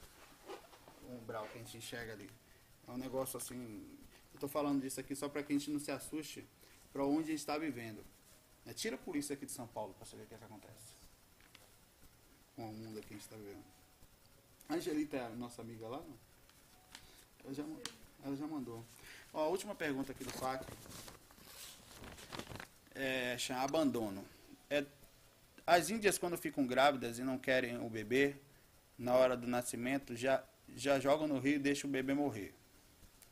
O 1.09 1.15
umbral 1.15 1.47
que 1.49 1.59
a 1.59 1.63
gente 1.63 1.79
enxerga 1.79 2.13
ali. 2.13 2.31
É 2.87 2.91
um 2.91 2.99
negócio 2.99 3.37
assim. 3.37 3.85
Eu 4.35 4.41
tô 4.41 4.49
falando 4.49 4.83
disso 4.83 5.01
aqui 5.01 5.15
só 5.15 5.29
para 5.29 5.43
que 5.43 5.53
a 5.53 5.59
gente 5.59 5.71
não 5.71 5.79
se 5.79 5.91
assuste 5.91 6.45
para 6.93 7.05
onde 7.05 7.29
a 7.29 7.31
gente 7.31 7.39
está 7.39 7.57
vivendo. 7.57 8.05
Né, 8.65 8.75
Tira 8.75 8.97
a 8.97 8.99
polícia 8.99 9.35
aqui 9.35 9.47
de 9.47 9.53
São 9.53 9.67
Paulo 9.67 9.95
para 9.95 10.05
saber 10.05 10.25
o 10.25 10.27
que, 10.27 10.35
é 10.35 10.39
que 10.39 10.45
acontece. 10.45 10.95
Com 12.57 12.71
o 12.71 12.73
mundo 12.73 13.01
que 13.01 13.15
a 13.15 13.17
gente 13.17 13.25
está 13.25 13.37
vivendo. 13.37 13.65
A 14.69 14.75
Angelita 14.75 15.17
é 15.17 15.27
a 15.27 15.31
nossa 15.31 15.63
amiga 15.63 15.87
lá? 15.89 15.99
Não? 15.99 16.17
Ela 17.45 17.55
já, 17.55 17.65
ela 18.25 18.37
já 18.37 18.47
mandou. 18.47 18.85
Ó, 19.33 19.45
a 19.45 19.49
última 19.49 19.75
pergunta 19.75 20.13
aqui 20.13 20.25
do 20.25 20.31
FAC. 20.31 20.65
É, 22.95 23.37
chama 23.39 23.63
abandono. 23.63 24.25
É, 24.71 24.85
as 25.67 25.91
índias, 25.91 26.17
quando 26.17 26.39
ficam 26.39 26.67
grávidas 26.67 27.19
e 27.19 27.23
não 27.23 27.39
querem 27.39 27.79
o 27.79 27.89
bebê, 27.89 28.37
na 28.99 29.15
hora 29.15 29.37
do 29.37 29.47
nascimento, 29.47 30.17
já, 30.17 30.43
já 30.75 30.99
jogam 31.01 31.27
no 31.27 31.39
rio 31.39 31.57
e 31.57 31.59
deixam 31.59 31.89
o 31.89 31.93
bebê 31.93 32.15
morrer. 32.15 32.55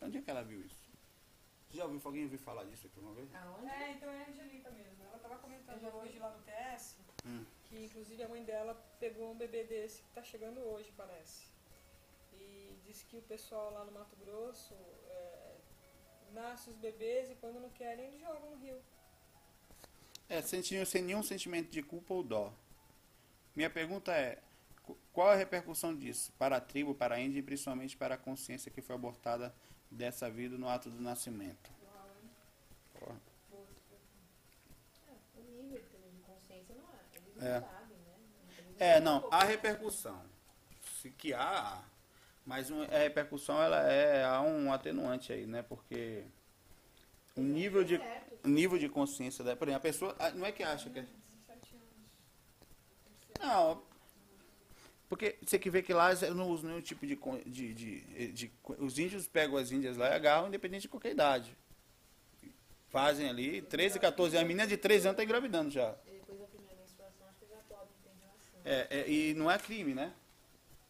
Onde 0.00 0.18
é 0.18 0.22
que 0.22 0.30
ela 0.30 0.42
viu 0.42 0.60
isso? 0.60 0.81
Você 1.72 1.78
já 1.78 1.84
ouviu 1.86 2.02
alguém 2.04 2.24
ouvir 2.24 2.36
falar 2.36 2.64
disso 2.64 2.86
aqui 2.86 3.00
uma 3.00 3.14
vez? 3.14 3.34
Aonde? 3.34 3.66
É, 3.66 3.92
então 3.92 4.10
é 4.10 4.24
a 4.24 4.28
Angelita 4.28 4.70
mesmo. 4.72 5.02
Ela 5.04 5.16
estava 5.16 5.38
comentando 5.38 5.82
hoje 5.96 6.18
lá 6.18 6.28
no 6.30 6.42
TS 6.42 6.98
Hum. 7.24 7.46
que 7.64 7.84
inclusive 7.84 8.22
a 8.22 8.28
mãe 8.28 8.44
dela 8.44 8.74
pegou 9.00 9.30
um 9.32 9.36
bebê 9.38 9.64
desse 9.64 10.02
que 10.02 10.08
está 10.08 10.22
chegando 10.22 10.60
hoje, 10.60 10.92
parece. 10.94 11.46
E 12.34 12.76
disse 12.84 13.06
que 13.06 13.16
o 13.16 13.22
pessoal 13.22 13.72
lá 13.72 13.86
no 13.86 13.92
Mato 13.92 14.14
Grosso 14.16 14.74
é, 15.08 15.54
nasce 16.32 16.68
os 16.68 16.76
bebês 16.76 17.30
e 17.30 17.36
quando 17.36 17.58
não 17.58 17.70
querem 17.70 18.04
eles 18.04 18.20
jogam 18.20 18.50
no 18.50 18.56
rio. 18.56 18.78
É, 20.28 20.42
sem, 20.42 20.62
sem 20.62 21.02
nenhum 21.02 21.22
sentimento 21.22 21.70
de 21.70 21.82
culpa 21.82 22.12
ou 22.12 22.22
dó. 22.22 22.52
Minha 23.56 23.70
pergunta 23.70 24.12
é, 24.12 24.42
qual 25.12 25.28
a 25.28 25.34
repercussão 25.34 25.94
disso 25.94 26.32
para 26.38 26.56
a 26.56 26.60
tribo, 26.60 26.94
para 26.94 27.16
a 27.16 27.20
Índia 27.20 27.38
e 27.38 27.42
principalmente 27.42 27.96
para 27.96 28.14
a 28.14 28.18
consciência 28.18 28.70
que 28.70 28.80
foi 28.80 28.94
abortada 28.94 29.54
dessa 29.90 30.30
vida 30.30 30.56
no 30.56 30.68
ato 30.68 30.90
do 30.90 31.00
nascimento? 31.00 31.70
É, 33.00 33.10
o 35.36 35.42
nível 35.42 35.78
de 35.78 36.20
consciência 36.22 36.74
não 36.74 36.84
é. 36.84 37.60
Não 37.60 37.60
né? 37.60 37.68
É, 38.78 38.96
há 38.96 39.44
né? 39.44 39.50
repercussão. 39.50 40.22
Se 41.00 41.10
que 41.10 41.32
há. 41.32 41.82
Mas 42.44 42.70
a 42.72 42.98
repercussão, 42.98 43.62
ela 43.62 43.88
é, 43.88 44.24
há 44.24 44.40
um 44.40 44.72
atenuante 44.72 45.32
aí, 45.32 45.46
né? 45.46 45.62
Porque 45.62 46.24
o 47.36 47.40
nível 47.40 47.84
de, 47.84 48.00
nível 48.44 48.78
de 48.78 48.88
consciência 48.88 49.44
da... 49.44 49.54
Por 49.54 49.68
exemplo, 49.68 49.78
a 49.78 49.80
pessoa 49.80 50.16
não 50.34 50.44
é 50.44 50.50
que 50.50 50.62
acha 50.62 50.90
que... 50.90 50.98
é- 50.98 51.02
17 51.02 51.76
anos. 51.76 51.86
Não, 53.38 53.82
porque 55.12 55.36
você 55.44 55.58
que 55.58 55.68
vê 55.68 55.82
que 55.82 55.92
lá 55.92 56.10
eles 56.10 56.22
não 56.34 56.48
usam 56.48 56.70
nenhum 56.70 56.80
tipo 56.80 57.06
de, 57.06 57.18
de, 57.44 57.74
de, 57.74 58.32
de- 58.32 58.52
Os 58.78 58.98
índios 58.98 59.28
pegam 59.28 59.58
as 59.58 59.70
índias 59.70 59.98
lá 59.98 60.08
e 60.08 60.14
agarram 60.14 60.48
independente 60.48 60.82
de 60.82 60.88
qualquer 60.88 61.10
idade. 61.12 61.54
Fazem 62.88 63.28
ali, 63.28 63.60
13, 63.60 63.98
14 63.98 64.36
anos. 64.36 64.44
A 64.46 64.48
menina 64.48 64.66
de 64.66 64.78
13 64.78 65.08
anos 65.08 65.12
está 65.14 65.22
engravidando 65.22 65.70
já. 65.70 65.94
E 66.06 66.12
depois 66.12 66.38
da 66.40 66.46
primeira 66.46 66.74
menstruação, 66.80 67.26
acho 67.28 67.38
que 67.40 67.46
já 67.46 67.56
pode 67.68 67.90
ter 68.02 68.10
relação. 68.22 68.60
É, 68.64 69.00
é, 69.00 69.10
e 69.10 69.34
não 69.34 69.50
é 69.50 69.58
crime, 69.58 69.94
né? 69.94 70.14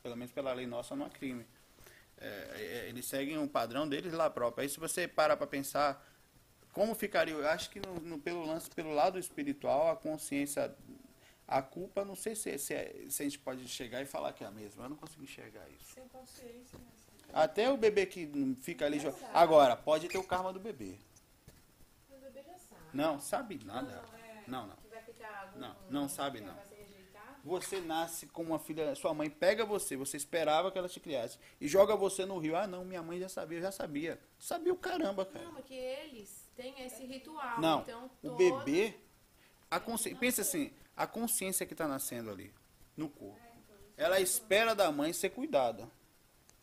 Pelo 0.05 0.17
menos 0.17 0.33
pela 0.33 0.53
lei 0.53 0.67
nossa 0.69 0.95
não 0.95 1.07
é 1.07 1.11
crime. 1.11 1.45
É, 2.19 2.27
é, 2.27 2.89
eles 2.91 3.05
seguem 3.07 3.39
um 3.39 3.49
padrão 3.49 3.89
deles 3.89 4.13
lá 4.13 4.31
próprio. 4.31 4.63
Aí 4.63 4.69
se 4.69 4.79
você 4.79 5.09
parar 5.09 5.37
para 5.37 5.49
pensar 5.49 6.09
como 6.73 6.95
ficaria, 6.95 7.35
eu 7.35 7.49
acho 7.49 7.71
que 7.71 7.81
no, 7.81 7.95
no- 8.01 8.19
pelo 8.21 8.47
lance, 8.47 8.71
pelo 8.71 8.95
lado 8.95 9.19
espiritual, 9.19 9.91
a 9.91 9.97
consciência, 9.97 10.73
a 11.59 11.63
culpa, 11.63 12.05
não 12.05 12.15
sei 12.17 12.35
se, 12.35 12.57
se, 12.59 12.75
é- 12.75 13.07
se 13.09 13.23
a 13.23 13.25
gente 13.25 13.39
pode 13.39 13.67
chegar 13.69 14.01
e 14.03 14.07
falar 14.07 14.33
que 14.33 14.43
é 14.45 14.47
a 14.47 14.51
mesma. 14.51 14.85
Eu 14.85 14.91
não 14.91 14.97
consigo 14.97 15.23
enxergar 15.23 15.69
isso. 15.71 15.95
Sem 15.95 16.07
consciência, 16.09 16.79
né? 16.79 16.85
Até 17.33 17.71
o 17.71 17.77
bebê 17.77 18.05
que 18.07 18.27
não 18.27 18.55
fica 18.57 18.85
ali. 18.87 18.99
jo- 18.99 19.15
Agora, 19.33 19.75
pode 19.77 20.09
ter 20.09 20.19
o 20.19 20.25
karma 20.25 20.53
do 20.53 20.61
bebê. 20.61 20.97
Mas 22.11 22.19
o 22.19 22.23
bebê 22.23 22.43
já 22.43 22.59
sabe. 22.59 22.81
Não, 22.93 23.21
sabe 23.21 23.61
nada. 23.65 23.91
Não, 23.91 24.19
é. 24.19 24.45
Não, 24.47 24.67
não. 24.67 24.83
Não, 25.57 25.77
não 25.91 26.09
sabe, 26.09 26.41
não. 26.41 26.55
Você 27.45 27.81
nasce 27.81 28.27
com 28.27 28.43
uma 28.43 28.59
filha, 28.59 28.95
sua 28.95 29.13
mãe 29.13 29.29
pega 29.29 29.65
você, 29.67 29.97
você 29.97 30.17
esperava 30.17 30.71
que 30.71 30.79
ela 30.79 30.89
te 30.89 31.01
criasse 31.01 31.39
e 31.61 31.67
joga 31.67 31.97
você 31.97 32.25
no 32.25 32.39
rio. 32.39 32.55
Ah, 32.57 32.69
não, 32.69 32.85
minha 32.85 33.03
mãe 33.03 33.19
já 33.19 33.29
sabia, 33.29 33.59
eu 33.59 33.63
já 33.63 33.73
sabia. 33.73 34.21
Sabia 34.39 34.73
o 34.73 34.77
caramba, 34.77 35.27
cara. 35.27 35.45
Não, 35.47 35.61
que 35.63 35.75
eles 35.75 36.49
têm 36.55 36.81
esse 36.85 37.05
ritual. 37.05 37.61
Não, 37.61 37.81
então, 37.81 38.07
o 38.23 38.29
todo- 38.31 38.37
bebê, 38.37 38.95
a 39.69 39.81
consci... 39.81 40.15
pensa 40.15 40.43
assim, 40.43 40.73
a 40.97 41.07
consciência 41.07 41.67
que 41.67 41.75
está 41.75 41.87
nascendo 41.89 42.31
ali, 42.31 42.53
no 42.97 43.09
corpo, 43.09 43.41
ela 43.97 44.21
espera 44.21 44.75
da 44.75 44.91
mãe 44.91 45.13
ser 45.13 45.31
cuidada. 45.31 45.89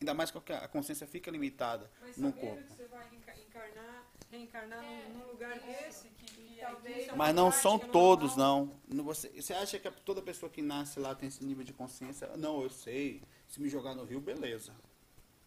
Ainda 0.02 0.14
mais 0.14 0.32
que 0.32 0.54
a 0.54 0.68
consciência 0.68 1.06
fica 1.06 1.30
limitada 1.30 1.92
Mas 2.00 2.16
no 2.18 2.30
sabendo 2.30 2.40
corpo. 2.48 2.64
que 2.64 2.74
você 2.74 2.88
vai 2.88 3.10
reenca- 3.10 3.36
encarnar, 3.38 4.06
reencarnar 4.32 4.82
num- 4.82 4.88
É, 4.88 5.08
num, 5.10 5.28
lugar 5.28 5.58
isso. 5.58 5.66
desse, 5.68 6.10
que, 6.10 6.26
que 6.26 6.58
Talvez- 6.62 6.94
aqui 6.96 7.02
isso 7.04 7.12
é 7.12 7.16
Mas 7.16 7.36
não 7.36 7.52
são 7.52 7.78
todos, 7.78 8.36
não. 8.38 8.80
Você, 9.04 9.28
você 9.30 9.54
acha 9.54 9.78
que 9.78 9.92
toda 9.92 10.22
pessoa 10.22 10.50
que 10.50 10.62
nasce 10.62 11.00
lá 11.02 11.14
tem 11.16 11.28
esse 11.28 11.44
nível 11.44 11.66
de 11.66 11.74
consciência? 11.74 12.28
Não, 12.38 12.62
eu 12.62 12.70
sei. 12.70 13.22
Se 13.50 13.60
me 13.60 13.68
jogar 13.68 13.94
no 13.94 14.06
rio, 14.06 14.22
beleza. 14.22 14.74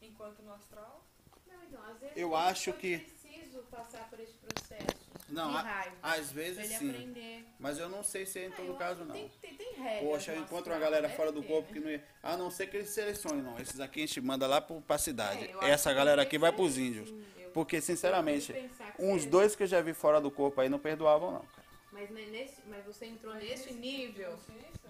Enquanto 0.02 0.42
no 0.42 0.52
astral, 0.52 1.02
Não, 1.46 1.62
então, 1.64 1.82
às 1.84 1.98
vezes 2.00 2.16
Eu 2.16 2.34
acho 2.36 2.72
que- 2.74 2.98
preciso 2.98 3.62
passar 3.70 4.08
por 4.10 4.20
esse 4.20 4.34
processo 4.34 5.01
Não, 5.32 5.50
de 5.50 5.56
a- 5.56 5.60
raiva. 5.62 5.96
às 6.02 6.26
pra 6.32 6.34
vezes 6.42 6.58
ele 6.58 6.74
sim. 6.78 6.90
aprender. 6.90 7.44
Mas 7.58 7.78
eu 7.78 7.88
não 7.88 8.02
sei 8.04 8.26
se 8.26 8.38
é 8.38 8.44
em 8.46 8.48
Ah, 8.48 8.52
todo 8.56 8.74
caso, 8.74 9.02
acho 9.02 9.12
que 9.12 9.18
não. 9.18 9.28
Tem, 9.28 9.30
tem, 9.40 9.54
tem 9.56 9.82
regras 9.82 10.02
Poxa, 10.10 10.32
eu 10.32 10.36
no 10.36 10.42
encontro 10.42 10.72
uma 10.72 10.78
galera 10.78 11.08
fora 11.10 11.32
do 11.32 11.40
ter, 11.42 11.48
corpo 11.48 11.68
né? 11.68 11.72
que 11.74 11.80
não 11.84 11.90
ia. 11.90 12.04
A 12.22 12.36
não 12.36 12.50
ser 12.50 12.66
que 12.68 12.76
eles 12.76 12.90
selecionem, 12.90 13.42
não. 13.42 13.58
Esses 13.58 13.80
aqui 13.80 14.02
a 14.02 14.06
gente 14.06 14.20
manda 14.20 14.46
lá 14.46 14.60
pro, 14.60 14.80
pra 14.82 14.98
cidade. 14.98 15.44
É, 15.62 15.70
Essa 15.70 15.92
galera 15.92 16.22
aqui 16.22 16.38
vai 16.38 16.52
pros 16.52 16.76
índios. 16.78 17.08
eu- 17.10 17.50
Porque, 17.52 17.80
sinceramente, 17.80 18.52
uns 18.98 19.20
seja. 19.22 19.30
dois 19.30 19.54
que 19.56 19.62
eu 19.62 19.66
já 19.66 19.80
vi 19.80 19.92
fora 19.92 20.20
do 20.20 20.30
corpo 20.30 20.60
aí 20.60 20.68
não 20.68 20.78
perdoavam, 20.78 21.32
não, 21.32 21.40
cara. 21.40 21.62
Mas, 21.92 22.10
ne- 22.10 22.26
nesse, 22.26 22.62
mas 22.66 22.84
você 22.86 23.04
entrou 23.06 23.34
Mas 23.34 23.42
nesse 23.42 23.68
esse 23.68 23.74
nível 23.74 24.38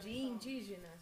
de 0.01 0.11
indígenas. 0.17 1.01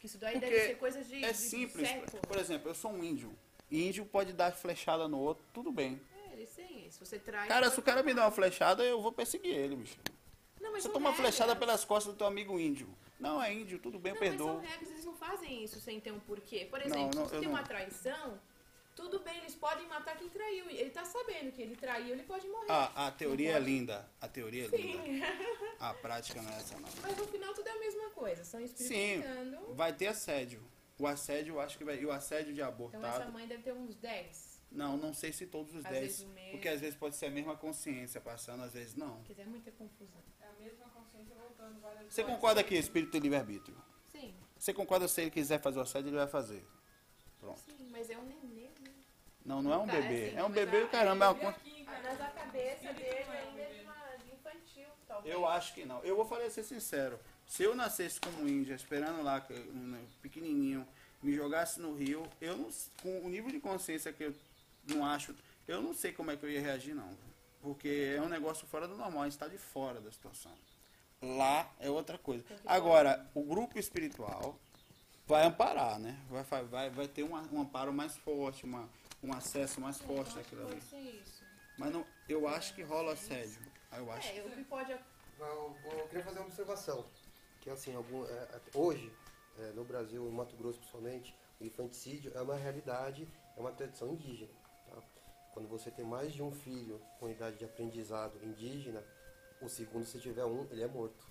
Que 0.00 0.06
isso 0.06 0.18
daí 0.18 0.34
Porque 0.34 0.46
deve 0.50 0.66
ser 0.66 0.74
coisas 0.76 1.08
de, 1.08 1.24
É 1.24 1.30
de 1.32 1.36
simples. 1.38 1.88
Por 2.26 2.36
exemplo, 2.38 2.68
eu 2.70 2.74
sou 2.74 2.90
um 2.92 3.02
índio. 3.02 3.32
Índio 3.70 4.04
pode 4.04 4.32
dar 4.32 4.52
flechada 4.52 5.08
no 5.08 5.18
outro, 5.18 5.44
tudo 5.52 5.70
bem. 5.72 6.00
É, 6.88 6.90
isso. 6.90 7.04
Você 7.04 7.18
traz. 7.18 7.48
Cara, 7.48 7.70
se 7.70 7.78
o 7.78 7.82
cara 7.82 8.02
me 8.02 8.12
falar. 8.12 8.26
uma 8.26 8.30
flechada, 8.32 8.82
eu 8.82 9.00
vou 9.00 9.12
perseguir 9.12 9.54
ele, 9.54 9.76
bicho. 9.76 9.96
Não, 10.60 10.72
mas 10.72 10.82
Você 10.82 10.88
são 10.88 10.92
toma 10.94 11.10
uma 11.10 11.16
regras. 11.16 11.34
flechada 11.36 11.56
pelas 11.58 11.84
costas 11.84 12.12
do 12.14 12.18
teu 12.18 12.26
amigo 12.26 12.58
índio. 12.58 12.88
Não, 13.20 13.42
é 13.42 13.52
índio, 13.52 13.78
tudo 13.78 13.98
bem, 13.98 14.12
eu 14.12 14.20
Não, 14.20 14.20
mas 14.28 14.36
são 14.38 14.46
perdoo. 14.46 14.70
regras, 14.70 14.90
eles 14.90 15.04
não 15.04 15.14
fazem 15.14 15.64
isso 15.64 15.80
sem 15.80 16.00
ter 16.00 16.12
um 16.12 16.20
porquê. 16.20 16.66
Por 16.70 16.78
Não, 16.80 16.86
exemplo, 16.86 17.14
não, 17.18 17.24
se 17.24 17.30
você 17.30 17.36
eu 17.36 17.40
tem 17.40 17.48
não. 17.48 17.54
uma 17.56 17.62
traição, 17.64 18.40
tudo 18.94 19.18
bem, 19.20 19.38
eles 19.38 19.54
podem 19.54 19.86
matar 19.88 20.16
quem 20.16 20.28
traiu. 20.28 20.68
Ele 20.70 20.90
tá 20.90 21.04
sabendo 21.04 21.52
que 21.52 21.62
ele 21.62 21.76
traiu, 21.76 22.08
ele 22.14 22.22
pode 22.24 22.46
morrer. 22.48 22.66
Ah, 22.68 23.06
a 23.06 23.10
teoria 23.10 23.52
é 23.52 23.58
linda. 23.60 24.08
A 24.20 24.28
teoria 24.28 24.64
é 24.66 24.68
linda. 24.76 25.02
Sim. 25.04 25.22
A 25.80 25.94
prática 25.94 26.40
não 26.42 26.50
é 26.52 26.56
essa, 26.56 26.74
não. 26.78 26.88
Mas 27.02 27.16
no 27.16 27.26
final 27.26 27.54
tudo 27.54 27.68
é 27.68 27.72
a 27.72 27.78
mesma 27.78 28.10
coisa. 28.10 28.44
São 28.44 28.60
espíritos 28.60 28.86
Sim, 28.88 29.22
vai 29.74 29.92
ter 29.92 30.08
assédio. 30.08 30.62
O 30.98 31.06
assédio, 31.06 31.54
eu 31.54 31.60
acho 31.60 31.78
que 31.78 31.84
vai. 31.84 31.96
E 32.00 32.04
o 32.06 32.10
assédio 32.10 32.52
de 32.52 32.60
Então 32.60 32.68
abortado. 32.68 33.06
essa 33.22 33.30
mãe 33.30 33.46
deve 33.46 33.62
ter 33.62 33.72
uns 33.72 33.94
10. 33.96 34.47
Não, 34.70 34.96
não 34.96 35.14
sei 35.14 35.32
se 35.32 35.46
todos 35.46 35.74
os 35.74 35.84
Às 35.84 35.90
10. 35.90 36.02
vezes 36.02 36.20
o 36.22 36.28
mesmo. 36.28 36.50
Porque 36.52 36.68
às 36.68 36.80
vezes 36.80 36.94
pode 36.96 37.16
ser 37.16 37.26
a 37.26 37.30
mesma 37.30 37.56
consciência 37.56 38.20
passando, 38.20 38.62
às 38.64 38.72
vezes 38.74 38.94
não. 38.94 39.22
Quer 39.22 39.32
dizer, 39.32 39.42
é 39.42 39.46
muita 39.46 39.70
confusão. 39.72 40.22
É 40.40 40.46
a 40.46 40.52
mesma 40.62 40.84
consciência 40.90 41.34
voltando 41.34 41.80
várias 41.80 42.12
Você 42.12 42.22
vezes. 42.22 42.34
concorda 42.36 42.62
que 42.62 42.74
espírito 42.74 43.12
tem 43.12 43.20
livre-arbítrio? 43.20 43.76
Sim, 44.12 44.34
Você 44.58 44.74
concorda 44.74 45.08
se 45.08 45.20
ele 45.22 45.30
quiser 45.30 45.60
fazer 45.60 45.78
o 45.78 45.82
assédio, 45.82 46.08
ele 46.10 46.16
vai 46.16 46.26
fazer. 46.28 46.62
Pronto. 47.40 47.60
sim, 47.60 47.88
mas 47.90 48.10
é 48.10 48.18
um 48.18 48.24
nenê, 48.24 48.68
né? 48.80 48.92
Não, 49.44 49.62
não 49.62 49.72
é 49.72 49.76
um 49.78 49.86
Tá, 49.86 49.92
bebê. 49.94 50.24
é 50.24 50.26
assim, 50.28 50.36
É 50.38 50.44
um 50.44 50.50
bebê, 50.50 50.82
a- 50.82 50.88
caramba. 50.88 51.24
É 51.26 51.30
uma 51.30 51.50
aqui, 51.50 51.84
cara. 51.84 52.02
Mas 52.02 52.20
a 52.20 52.26
cabeça 52.30 52.92
dele 52.92 53.08
é 53.08 53.24
ainda 53.48 53.62
é 53.62 54.16
de, 54.18 54.24
de 54.24 54.34
infantil, 54.34 54.88
talvez. 55.06 55.34
Eu 55.34 55.46
acho 55.46 55.72
que 55.74 55.84
não. 55.86 56.02
Eu 56.04 56.16
vou 56.16 56.26
falar 56.26 56.50
ser 56.50 56.64
sincero. 56.64 57.18
Se 57.46 57.62
eu 57.62 57.74
nascesse 57.74 58.20
como 58.20 58.46
índia, 58.46 58.74
esperando 58.74 59.22
lá, 59.22 59.46
um, 59.50 60.04
pequenininho, 60.20 60.86
me 61.22 61.32
jogasse 61.32 61.80
no 61.80 61.94
rio, 61.94 62.28
eu 62.40 62.56
não, 62.56 62.68
com 63.02 63.20
o 63.24 63.28
nível 63.30 63.50
de 63.50 63.58
consciência 63.60 64.12
que 64.12 64.24
eu 64.24 64.34
não 64.88 65.04
acho, 65.04 65.34
eu 65.66 65.80
não 65.82 65.94
sei 65.94 66.12
como 66.12 66.30
é 66.30 66.36
que 66.36 66.44
eu 66.44 66.50
ia 66.50 66.60
reagir, 66.60 66.94
não. 66.94 67.10
Porque 67.60 68.14
é 68.16 68.20
um 68.20 68.28
negócio 68.28 68.66
fora 68.66 68.86
do 68.86 68.96
normal, 68.96 69.22
a 69.22 69.24
gente 69.24 69.32
está 69.32 69.48
de 69.48 69.58
fora 69.58 70.00
da 70.00 70.10
situação. 70.12 70.52
Lá 71.20 71.70
é 71.80 71.90
outra 71.90 72.16
coisa. 72.16 72.44
Agora, 72.64 73.28
o 73.34 73.42
grupo 73.42 73.78
espiritual 73.78 74.56
vai 75.26 75.44
amparar, 75.44 75.98
né? 75.98 76.16
Vai, 76.30 76.64
vai, 76.64 76.90
vai 76.90 77.08
ter 77.08 77.24
um, 77.24 77.34
a- 77.36 77.42
um 77.52 77.60
amparo 77.60 77.92
mais 77.92 78.16
forte, 78.16 78.64
uma, 78.64 78.88
um 79.22 79.32
acesso 79.32 79.80
mais 79.80 79.98
forte 79.98 80.30
Eu 80.30 80.36
naquilo 80.36 80.68
ali. 80.68 80.80
Mas 81.76 81.92
não, 81.92 82.06
eu 82.28 82.46
acho 82.48 82.74
que 82.74 82.82
rola 82.82 83.12
assédio. 83.12 83.60
Eu 83.92 84.10
acho. 84.12 84.28
É, 84.28 84.42
o 84.42 84.50
que 84.50 84.64
pode 84.64 84.92
Eu, 84.92 85.76
eu 85.84 86.08
queria 86.08 86.24
fazer 86.24 86.38
uma 86.38 86.46
observação. 86.46 87.04
Que 87.60 87.70
assim, 87.70 87.94
algum, 87.96 88.24
é, 88.24 88.60
hoje, 88.74 89.12
é, 89.58 89.72
no 89.72 89.84
Brasil, 89.84 90.22
no 90.22 90.30
Mato 90.32 90.56
Grosso 90.56 90.78
principalmente, 90.78 91.34
o 91.60 91.64
infanticídio 91.64 92.30
é 92.36 92.40
uma 92.40 92.54
realidade, 92.54 93.26
é 93.56 93.60
uma 93.60 93.72
tradição 93.72 94.08
indígena. 94.12 94.50
Tá? 94.90 95.02
Quando 95.52 95.68
você 95.68 95.90
tem 95.90 96.04
mais 96.04 96.32
de 96.32 96.42
um 96.42 96.52
filho 96.52 97.00
com 97.18 97.28
idade 97.28 97.58
de 97.58 97.64
aprendizado 97.64 98.38
indígena, 98.42 99.02
o 99.60 99.68
segundo, 99.68 100.04
se 100.04 100.18
tiver 100.20 100.44
um, 100.44 100.66
ele 100.70 100.82
é 100.82 100.86
morto. 100.86 101.26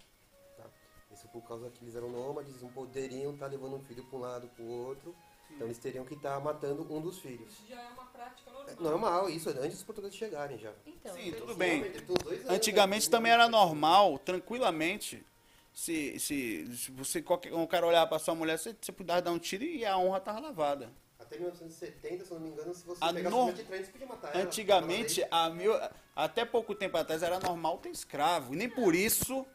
Tá? 0.58 0.66
Isso 1.12 1.28
por 1.30 1.42
causa 1.48 1.70
que 1.70 1.84
eles 1.84 1.96
eram 1.96 2.10
nômades, 2.10 2.62
não 2.62 2.70
poderiam 2.70 3.34
estar 3.34 3.48
levando 3.48 3.76
um 3.76 3.82
filho 3.82 4.04
para 4.06 4.18
um 4.18 4.22
lado 4.22 4.48
para 4.50 4.64
o 4.64 4.68
outro, 4.68 5.16
então 5.52 5.66
eles 5.68 5.78
teriam 5.78 6.04
que 6.04 6.14
estar 6.14 6.40
matando 6.42 6.82
um 6.94 7.02
dos 7.02 7.20
filhos. 7.20 7.54
Isso 7.54 7.68
já 7.70 7.82
é 7.82 7.88
uma 7.90 8.06
prática 8.06 8.52
normal. 8.52 8.70
É 8.70 8.76
normal, 8.76 9.30
isso 9.30 9.50
antes 9.50 9.78
dos 9.78 9.84
portugueses 9.84 10.18
chegarem 10.18 10.58
já. 10.58 10.74
Então, 10.86 11.16
Sim, 11.16 11.32
tudo 11.32 11.54
Sim, 11.54 11.60
bem. 11.60 11.84
anos, 11.84 12.50
Antigamente 12.50 13.08
né? 13.08 13.12
também 13.12 13.32
era 13.32 13.48
normal, 13.48 14.20
tranquilamente. 14.20 15.26
Se, 15.74 16.20
se, 16.20 16.76
se 16.76 16.92
você, 16.92 17.22
qualquer, 17.22 17.54
um 17.54 17.68
cara 17.68 17.86
olhar 17.86 18.06
pra 18.08 18.18
sua 18.18 18.34
mulher, 18.34 18.58
você, 18.58 18.76
você 18.80 18.92
podia 18.92 19.22
dar 19.22 19.32
um 19.32 19.38
tiro 19.38 19.64
e 19.64 19.86
a 19.86 19.98
honra 19.98 20.20
tava 20.20 20.40
lavada. 20.40 20.92
Até 21.20 21.38
1970, 21.38 22.26
se 22.26 22.34
não 22.34 22.40
me 22.40 22.50
engano, 22.50 22.74
se 22.74 22.86
você 22.86 23.04
A 23.04 23.12
pegasse 23.12 23.36
uma 23.36 23.52
de 23.52 23.64
trem, 23.64 23.84
você 23.84 23.92
podia 23.92 24.08
matar 24.08 24.36
ela. 24.36 24.44
Antigamente, 24.44 25.26
a 25.32 25.50
mil, 25.50 25.74
até 26.16 26.46
pouco 26.46 26.76
tempo 26.76 26.96
atrás, 26.98 27.24
era 27.24 27.40
normal 27.40 27.80
ter 27.80 27.90
escravo. 27.90 28.54
E 28.54 28.58
nem 28.58 28.70
por 28.70 28.94
isso 28.94 29.46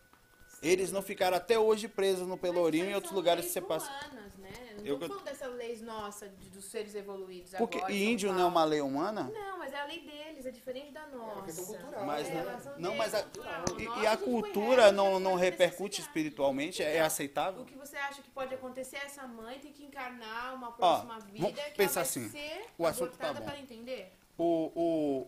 eles 0.62 0.92
não 0.92 1.02
ficaram 1.02 1.36
até 1.36 1.58
hoje 1.58 1.88
presos 1.88 2.26
no 2.26 2.36
Pelourinho 2.38 2.86
e 2.86 2.90
em 2.90 2.94
outros 2.94 3.12
lugares 3.12 3.44
que 3.46 3.50
você 3.52 3.60
passa. 3.60 3.90
Humanas, 3.90 4.34
né? 4.36 4.50
Não 4.78 4.86
Eu- 4.86 4.98
tô 4.98 5.08
falando 5.08 5.24
dessas 5.24 5.54
leis 5.56 5.80
nossas, 5.82 6.30
de- 6.38 6.48
dos 6.50 6.64
seres 6.64 6.94
evoluídos 6.94 7.52
Porque 7.58 7.78
agora. 7.78 7.92
e 7.92 8.04
índio 8.04 8.32
não 8.32 8.40
é 8.40 8.44
uma 8.44 8.64
lei 8.64 8.80
humana? 8.80 9.30
Não, 9.32 9.58
mas 9.58 9.72
é 9.72 9.80
a 9.80 9.84
lei 9.84 10.00
deles, 10.00 10.44
é 10.46 10.50
diferente 10.50 10.90
da 10.92 11.06
nossa. 11.08 11.42
questão 11.42 11.64
cultural. 11.66 12.04
Mas 12.06 12.28
É, 12.28 12.34
não, 12.34 12.78
não, 12.90 12.94
mas 12.96 13.14
a, 13.14 13.22
cultural. 13.22 13.64
e, 13.78 13.84
Nossa, 13.84 14.00
e 14.02 14.06
a 14.06 14.16
cultura 14.16 14.92
não, 14.92 15.12
gente 15.14 15.22
não 15.22 15.34
repercute 15.36 16.00
espiritualmente? 16.00 16.82
É 16.82 16.94
Então, 16.96 17.06
aceitável? 17.06 17.62
O 17.62 17.64
que 17.66 17.76
você 17.76 17.96
acha 17.96 18.22
que 18.22 18.30
pode 18.30 18.54
acontecer 18.54 18.96
é 18.96 19.04
essa 19.06 19.26
mãe 19.26 19.58
ter 19.58 19.68
que 19.70 19.84
encarnar 19.84 20.54
uma 20.54 20.72
próxima 20.72 21.18
vida 21.20 21.38
vamos 21.38 21.60
que 21.60 21.70
pensar 21.76 22.00
assim, 22.02 22.28
ser 22.28 22.64
o 22.78 22.86
assunto 22.86 23.16
tá 23.16 23.32
bom. 23.32 23.44
para 23.44 23.58
entender? 23.58 24.12
O, 24.38 24.72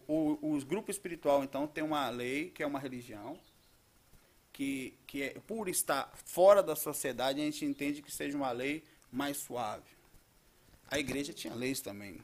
o, 0.08 0.38
o, 0.42 0.52
os 0.54 0.64
grupos 0.64 0.96
espiritual, 0.96 1.44
então, 1.44 1.66
tem 1.66 1.84
uma 1.84 2.08
lei, 2.08 2.50
que 2.50 2.62
é 2.62 2.66
uma 2.66 2.78
religião, 2.80 3.38
que, 4.54 4.96
que 5.04 5.22
é, 5.24 5.30
por 5.46 5.68
estar 5.68 6.10
fora 6.24 6.62
da 6.62 6.76
sociedade, 6.76 7.40
a 7.40 7.44
gente 7.44 7.64
entende 7.64 8.00
que 8.00 8.10
seja 8.10 8.36
uma 8.38 8.52
lei 8.52 8.84
mais 9.12 9.36
suave. 9.36 9.82
A 10.88 10.98
igreja 10.98 11.32
tinha 11.32 11.52
leis 11.52 11.80
também. 11.80 12.20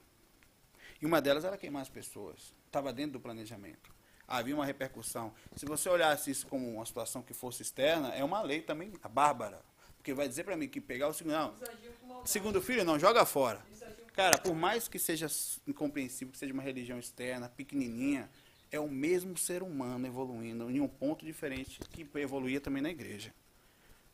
E 1.03 1.05
uma 1.05 1.21
delas 1.21 1.45
era 1.45 1.59
queimar 1.59 1.83
as 1.83 1.89
pessoas. 1.89 2.55
Estava 2.67 2.93
dentro 2.93 3.15
do 3.15 3.21
planejamento. 3.21 3.93
Havia 4.29 4.55
uma 4.55 4.65
repercussão. 4.65 5.35
Se 5.57 5.67
você 5.67 5.89
olhasse 5.89 6.31
isso 6.31 6.47
como 6.47 6.73
uma 6.73 6.87
situação 6.87 7.21
que 7.21 7.35
fosse 7.35 7.63
externa, 7.63 8.15
é 8.15 8.23
uma 8.23 8.41
lei 8.43 8.63
também 8.63 8.93
a 9.03 9.09
bárbara. 9.09 9.61
Porque 9.97 10.15
vai 10.15 10.29
dizer 10.29 10.45
para 10.45 10.57
mim 10.57 10.69
que 10.69 10.81
pegar 10.81 11.09
o 11.09 11.13
segundo. 11.13 11.33
Não, 11.33 11.55
segundo 12.25 12.63
filho, 12.63 12.85
não, 12.85 12.97
joga 12.97 13.27
fora. 13.27 13.61
Cara, 14.15 14.39
por 14.39 14.55
mais 14.55 14.87
que 14.87 15.01
seja 15.01 15.27
incompreensível, 15.67 16.31
que 16.31 16.39
seja 16.39 16.53
uma 16.53 16.63
religião 16.63 16.99
externa, 16.99 17.49
pequenininha, 17.49 18.31
é 18.71 18.79
o 18.79 18.89
mesmo 18.89 19.37
ser 19.37 19.63
humano 19.63 20.07
evoluindo 20.07 20.71
em 20.71 20.81
um 20.81 20.89
ponto 20.89 21.25
diferente 21.25 21.81
que 21.91 22.09
evoluía 22.19 22.61
também 22.61 22.83
na 22.83 22.91
igreja. 22.91 23.35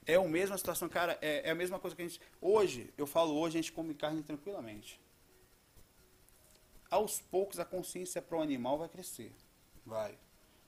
É 0.07 0.15
a 0.15 0.23
mesma 0.23 0.57
situação, 0.57 0.89
cara, 0.89 1.19
é, 1.21 1.49
é 1.49 1.51
a 1.51 1.55
mesma 1.55 1.79
coisa 1.79 1.95
que 1.95 2.03
a 2.03 2.07
gente... 2.07 2.21
Hoje, 2.41 2.93
eu 2.97 3.07
falo 3.07 3.35
hoje, 3.35 3.59
a 3.59 3.61
gente 3.61 3.73
come 3.73 3.93
carne 3.93 4.23
tranquilamente. 4.23 5.01
Aos 6.89 7.21
poucos, 7.21 7.59
a 7.59 7.65
consciência 7.65 8.23
pro 8.23 8.41
animal 8.41 8.79
vai 8.79 8.89
crescer. 8.89 9.33
Vai. 9.85 10.17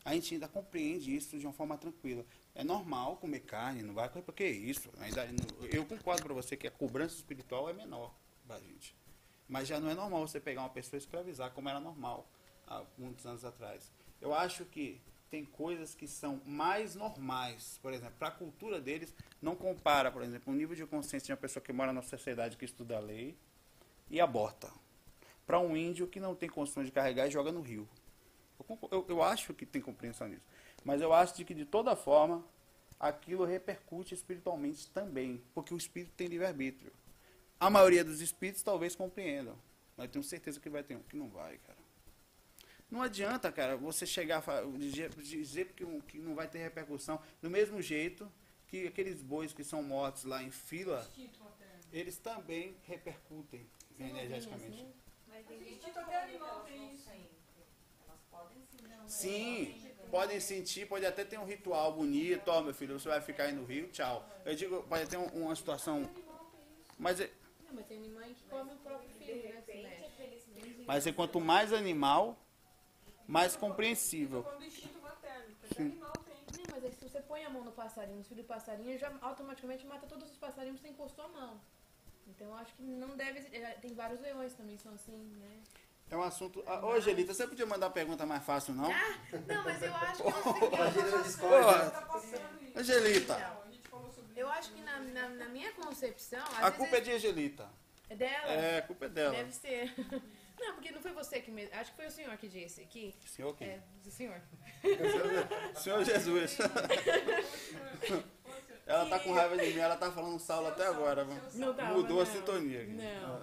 A 0.05 0.12
gente 0.12 0.34
ainda 0.34 0.49
compreende 0.49 1.14
isso 1.14 1.39
de 1.39 1.47
uma 1.47 1.53
forma 1.53 1.78
tranquila. 1.78 2.26
É 2.55 2.64
normal 2.64 3.16
comer 3.16 3.41
carne, 3.41 3.82
não 3.82 3.95
vai... 3.95 4.09
Porque 4.09 4.43
é 4.43 4.51
isso. 4.51 4.91
Ainda, 4.99 5.26
eu 5.70 5.86
concordo 5.86 6.24
para 6.24 6.34
você 6.34 6.57
que 6.57 6.66
a 6.66 6.70
cobrança 6.70 7.14
espiritual 7.14 7.70
é 7.70 7.72
menor 7.72 8.12
da 8.45 8.59
gente. 8.59 8.97
Mas 9.49 9.68
já 9.68 9.78
não 9.78 9.89
é 9.89 9.95
normal 9.95 10.26
você 10.26 10.41
pegar 10.41 10.62
uma 10.62 10.68
pessoa 10.68 10.99
e 10.99 11.01
escravizar, 11.01 11.53
como 11.53 11.68
era 11.68 11.78
normal 11.78 12.28
há 12.69 12.85
muitos 12.97 13.27
anos 13.27 13.45
atrás. 13.45 13.91
Eu 14.21 14.35
acho 14.35 14.64
que 14.64 15.01
tem 15.31 15.45
coisas 15.45 15.95
que 15.95 16.07
são 16.07 16.41
mais 16.45 16.95
normais. 16.95 17.79
Por 17.83 17.93
exemplo, 17.93 18.14
para 18.19 18.29
a 18.29 18.33
cultura 18.33 18.81
deles, 18.81 19.14
não 19.41 19.55
compara, 19.55 20.11
por 20.11 20.23
exemplo, 20.23 20.53
o 20.53 20.57
nível 20.57 20.75
de 20.75 20.87
consciência 20.87 21.27
de 21.27 21.33
uma 21.33 21.39
pessoa 21.39 21.62
que 21.62 21.73
mora 21.73 21.93
na 21.93 22.03
sociedade 22.03 22.57
que 22.57 22.64
estuda 22.64 22.97
a 22.97 23.01
lei 23.01 23.37
e 24.11 24.21
aborta. 24.21 24.71
Para 25.47 25.61
um 25.61 25.77
índio 25.77 26.07
que 26.07 26.21
não 26.21 26.35
tem 26.35 26.49
condições 26.49 26.87
de 26.87 26.93
carregar 26.93 27.27
e 27.27 27.31
joga 27.31 27.53
no 27.53 27.61
rio. 27.61 27.89
Eu, 28.59 28.79
eu, 28.91 29.07
eu 29.09 29.23
acho 29.23 29.55
que 29.55 29.64
tem 29.64 29.81
compreensão 29.81 30.29
nisso. 30.29 30.45
Mas 30.85 31.01
eu 31.01 31.12
acho 31.12 31.37
de 31.37 31.45
que, 31.45 31.55
de 31.55 31.64
toda 31.64 31.97
forma, 31.97 32.45
aquilo 32.99 33.45
repercute 33.45 34.14
espiritualmente 34.14 34.89
também. 34.89 35.43
Porque 35.55 35.73
o 35.73 35.77
espírito 35.77 36.12
tem 36.16 36.27
livre-arbítrio. 36.27 36.93
A 37.59 37.71
maioria 37.71 38.05
dos 38.05 38.21
espíritos 38.21 38.62
talvez 38.62 38.95
compreendam. 38.95 39.57
Mas 39.97 40.11
tenho 40.11 40.23
certeza 40.23 40.61
que 40.61 40.69
vai 40.69 40.83
ter 40.83 40.97
um 40.97 41.03
que 41.03 41.16
não 41.16 41.29
vai, 41.29 41.59
cara. 41.59 41.78
Não 42.91 43.03
adianta, 43.03 43.53
cara, 43.53 43.76
você 43.76 44.07
chegar 44.07 44.43
a 44.47 44.62
dizer, 44.78 45.11
dizer 45.11 45.72
que, 45.72 45.84
que 46.03 46.18
não 46.18 46.34
vai 46.34 46.49
ter 46.49 46.59
repercussão. 46.59 47.20
Do 47.43 47.51
mesmo 47.51 47.82
jeito 47.82 48.30
que 48.66 48.86
aqueles 48.86 49.22
bois 49.22 49.53
que 49.53 49.62
são 49.62 49.82
mortos 49.82 50.24
lá 50.24 50.43
em 50.43 50.51
fila, 50.51 51.07
eles 51.93 52.16
também 52.18 52.76
repercutem 52.84 53.66
energeticamente. 53.99 54.86
Mas 55.26 55.45
Mas 55.47 55.61
falando 55.93 56.09
que 56.09 56.14
animal 56.14 56.49
elas 56.49 56.66
tem 56.66 56.78
não 56.78 56.95
isso. 56.95 57.11
Elas 58.07 58.20
podem 58.30 58.59
sim, 58.70 58.86
não. 58.89 59.09
Sim, 59.09 59.91
podem 60.11 60.41
sentir, 60.41 60.86
pode 60.89 61.05
até 61.05 61.24
ter 61.24 61.39
um 61.39 61.45
ritual 61.45 61.93
bonito, 61.93 62.49
ó 62.49 62.62
meu 62.62 62.72
filho, 62.74 62.99
você 62.99 63.09
vai 63.09 63.20
ficar 63.20 63.45
aí 63.45 63.53
no 63.53 63.64
rio, 63.64 63.89
tchau. 63.89 64.26
Eu 64.45 64.55
digo, 64.55 64.82
pode 64.84 65.07
ter 65.09 65.18
um- 65.18 65.26
uma 65.45 65.55
situação. 65.55 66.09
Mas, 66.99 67.20
é- 67.20 67.30
Não, 67.66 67.74
mas 67.74 67.86
tem 67.86 68.01
mãe 68.11 68.32
que 68.34 68.45
come 68.49 68.72
o 68.72 68.76
próprio 68.78 69.11
filho, 69.11 69.43
né? 69.53 69.64
mas 70.86 71.07
é 71.07 71.12
quanto 71.12 71.39
mais 71.39 71.72
animal, 71.72 72.39
mais 73.29 73.55
compreensível. 73.55 74.39
Tô 74.43 74.45
falando 74.49 74.61
do 74.61 74.66
instinto 74.66 75.01
materno, 75.01 75.45
porque 75.61 75.74
até 75.74 75.83
animal 75.83 76.12
tem. 76.24 76.64
Não, 76.66 76.74
mas 76.74 76.85
é 76.85 76.89
que 76.89 76.97
se 76.97 77.09
você 77.09 77.20
põe 77.20 77.45
a 77.45 77.51
mão 77.51 77.62
no 77.62 77.72
passarinho, 77.72 78.16
no 78.18 78.24
filho 78.24 78.43
do 78.43 78.47
passarinho, 78.49 78.99
já 78.99 79.12
automaticamente 79.20 79.87
mata 79.87 80.07
todos 80.07 80.31
os 80.31 80.37
passarinhos 80.37 80.81
que 80.81 80.87
você 80.87 80.93
encostou 80.93 81.26
a 81.26 81.29
mão. 81.29 81.61
Então 82.26 82.49
eu 82.49 82.55
acho 82.57 82.74
que 82.74 82.83
não 82.83 83.16
deve. 83.16 83.41
é, 83.57 83.72
Tem 83.81 83.95
vários 83.95 84.20
leões 84.20 84.55
também, 84.55 84.76
são 84.79 84.93
assim, 84.95 85.12
né? 85.41 85.61
É 86.11 86.16
um 86.16 86.22
assunto. 86.22 86.62
Ah, 86.66 86.85
Ô, 86.87 86.93
Angelita, 86.93 87.35
você 87.35 87.47
podia 87.47 87.66
mandar 87.66 87.91
pergunta 87.91 88.24
mais 88.24 88.43
fácil, 88.43 88.72
não? 88.74 88.89
Não, 89.47 89.64
mas 89.64 89.83
eu 89.83 89.95
acho 89.95 90.22
que. 90.22 90.29
é 90.74 90.81
A 90.83 90.91
Gina 90.91 91.11
Porra. 91.11 91.22
discorda. 91.22 91.91
Tá. 91.91 92.22
Angelita, 92.76 93.35
Então, 93.35 93.62
a 93.62 93.70
gente 93.70 93.89
falou 93.89 94.11
sobre 94.12 94.41
Eu 94.41 94.49
acho 94.49 94.72
que 94.72 94.81
na, 94.83 94.99
na, 95.01 95.29
na 95.29 95.49
minha 95.49 95.70
concepção. 95.72 96.43
a 96.57 96.61
vezes 96.62 96.76
culpa 96.76 96.97
é 96.97 97.01
de 97.01 97.11
Angelita. 97.12 97.68
é 98.09 98.16
dela. 98.16 98.53
É, 98.53 98.79
a 98.79 98.83
culpa 98.83 99.05
é 99.05 99.09
dela. 99.11 99.35
Deve 99.35 99.53
ser. 99.53 99.95
Não, 100.59 100.75
porque 100.75 100.91
não 100.91 101.01
foi 101.01 101.13
você 101.13 101.41
que 101.41 101.51
me. 101.51 101.65
Acho 101.73 101.91
que 101.91 101.97
foi 101.97 102.07
o 102.07 102.11
senhor 102.11 102.37
que 102.37 102.49
disse 102.49 102.85
que. 102.87 103.15
Senhor 103.27 103.55
quem? 103.57 103.69
É, 103.69 103.81
o 104.07 104.11
senhor. 104.11 104.41
Senhor 105.77 106.05
Jesus. 106.05 106.59
Ela 108.87 109.07
tá 109.07 109.19
com 109.21 109.33
raiva 109.33 109.57
de 109.57 109.67
mim, 109.75 109.79
ela 109.81 109.97
tá 109.97 110.11
falando 110.11 110.39
Saulo 110.39 110.69
até 110.69 110.87
agora. 110.87 111.25
Não 111.55 111.75
tava, 111.75 111.93
Mudou 111.93 112.23
a 112.23 112.25
não. 112.25 112.33
sintonia 112.33 112.83
aqui. 112.83 112.93
Não. 112.93 113.41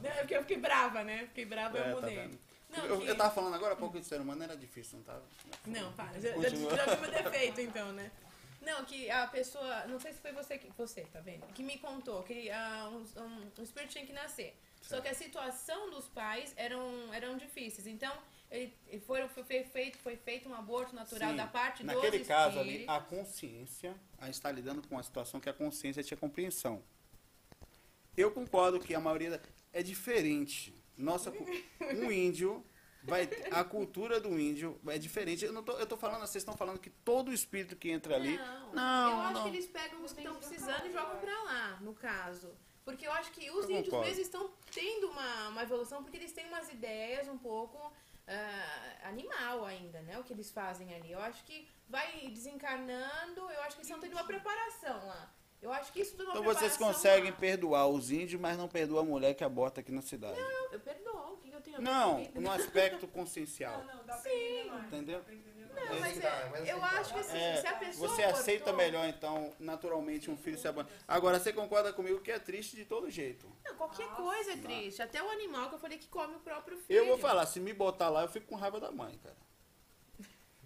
Não, 0.00 0.10
é 0.10 0.18
porque 0.20 0.36
eu 0.36 0.40
fiquei 0.42 0.58
brava, 0.58 1.02
né? 1.02 1.26
Fiquei 1.26 1.44
brava 1.44 1.76
e 1.76 1.80
É, 1.80 1.90
eu 1.90 1.94
tá 1.96 2.00
mudei. 2.00 2.16
vendo? 2.16 2.38
Não, 2.70 2.86
eu, 2.86 3.00
que- 3.00 3.06
eu 3.08 3.16
tava 3.16 3.34
falando 3.34 3.54
agora 3.54 3.74
há 3.74 3.76
pouco 3.76 3.98
de 3.98 4.06
ser 4.06 4.20
humano, 4.20 4.42
era 4.44 4.56
difícil, 4.56 4.98
não 4.98 5.04
tava? 5.04 5.22
Não, 5.66 5.92
para. 5.94 6.12
Já, 6.20 6.30
já, 6.30 6.48
já 6.48 6.96
meu 7.00 7.10
defeito, 7.10 7.60
então, 7.60 7.92
né? 7.92 8.10
Não, 8.62 8.84
que 8.84 9.10
a 9.10 9.26
pessoa. 9.26 9.84
Não 9.86 9.98
sei 9.98 10.12
se 10.12 10.20
foi 10.20 10.32
você 10.32 10.58
que. 10.58 10.70
Você, 10.78 11.02
tá 11.12 11.20
vendo? 11.20 11.44
Que 11.54 11.62
me 11.62 11.76
contou 11.78 12.22
que 12.22 12.50
ah, 12.50 12.88
um, 12.90 13.20
um, 13.20 13.50
um 13.58 13.62
espírito 13.62 13.90
tinha 13.92 14.06
que 14.06 14.12
nascer. 14.12 14.56
Só 14.88 15.00
que 15.00 15.08
a 15.08 15.14
situação 15.14 15.90
dos 15.90 16.06
pais 16.08 16.52
eram, 16.56 17.12
eram 17.12 17.36
difíceis. 17.36 17.86
Então, 17.86 18.12
ele, 18.50 18.72
ele 18.86 19.00
foi, 19.00 19.26
foi, 19.28 19.42
foi 19.42 19.64
feito, 19.64 19.98
foi 19.98 20.16
feito 20.16 20.48
um 20.48 20.54
aborto 20.54 20.94
natural 20.94 21.30
Sim. 21.30 21.36
da 21.36 21.46
parte 21.46 21.78
dos 21.78 21.86
Naquele 21.86 22.18
espíritos. 22.18 22.28
caso 22.28 22.58
ali, 22.60 22.84
a 22.86 23.00
consciência, 23.00 23.94
a 24.18 24.26
gente 24.26 24.34
está 24.34 24.52
lidando 24.52 24.86
com 24.86 24.94
uma 24.94 25.02
situação 25.02 25.40
que 25.40 25.48
a 25.48 25.52
consciência 25.54 26.02
tinha 26.02 26.16
compreensão. 26.18 26.82
Eu 28.16 28.30
concordo 28.30 28.78
que 28.78 28.94
a 28.94 29.00
maioria 29.00 29.30
da- 29.30 29.40
é 29.72 29.82
diferente. 29.82 30.74
Nossa, 30.96 31.30
um 31.80 32.12
índio 32.12 32.64
vai 33.02 33.28
a 33.50 33.64
cultura 33.64 34.20
do 34.20 34.38
índio 34.38 34.80
é 34.86 34.98
diferente. 34.98 35.44
Eu 35.44 35.52
não 35.52 35.62
tô, 35.62 35.72
eu 35.72 35.86
tô 35.86 35.96
falando, 35.96 36.20
vocês 36.20 36.36
estão 36.36 36.56
falando 36.56 36.78
que 36.78 36.90
todo 36.90 37.32
espírito 37.32 37.74
que 37.74 37.90
entra 37.90 38.14
ali, 38.14 38.36
Não, 38.36 38.72
Não, 38.72 39.10
eu 39.12 39.20
acho 39.20 39.32
não. 39.34 39.42
que 39.44 39.48
eles 39.56 39.66
pegam 39.66 40.02
os 40.04 40.12
que 40.12 40.20
estão 40.20 40.36
precisando 40.36 40.86
e 40.86 40.92
jogam 40.92 41.18
pra 41.20 41.42
lá, 41.42 41.78
no 41.80 41.92
caso. 41.94 42.54
Porque 42.84 43.06
eu 43.06 43.12
acho 43.12 43.30
que 43.32 43.50
os 43.50 43.64
Eu 43.64 43.70
índios 43.70 43.84
concordo. 43.86 44.06
mesmo 44.06 44.22
estão 44.22 44.50
tendo 44.72 45.08
uma, 45.08 45.48
uma 45.48 45.62
evolução 45.62 46.02
porque 46.02 46.16
eles 46.16 46.32
têm 46.32 46.46
umas 46.46 46.68
ideias 46.70 47.26
um 47.28 47.38
pouco 47.38 47.92
ah, 48.26 49.08
animal 49.08 49.64
ainda, 49.64 50.00
né? 50.02 50.18
O 50.18 50.24
que 50.24 50.32
eles 50.32 50.50
fazem 50.50 50.94
ali. 50.94 51.12
Eu 51.12 51.20
acho 51.20 51.42
que 51.44 51.66
vai 51.88 52.28
desencarnando, 52.28 53.40
eu 53.40 53.62
acho 53.62 53.76
que 53.76 53.82
eles 53.82 53.88
estão 53.88 54.00
tendo 54.00 54.12
uma 54.12 54.24
preparação 54.24 55.06
lá. 55.06 55.32
Eu 55.62 55.72
acho 55.72 55.92
que 55.92 56.00
isso 56.02 56.14
tudo 56.14 56.24
é 56.24 56.32
uma 56.32 56.40
então 56.40 56.54
vocês 56.54 56.76
conseguem 56.76 57.30
lá. 57.30 57.36
perdoar 57.38 57.86
os 57.88 58.10
índios, 58.10 58.38
mas 58.38 58.58
não 58.58 58.68
perdoa 58.68 59.00
a 59.00 59.04
mulher 59.04 59.32
que 59.34 59.42
aborta 59.42 59.80
aqui 59.80 59.90
na 59.90 60.02
cidade. 60.02 60.38
Eu, 60.38 60.72
eu 60.72 60.80
perdoo, 60.80 61.32
o 61.32 61.36
que 61.38 61.50
eu 61.50 61.60
tenho 61.62 61.76
a 61.76 61.80
ver 61.80 61.84
Não, 61.84 62.22
no 62.34 62.50
aspecto 62.50 63.08
consciencial. 63.08 63.82
Não, 63.84 63.96
não, 63.96 64.04
dá 64.04 64.16
pra 64.18 64.30
entender 64.30 64.70
mais. 64.70 64.84
Entendeu? 64.84 65.18
Dá 65.20 65.24
pra. 65.24 65.34
Não, 65.74 66.00
mas 66.00 66.18
é- 66.18 66.48
mas 66.50 66.68
eu 66.68 66.84
acho 66.84 67.14
que 67.14 67.20
assim, 67.20 67.36
É, 67.38 67.56
se 67.60 67.66
a 67.66 67.74
pessoa 67.74 68.08
você 68.08 68.22
aceita 68.22 68.64
cortou- 68.64 68.76
melhor, 68.84 69.06
então, 69.08 69.52
naturalmente, 69.58 70.30
um 70.30 70.36
filho 70.36 70.58
se 70.58 70.66
abandona. 70.68 70.94
Agora, 71.06 71.38
você 71.38 71.52
concorda 71.52 71.92
comigo 71.92 72.20
que 72.20 72.30
é 72.30 72.38
triste 72.38 72.76
de 72.76 72.84
todo 72.84 73.10
jeito. 73.10 73.50
Não, 73.64 73.74
qualquer 73.76 74.08
coisa 74.10 74.52
é 74.52 74.56
triste. 74.56 75.02
Até 75.02 75.22
o 75.22 75.30
animal 75.30 75.68
que 75.68 75.74
eu 75.74 75.78
falei 75.78 75.98
que 75.98 76.08
come 76.08 76.36
o 76.36 76.40
próprio 76.40 76.76
filho. 76.78 76.96
Eu 76.98 77.06
vou 77.06 77.18
falar, 77.18 77.46
se 77.46 77.60
me 77.60 77.72
botar 77.72 78.08
lá, 78.08 78.22
eu 78.22 78.28
fico 78.28 78.46
com 78.46 78.54
raiva 78.56 78.78
da 78.80 78.90
mãe, 78.90 79.18
cara. 79.22 79.36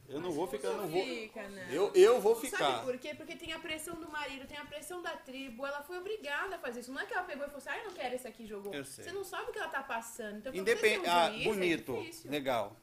Eu 0.09 0.21
não 0.23 0.33
vou 0.33 0.47
ficar, 0.47 0.69
eu 0.69 0.79
não 0.79 0.89
vou. 0.89 1.05
Fica, 1.05 1.43
né? 1.49 1.69
Eu, 1.71 1.93
eu 1.95 2.19
vou 2.19 2.35
Sabe 2.35 2.47
ficar. 2.49 2.83
por 2.83 2.97
quê? 2.97 3.15
Porque 3.15 3.37
tem 3.37 3.53
a 3.53 3.59
pressão 3.59 3.95
do 3.97 4.09
marido, 4.11 4.47
tem 4.47 4.57
a 4.57 4.65
pressão 4.65 5.03
da 5.03 5.11
tribo. 5.15 5.67
Ela 5.67 5.83
foi 5.83 5.99
obrigada 5.99 6.57
a 6.57 6.59
fazer 6.59 6.81
isso. 6.81 6.91
Não 6.91 6.99
é 7.03 7.05
que 7.05 7.13
ela 7.13 7.25
pegou 7.25 7.45
e 7.45 7.49
falou 7.49 7.59
assim, 7.59 7.69
ah, 7.69 7.79
eu 7.79 7.85
não 7.85 7.93
quero 7.93 8.15
esse 8.15 8.27
aqui 8.27 8.47
jogou. 8.47 8.73
Eu 8.73 8.87
sei. 8.87 9.05
Você 9.05 9.13
não 9.13 9.23
sabe 9.23 9.51
o 9.51 9.53
que 9.53 9.59
ela 9.59 9.69
tá 9.69 9.83
passando. 9.83 10.39
Então, 10.39 10.51
um 10.51 10.65
Ah, 11.07 11.31
juiz, 11.31 11.45
bonito, 11.45 12.07
É 12.25 12.31
legal. 12.31 12.75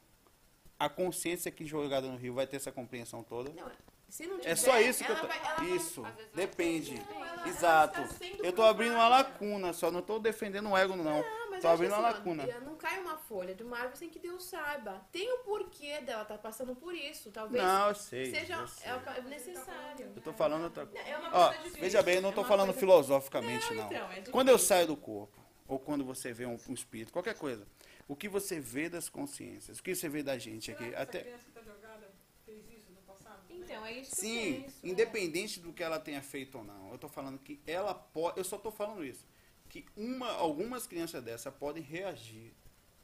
A 0.78 0.88
consciência 0.88 1.50
que 1.50 1.64
jogada 1.64 2.06
no 2.06 2.16
Rio 2.16 2.34
vai 2.34 2.46
ter 2.46 2.56
essa 2.56 2.70
compreensão 2.70 3.22
toda. 3.22 3.50
Não, 3.52 3.70
se 4.08 4.26
não 4.26 4.36
É 4.36 4.40
tiver, 4.40 4.56
só 4.56 4.78
isso 4.80 5.02
que 5.04 5.10
eu 5.10 5.16
tô. 5.20 5.26
vai- 5.26 5.38
ela 5.38 5.54
vai- 5.54 5.70
Isso, 5.70 6.02
depende. 6.34 6.94
Não, 7.08 7.24
ela- 7.24 7.48
Exato. 7.48 7.98
ela 8.00 8.08
Eu 8.42 8.52
tô 8.52 8.62
abrindo 8.62 8.92
uma 8.94 9.08
lacuna, 9.08 9.72
só 9.72 9.90
não 9.90 10.02
tô 10.02 10.18
defendendo 10.18 10.68
o 10.70 10.76
ego, 10.76 10.94
não. 10.94 11.20
Ah, 11.20 11.46
mas 11.50 11.62
Tô 11.62 11.68
abrindo 11.68 11.92
uma 11.92 12.08
assim, 12.08 12.14
ó, 12.14 12.18
lacuna. 12.18 12.46
Não 12.60 12.76
cai 12.76 13.00
uma 13.00 13.16
folha 13.16 13.54
de 13.54 13.62
uma 13.62 13.78
árvore 13.78 13.96
sem 13.98 14.10
que 14.10 14.18
Deus 14.18 14.44
saiba. 14.44 15.00
Tem 15.10 15.32
o 15.32 15.38
porquê 15.38 16.00
dela 16.02 16.24
tá 16.26 16.36
passando 16.36 16.74
por 16.76 16.94
isso. 16.94 17.30
Talvez 17.30 17.64
Não, 17.64 17.88
eu 17.88 17.94
sei. 17.94 18.30
seja 18.30 18.54
eu 18.56 18.68
sei. 18.68 18.90
é 18.90 19.20
necessário. 19.22 20.12
Eu 20.14 20.22
tô 20.22 20.32
falando 20.34 20.64
outra 20.64 20.84
coisa. 20.86 21.08
É 21.08 21.16
uma 21.16 21.30
Ó, 21.34 21.48
difícil. 21.52 21.80
veja 21.80 22.02
bem, 22.02 22.16
eu 22.16 22.22
não 22.22 22.30
É 22.30 22.32
tô 22.34 22.42
uma 22.42 22.48
falando 22.48 22.66
coisa- 22.66 22.80
filosoficamente, 22.80 23.66
Não, 23.70 23.76
não. 23.84 23.86
então, 23.86 24.12
é. 24.12 24.20
Quando 24.30 24.50
eu 24.50 24.58
saio 24.58 24.86
do 24.88 24.96
corpo, 24.96 25.38
ou 25.66 25.78
quando 25.78 26.04
você 26.04 26.32
vê 26.34 26.44
um, 26.44 26.58
um 26.68 26.74
espírito, 26.74 27.12
qualquer 27.12 27.34
coisa, 27.34 27.66
o 28.08 28.14
que 28.14 28.28
você 28.28 28.60
vê 28.60 28.88
das 28.88 29.08
consciências, 29.08 29.78
o 29.78 29.82
que 29.82 29.94
você 29.94 30.08
vê 30.08 30.22
da 30.22 30.38
gente 30.38 30.70
aqui, 30.70 30.94
até 30.94 31.22
criança 31.22 31.44
que 31.44 31.50
tá 31.50 31.62
jogada 31.62 32.10
fez 32.44 32.64
isso 32.70 32.92
no 32.92 33.00
passado? 33.02 33.42
Então, 33.50 33.84
é 33.84 33.92
isso 34.00 34.14
que 34.14 34.26
eu 34.26 34.30
sim, 34.30 34.62
penso. 34.62 34.86
independente 34.86 35.60
do 35.60 35.72
que 35.72 35.82
ela 35.82 35.98
tenha 35.98 36.22
feito 36.22 36.58
ou 36.58 36.64
não, 36.64 36.92
eu 36.92 36.98
tô 36.98 37.08
falando 37.08 37.38
que 37.38 37.60
ela 37.66 37.94
pode, 37.94 38.38
eu 38.38 38.44
só 38.44 38.56
tô 38.58 38.70
falando 38.70 39.04
isso, 39.04 39.26
que 39.68 39.84
uma, 39.96 40.30
algumas 40.32 40.86
crianças 40.86 41.22
dessa 41.22 41.50
podem 41.50 41.82
reagir. 41.82 42.54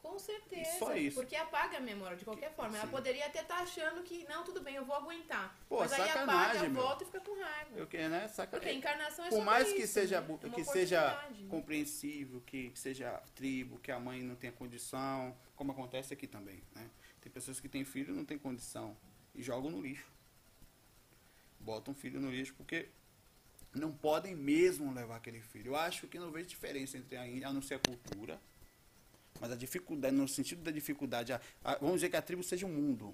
Com 0.02 0.18
certeza. 0.18 0.78
Só 0.80 0.96
isso. 0.96 1.14
Porque 1.14 1.36
apaga 1.36 1.78
a 1.78 1.80
memória 1.80 2.16
de 2.16 2.24
qualquer 2.24 2.52
forma. 2.52 2.76
Ela 2.76 2.86
Sim. 2.86 2.90
poderia 2.90 3.24
até 3.24 3.40
estar 3.40 3.58
achando 3.58 4.02
que, 4.02 4.24
não, 4.28 4.42
tudo 4.42 4.60
bem, 4.60 4.74
eu 4.74 4.84
vou 4.84 4.96
aguentar. 4.96 5.56
Pô, 5.68 5.78
Mas 5.78 5.92
aí 5.92 6.10
apaga, 6.10 6.68
meu. 6.68 6.82
volta 6.82 7.04
e 7.04 7.06
fica 7.06 7.20
com 7.20 7.40
raiva. 7.40 7.70
Eu 7.76 8.10
né, 8.10 8.26
saca, 8.26 8.50
Porque 8.50 8.68
a 8.68 8.74
encarnação 8.74 9.24
é 9.24 9.28
por 9.28 9.44
mais 9.44 9.72
que 9.72 9.82
isso, 9.82 9.92
seja 9.92 10.20
né? 10.20 10.26
Uma 10.28 10.50
que 10.50 10.64
seja 10.64 11.28
compreensível, 11.48 12.40
que, 12.40 12.70
que 12.70 12.78
seja 12.78 13.22
tribo, 13.36 13.78
que 13.78 13.92
a 13.92 14.00
mãe 14.00 14.22
não 14.22 14.34
tenha 14.34 14.52
condição, 14.52 15.36
como 15.54 15.70
acontece 15.70 16.12
aqui 16.12 16.26
também, 16.26 16.64
né? 16.74 16.90
Tem 17.20 17.30
pessoas 17.30 17.60
que 17.60 17.68
têm 17.68 17.84
filho 17.84 18.12
e 18.12 18.16
não 18.16 18.24
têm 18.24 18.36
condição 18.36 18.96
e 19.32 19.40
jogam 19.40 19.70
no 19.70 19.80
lixo. 19.80 20.10
Botam 21.60 21.94
filho 21.94 22.20
no 22.20 22.28
lixo 22.28 22.54
porque 22.54 22.88
não 23.72 23.92
podem 23.92 24.34
mesmo 24.34 24.92
levar 24.92 25.16
aquele 25.16 25.40
filho. 25.40 25.70
Eu 25.70 25.76
acho 25.76 26.08
que 26.08 26.18
não 26.18 26.32
vejo 26.32 26.48
diferença 26.48 26.98
entre 26.98 27.16
a, 27.16 27.22
a 27.22 27.52
não 27.52 27.62
ser 27.62 27.74
a 27.74 27.78
cultura, 27.78 28.40
mas 29.42 29.50
a 29.50 29.56
dificuldade, 29.56 30.14
no 30.14 30.28
sentido 30.28 30.62
da 30.62 30.70
dificuldade, 30.70 31.32
a- 31.32 31.40
a- 31.64 31.74
vamos 31.74 31.96
dizer 31.96 32.08
que 32.10 32.16
a 32.16 32.22
tribo 32.22 32.44
seja 32.44 32.64
o 32.64 32.68
mundo, 32.68 33.12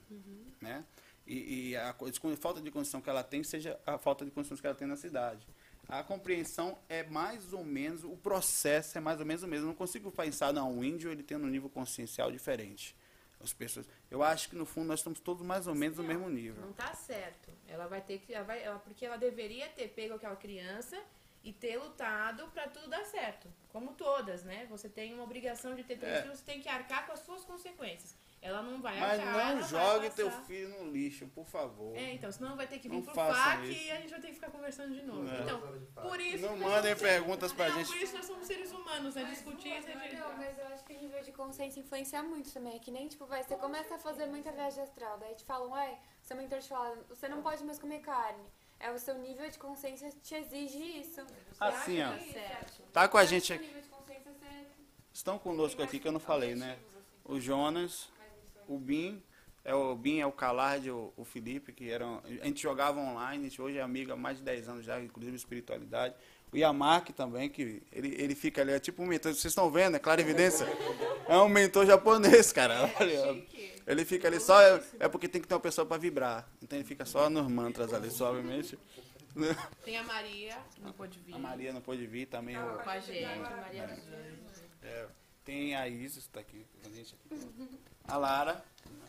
né? 0.60 0.84
E, 1.26 1.70
e 1.70 1.76
a, 1.76 1.90
a 1.90 2.36
falta 2.36 2.60
de 2.60 2.70
condição 2.70 3.00
que 3.00 3.08
ela 3.08 3.22
tem 3.24 3.42
seja 3.42 3.80
a 3.86 3.96
falta 3.98 4.24
de 4.26 4.30
condições 4.30 4.60
que 4.60 4.66
ela 4.66 4.76
tem 4.76 4.86
na 4.86 4.96
cidade. 4.96 5.46
A 5.88 6.02
compreensão 6.02 6.78
é 6.86 7.02
mais 7.04 7.54
ou 7.54 7.64
menos, 7.64 8.04
o 8.04 8.14
processo 8.16 8.98
é 8.98 9.00
mais 9.00 9.20
ou 9.20 9.24
menos 9.26 9.42
o 9.42 9.48
mesmo. 9.48 9.64
Eu 9.64 9.68
não 9.68 9.74
consigo 9.74 10.10
pensar, 10.12 10.52
não, 10.52 10.78
o 10.78 10.84
índio 10.84 11.10
ele 11.10 11.22
tem 11.22 11.36
um 11.38 11.46
nível 11.46 11.70
consciencial 11.70 12.30
diferente. 12.30 12.94
As 13.40 13.52
pessoas, 13.54 13.86
eu 14.10 14.22
acho 14.22 14.50
que 14.50 14.56
no 14.56 14.66
fundo 14.66 14.88
nós 14.88 15.00
estamos 15.00 15.18
todos 15.20 15.46
mais 15.46 15.66
ou 15.66 15.74
menos 15.74 15.96
no 15.96 16.04
mesmo 16.04 16.28
nível. 16.28 16.60
Não 16.60 16.72
tá 16.74 16.92
certo. 16.94 17.50
Ela 17.68 17.86
vai 17.86 18.02
ter 18.02 18.18
que. 18.18 18.34
Ela 18.34 18.44
vai, 18.44 18.62
ela- 18.62 18.78
porque 18.80 19.06
ela 19.06 19.16
deveria 19.16 19.66
ter 19.68 19.88
pego 19.88 20.14
aquela 20.14 20.36
criança 20.36 21.00
e 21.42 21.52
ter 21.52 21.76
lutado 21.78 22.48
pra 22.48 22.68
tudo 22.68 22.88
dar 22.88 23.04
certo. 23.04 23.48
Como 23.68 23.92
todas, 23.94 24.42
né? 24.44 24.66
Você 24.70 24.88
tem 24.88 25.14
uma 25.14 25.22
obrigação 25.24 25.74
de 25.74 25.84
ter 25.84 25.96
três 25.98 26.16
É. 26.16 26.22
filhos, 26.22 26.38
você 26.38 26.44
tem 26.44 26.60
que 26.60 26.68
arcar 26.68 27.06
com 27.06 27.12
as 27.12 27.20
suas 27.20 27.44
consequências. 27.44 28.16
Ela 28.40 28.62
não 28.62 28.80
vai 28.80 28.96
Mas 29.00 29.18
arcar. 29.18 29.56
não 29.56 29.62
jogue 29.62 30.10
teu 30.10 30.30
filho 30.30 30.68
no 30.68 30.92
lixo, 30.92 31.26
por 31.34 31.44
favor. 31.44 31.96
É, 31.96 32.12
então, 32.12 32.30
senão 32.30 32.54
vai 32.56 32.68
ter 32.68 32.78
que 32.78 32.88
vir 32.88 32.94
Não 32.96 33.02
pro 33.02 33.12
FAC 33.12 33.64
isso. 33.68 33.82
e 33.82 33.90
a 33.90 33.96
gente 33.96 34.10
vai 34.10 34.20
ter 34.20 34.28
que 34.28 34.34
ficar 34.34 34.50
conversando 34.50 34.94
de 34.94 35.02
novo. 35.02 35.28
É. 35.28 35.40
Então, 35.42 35.60
por 36.02 36.20
isso. 36.20 36.46
Não 36.46 36.56
mandem 36.56 36.94
somos- 36.94 37.00
perguntas 37.02 37.52
pra 37.52 37.68
não, 37.68 37.78
gente. 37.78 37.88
Por 37.88 37.96
isso 37.96 38.16
nós 38.16 38.26
somos 38.26 38.46
seres 38.46 38.70
humanos, 38.70 39.16
né? 39.16 39.24
Discutir 39.24 39.70
esse 39.70 39.88
Não, 39.92 40.36
mas 40.36 40.56
eu 40.56 40.66
acho 40.68 40.84
que 40.84 40.92
o 40.92 41.00
nível 41.00 41.20
de 41.20 41.32
consciência 41.32 41.80
influencia 41.80 42.22
muito 42.22 42.52
também. 42.52 42.76
É 42.76 42.78
que 42.78 42.92
nem, 42.92 43.08
tipo, 43.08 43.26
vai, 43.26 43.42
você 43.42 43.56
começa 43.56 43.96
a 43.96 43.98
fazer 43.98 44.26
muita 44.26 44.52
viagem 44.52 44.84
astral, 44.84 45.18
daí 45.18 45.34
te 45.34 45.44
falam, 45.44 45.70
ué, 45.72 45.98
seu 46.22 46.36
mentor 46.36 46.60
te 46.60 46.68
fala, 46.68 46.96
você 47.08 47.28
não 47.28 47.42
pode 47.42 47.64
mais 47.64 47.78
comer 47.80 47.98
carne. 48.00 48.44
É 48.80 48.90
o 48.90 48.98
seu 48.98 49.18
nível 49.18 49.48
de 49.50 49.58
consciência 49.58 50.10
te 50.22 50.34
exige 50.34 50.78
isso. 51.00 51.20
Assim, 51.58 52.00
ó. 52.02 52.10
Tá 52.10 52.18
certo. 52.18 52.82
Tá 52.92 53.08
com 53.08 53.18
a 53.18 53.24
gente 53.24 53.52
aqui. 53.52 53.68
Estão 55.12 55.38
conosco 55.38 55.82
aqui 55.82 55.98
que 55.98 56.06
eu 56.06 56.12
não 56.12 56.20
falei, 56.20 56.54
né? 56.54 56.78
O 57.24 57.40
Jonas, 57.40 58.08
o 58.68 58.78
Bin, 58.78 59.20
é 59.64 59.74
o 59.74 59.94
Bin, 59.96 60.20
é 60.20 60.26
o 60.26 60.32
Calard, 60.32 60.88
o, 60.90 61.12
o 61.16 61.24
Felipe, 61.24 61.72
que 61.72 61.90
eram. 61.90 62.22
A 62.40 62.46
gente 62.46 62.62
jogava 62.62 63.00
online, 63.00 63.46
a 63.46 63.48
gente 63.48 63.60
hoje 63.60 63.78
é 63.78 63.82
amigo 63.82 64.12
há 64.12 64.16
mais 64.16 64.38
de 64.38 64.44
10 64.44 64.68
anos 64.68 64.84
já, 64.84 65.00
inclusive 65.00 65.36
espiritualidade. 65.36 66.14
O 66.52 66.56
Yamak 66.56 67.12
também, 67.12 67.48
que 67.48 67.82
ele, 67.92 68.14
ele 68.18 68.34
fica 68.34 68.62
ali, 68.62 68.72
é 68.72 68.80
tipo 68.80 69.02
um 69.02 69.06
mentor. 69.06 69.32
Vocês 69.32 69.46
estão 69.46 69.70
vendo, 69.70 69.96
é 69.96 69.98
clara 69.98 70.20
evidência? 70.20 70.66
É 71.28 71.36
um 71.36 71.48
mentor 71.48 71.84
japonês, 71.86 72.52
cara. 72.52 72.90
Olha, 72.98 73.44
ele 73.86 74.04
fica 74.04 74.28
ali 74.28 74.40
só. 74.40 74.60
É, 74.60 74.82
é 75.00 75.08
porque 75.08 75.28
tem 75.28 75.42
que 75.42 75.48
ter 75.48 75.54
uma 75.54 75.60
pessoa 75.60 75.86
para 75.86 75.98
vibrar. 75.98 76.48
Então 76.62 76.78
ele 76.78 76.86
fica 76.86 77.04
só 77.04 77.28
nos 77.28 77.46
mantras 77.50 77.92
ali, 77.92 78.10
suavemente. 78.10 78.78
Tem 79.84 79.96
a 79.96 80.02
Maria, 80.02 80.58
que 80.74 80.80
não 80.80 80.92
pôde 80.92 81.18
vir. 81.20 81.34
A 81.34 81.38
Maria 81.38 81.72
não 81.72 81.80
pôde 81.80 82.06
vir 82.06 82.26
também. 82.26 82.56
Com 82.56 82.62
O, 82.62 82.90
a 82.90 82.98
gente, 82.98 83.24
a 83.24 83.36
Maria 83.36 83.86
dos 83.86 83.98
Anjos. 84.08 84.62
É, 84.82 85.06
tem 85.44 85.76
a 85.76 85.88
Isis, 85.88 86.26
que 86.26 86.32
tá 86.32 86.40
aqui 86.40 86.66
com 86.82 86.88
a 86.88 86.92
gente 86.92 87.14
aqui. 87.14 87.78
A 88.04 88.16
Lara, 88.16 88.54
né, 88.86 89.08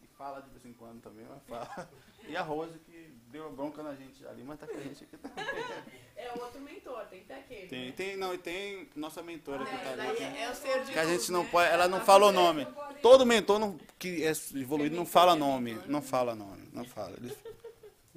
que 0.00 0.06
fala 0.16 0.40
de 0.40 0.50
vez 0.50 0.64
em 0.64 0.72
quando 0.72 1.00
também, 1.00 1.26
mas 1.28 1.42
fala. 1.44 1.90
E 2.28 2.36
a 2.36 2.42
Rose, 2.42 2.78
que 2.78 2.91
deu 3.32 3.50
bronca 3.50 3.82
na 3.82 3.94
gente 3.94 4.24
ali, 4.26 4.44
mas 4.44 4.60
tá 4.60 4.66
com 4.66 4.76
a 4.76 4.80
gente 4.80 5.02
aqui 5.04 5.16
também. 5.16 5.44
É 6.14 6.30
outro 6.38 6.60
mentor, 6.60 7.04
tem 7.06 7.20
que 7.20 7.26
ter 7.26 7.34
aquele. 7.34 7.66
Tem, 7.66 7.86
né? 7.86 7.92
tem, 7.96 8.16
não, 8.16 8.32
e 8.34 8.38
tem 8.38 8.88
nossa 8.94 9.22
mentora 9.22 9.64
que 9.64 9.70
tá 9.70 9.76
É, 9.82 9.88
ali. 9.88 9.96
daí 9.96 10.16
que- 10.16 10.22
é, 10.22 10.42
é 10.42 10.50
o 10.50 10.54
ser 10.54 10.84
de 10.84 10.92
Que 10.92 10.98
a 10.98 11.06
gente 11.06 11.32
não 11.32 11.42
né? 11.42 11.48
pode, 11.50 11.70
ela 11.72 11.88
não 11.88 12.00
fala 12.02 12.26
o 12.26 12.32
nome. 12.32 12.66
Todo 13.00 13.26
mentor 13.26 13.58
não, 13.58 13.78
que 13.98 14.22
é 14.24 14.30
evoluído 14.54 14.94
não 14.94 15.06
fala 15.06 15.34
nome, 15.34 15.74
não 15.86 16.02
fala 16.02 16.34
nome, 16.34 16.68
não 16.72 16.84
fala. 16.84 17.16
Ele, 17.16 17.32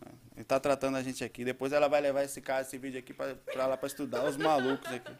é, 0.06 0.10
ele 0.36 0.44
tá 0.46 0.60
tratando 0.60 0.98
a 0.98 1.02
gente 1.02 1.24
aqui. 1.24 1.44
Depois 1.46 1.72
ela 1.74 1.88
vai 1.88 2.02
levar 2.02 2.24
esse 2.24 2.42
cara, 2.42 2.62
esse 2.62 2.78
vídeo 2.78 3.00
aqui 3.00 3.14
pra, 3.14 3.34
pra 3.36 3.66
lá 3.66 3.78
pra 3.78 3.88
estudar 3.88 4.26
os 4.26 4.36
malucos 4.38 4.92
aqui. 4.92 5.14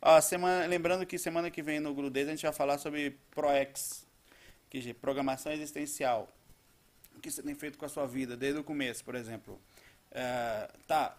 Ó, 0.00 0.20
semana, 0.20 0.66
lembrando 0.66 1.04
que 1.04 1.18
semana 1.18 1.50
que 1.50 1.60
vem 1.62 1.80
no 1.80 1.92
Grudez 1.92 2.28
a 2.28 2.30
gente 2.30 2.42
vai 2.42 2.52
falar 2.52 2.78
sobre 2.78 3.18
ProEx, 3.32 4.06
que 4.70 4.90
é 4.90 4.94
programação 4.94 5.50
existencial. 5.50 6.28
O 7.18 7.20
que 7.20 7.30
você 7.32 7.42
tem 7.42 7.54
feito 7.54 7.76
com 7.76 7.84
a 7.84 7.88
sua 7.88 8.06
vida 8.06 8.36
desde 8.36 8.60
o 8.60 8.64
começo, 8.64 9.04
por 9.04 9.16
exemplo. 9.16 9.60
É, 10.12 10.70
tá, 10.86 11.16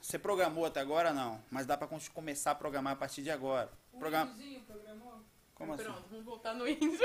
você 0.00 0.18
programou 0.18 0.66
até 0.66 0.80
agora 0.80 1.14
não, 1.14 1.40
mas 1.50 1.64
dá 1.64 1.78
pra 1.78 1.86
con- 1.88 1.98
começar 2.12 2.50
a 2.50 2.54
programar 2.54 2.92
a 2.92 2.96
partir 2.96 3.22
de 3.22 3.30
agora. 3.30 3.70
O 3.92 4.06
índiozinho 4.06 4.60
programou? 4.60 5.14
Como 5.54 5.72
assim? 5.72 5.84
Pronto, 5.84 6.04
vamos 6.10 6.24
voltar 6.26 6.54
no 6.54 6.68
índio. 6.68 6.90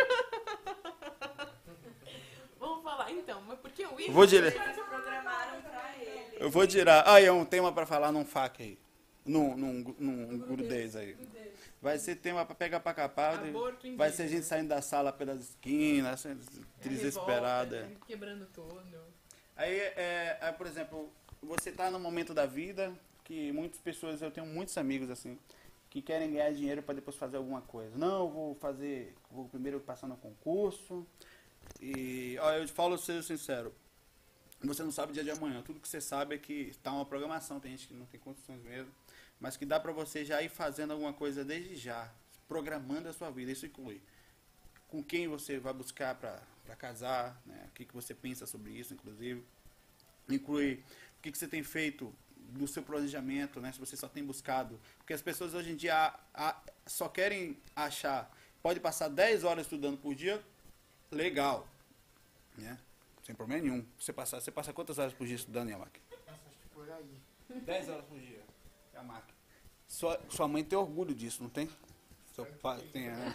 vamos 2.59 2.83
falar 2.83 3.11
então, 3.11 3.41
mas 3.47 3.59
por 3.59 3.71
que 3.71 3.85
o 3.85 3.99
índio? 3.99 4.13
Vou 4.13 4.25
dire- 4.25 4.47
Eles 4.47 4.75
programaram 4.83 5.61
pra 5.61 5.95
ele. 5.97 6.37
Eu 6.37 6.49
vou 6.49 6.65
tirar. 6.67 7.03
Ah, 7.07 7.21
é 7.21 7.31
um 7.31 7.45
tema 7.45 7.71
pra 7.71 7.85
falar 7.85 8.11
num 8.11 8.25
FAQ 8.25 8.63
aí. 8.63 8.79
Num, 9.25 9.55
num, 9.57 9.95
num 9.97 10.37
grudez 10.39 10.95
aí. 10.95 11.17
Vai 11.85 11.99
ser 11.99 12.15
tema 12.15 12.43
pra 12.43 12.55
pegar 12.55 12.79
pra 12.79 12.95
capar. 12.95 13.39
Vai 13.95 14.11
ser 14.11 14.27
gente 14.27 14.43
saindo 14.43 14.69
da 14.69 14.81
sala 14.81 15.13
pelas 15.13 15.49
esquinas, 15.49 16.25
assim, 16.25 16.35
desesperada. 16.81 17.75
Revolta, 17.75 17.93
né? 17.93 18.01
Quebrando 18.07 18.45
tudo. 18.47 18.81
Aí, 19.55 19.79
é, 19.79 20.39
é, 20.41 20.51
por 20.51 20.65
exemplo, 20.65 21.13
você 21.43 21.69
está 21.69 21.91
no 21.91 21.99
momento 21.99 22.33
da 22.33 22.47
vida 22.47 22.91
que 23.23 23.51
muitas 23.51 23.79
pessoas, 23.79 24.19
eu 24.23 24.31
tenho 24.31 24.47
muitos 24.47 24.75
amigos 24.79 25.11
assim, 25.11 25.37
que 25.91 26.01
querem 26.01 26.31
ganhar 26.31 26.51
dinheiro 26.53 26.81
para 26.81 26.95
depois 26.95 27.15
fazer 27.17 27.37
alguma 27.37 27.61
coisa. 27.61 27.95
Não, 27.95 28.21
eu 28.21 28.29
vou 28.31 28.55
fazer, 28.55 29.13
vou 29.29 29.47
primeiro 29.47 29.79
passar 29.79 30.07
no 30.07 30.17
concurso. 30.17 31.05
E, 31.79 32.35
ó, 32.41 32.51
eu 32.53 32.65
te 32.65 32.73
falo, 32.73 32.97
seja 32.97 33.21
sincero, 33.21 33.71
você 34.63 34.81
não 34.81 34.91
sabe 34.91 35.11
o 35.11 35.13
dia 35.13 35.23
de 35.23 35.29
amanhã. 35.29 35.61
Tudo 35.61 35.79
que 35.79 35.87
você 35.87 36.01
sabe 36.01 36.33
é 36.33 36.39
que 36.39 36.53
está 36.63 36.91
uma 36.91 37.05
programação, 37.05 37.59
tem 37.59 37.69
gente 37.69 37.89
que 37.89 37.93
não 37.93 38.07
tem 38.07 38.19
condições 38.19 38.59
mesmo, 38.63 38.91
mas 39.45 39.55
que 39.55 39.63
dá 39.63 39.79
para 39.79 39.91
você 39.91 40.25
já 40.25 40.41
ir 40.41 40.49
fazendo 40.49 40.89
alguma 40.93 41.13
coisa 41.13 41.45
desde 41.45 41.75
já, 41.75 42.11
programando 42.47 43.07
a 43.09 43.13
sua 43.13 43.29
vida. 43.29 43.51
Isso 43.51 43.67
inclui 43.67 44.01
com 44.87 45.03
quem 45.03 45.27
você 45.27 45.59
vai 45.59 45.71
buscar 45.71 46.15
para 46.15 46.75
casar, 46.75 47.39
né? 47.45 47.65
o 47.67 47.71
que, 47.73 47.85
que 47.85 47.93
você 47.93 48.15
pensa 48.15 48.47
sobre 48.47 48.71
isso, 48.71 48.95
inclusive. 48.95 49.45
Inclui 50.27 50.83
o 51.19 51.21
que, 51.21 51.31
que 51.31 51.37
você 51.37 51.47
tem 51.47 51.61
feito 51.61 52.11
do 52.35 52.67
seu 52.67 52.81
planejamento, 52.81 53.61
né? 53.61 53.71
se 53.71 53.77
você 53.79 53.95
só 53.95 54.09
tem 54.09 54.25
buscado. 54.25 54.81
Porque 54.97 55.13
as 55.13 55.21
pessoas 55.21 55.53
hoje 55.53 55.73
em 55.73 55.75
dia 55.75 55.93
a- 55.95 56.19
a- 56.33 56.63
só 56.87 57.07
querem 57.07 57.55
achar, 57.75 58.35
pode 58.63 58.79
passar 58.79 59.09
10 59.09 59.43
horas 59.43 59.67
estudando 59.67 59.99
por 59.99 60.15
dia, 60.15 60.43
legal. 61.11 61.67
Né? 62.57 62.79
Sem 63.21 63.35
problema 63.35 63.61
nenhum. 63.61 63.85
Você 63.99 64.11
passa, 64.11 64.41
você 64.41 64.49
passa 64.49 64.73
quantas 64.73 64.97
horas 64.97 65.13
por 65.13 65.27
dia 65.27 65.35
estudando, 65.35 65.69
Yamaki? 65.69 66.01
Por 66.73 66.89
aí. 66.89 67.21
10 67.63 67.89
horas 67.89 68.05
por 68.05 68.17
dia. 68.17 68.43
Yamaki. 68.91 69.34
Sua, 69.95 70.19
sua 70.27 70.45
mãe 70.45 70.61
tem 70.61 70.77
orgulho 70.77 71.15
disso, 71.15 71.41
não 71.41 71.49
tem? 71.49 71.69
Seu 72.33 72.45
pai 72.45 72.81
tem, 72.91 73.03
né? 73.09 73.33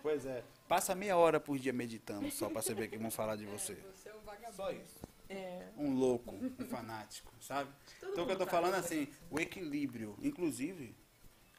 Pois 0.00 0.24
é. 0.24 0.44
Passa 0.68 0.94
meia 0.94 1.16
hora 1.16 1.40
por 1.40 1.58
dia 1.58 1.72
meditando 1.72 2.30
só 2.30 2.48
pra 2.48 2.62
saber 2.62 2.86
que 2.88 2.96
vão 2.96 3.10
falar 3.10 3.34
de 3.34 3.46
você. 3.46 3.74
Você 3.74 4.10
é 4.10 4.14
um 4.14 4.20
vagabundo. 4.20 4.54
Só 4.54 4.70
isso. 4.70 5.00
É. 5.28 5.66
Um 5.76 5.96
louco, 5.98 6.36
um 6.36 6.64
fanático, 6.66 7.32
sabe? 7.40 7.68
Todo 7.98 8.12
Então 8.12 8.22
o 8.22 8.26
que 8.28 8.32
eu 8.34 8.38
tô 8.38 8.46
falando 8.46 8.74
assim, 8.74 9.08
o 9.28 9.40
equilíbrio, 9.40 10.16
inclusive, 10.22 10.94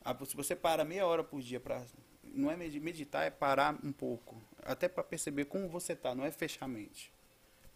a- 0.01 0.15
se 0.25 0.33
você 0.33 0.55
para 0.55 0.85
meia 0.85 1.05
hora 1.05 1.21
por 1.21 1.41
dia 1.41 1.59
para 1.59 1.83
não 2.23 2.49
é 2.49 2.55
medi- 2.55 2.79
meditar, 2.79 3.25
é 3.25 3.29
parar 3.29 3.77
um 3.83 3.91
pouco, 3.91 4.41
até 4.63 4.87
para 4.87 5.03
perceber 5.03 5.45
como 5.45 5.67
você 5.67 5.93
tá, 5.97 6.15
não 6.15 6.23
é 6.23 6.31
fechar 6.31 6.63
a 6.63 6.69
mente. 6.69 7.11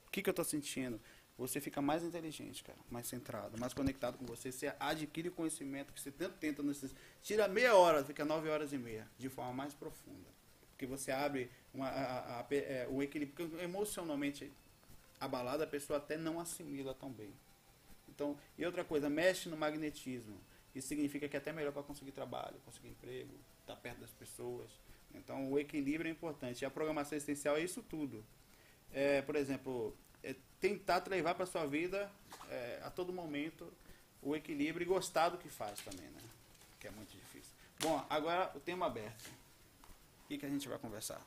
O 0.07 0.11
que 0.11 0.21
que 0.23 0.29
eu 0.29 0.33
tô 0.33 0.45
sentindo? 0.45 0.97
Você 1.39 1.61
fica 1.61 1.81
mais 1.81 2.03
inteligente, 2.03 2.63
cara, 2.63 2.77
mais 2.91 3.07
centrado, 3.07 3.57
mais 3.59 3.73
conectado 3.73 4.17
com 4.17 4.25
você, 4.25 4.51
você 4.51 4.73
adquire 4.79 5.29
conhecimento 5.31 5.93
que 5.93 6.01
você 6.01 6.11
tanto 6.11 6.37
tenta 6.37 6.61
nesses, 6.61 6.93
tira 7.23 7.47
meia 7.47 7.75
hora, 7.75 8.03
fica 8.03 8.25
nove 8.25 8.49
horas 8.49 8.73
e 8.73 8.77
meia, 8.77 9.07
de 9.17 9.29
forma 9.29 9.53
mais 9.53 9.73
profunda. 9.73 10.27
Porque 10.71 10.85
você 10.85 11.11
abre 11.11 11.49
uma, 11.73 11.87
a, 11.87 12.39
a- 12.39 12.41
a- 12.41 12.47
é, 12.51 12.87
o 12.89 13.01
equilíbrio, 13.01 13.35
porque 13.49 13.63
emocionalmente 13.63 14.51
abalada, 15.19 15.63
a 15.63 15.67
pessoa 15.67 15.97
até 15.97 16.17
não 16.17 16.39
assimila 16.39 16.93
tão 16.93 17.11
bem. 17.11 17.33
Então, 18.07 18.37
e 18.57 18.65
outra 18.65 18.83
coisa, 18.83 19.09
mexe 19.09 19.49
no 19.49 19.57
magnetismo. 19.57 20.37
Isso 20.75 20.87
significa 20.89 21.27
que 21.27 21.35
é 21.35 21.39
até 21.39 21.51
melhor 21.53 21.71
para 21.73 21.83
conseguir 21.83 22.11
trabalho, 22.11 22.55
conseguir 22.65 22.89
emprego, 22.89 23.33
estar 23.61 23.75
perto 23.77 23.99
das 23.99 24.11
pessoas. 24.11 24.69
Então, 25.15 25.51
o 25.51 25.59
equilíbrio 25.59 26.09
é 26.09 26.11
importante. 26.11 26.61
E 26.61 26.65
a 26.65 26.69
programação 26.71 27.17
essencial 27.17 27.57
é 27.57 27.61
isso 27.63 27.81
tudo. 27.83 28.25
É, 28.91 29.21
por 29.21 29.35
exemplo, 29.35 29.95
é 30.23 30.35
tentar 30.59 31.03
levar 31.07 31.35
para 31.35 31.45
sua 31.45 31.65
vida 31.65 32.11
é, 32.49 32.79
a 32.83 32.89
todo 32.89 33.11
momento 33.13 33.71
o 34.21 34.35
equilíbrio 34.35 34.83
e 34.83 34.87
gostar 34.87 35.29
do 35.29 35.37
que 35.37 35.47
faz 35.49 35.79
também, 35.81 36.07
né? 36.09 36.21
Que 36.79 36.87
é 36.87 36.91
muito 36.91 37.11
difícil. 37.11 37.53
Bom, 37.79 38.05
agora 38.09 38.51
o 38.55 38.59
tema 38.59 38.85
aberto. 38.87 39.27
O 39.27 40.27
que, 40.27 40.37
que 40.37 40.45
a 40.45 40.49
gente 40.49 40.67
vai 40.67 40.77
conversar? 40.77 41.21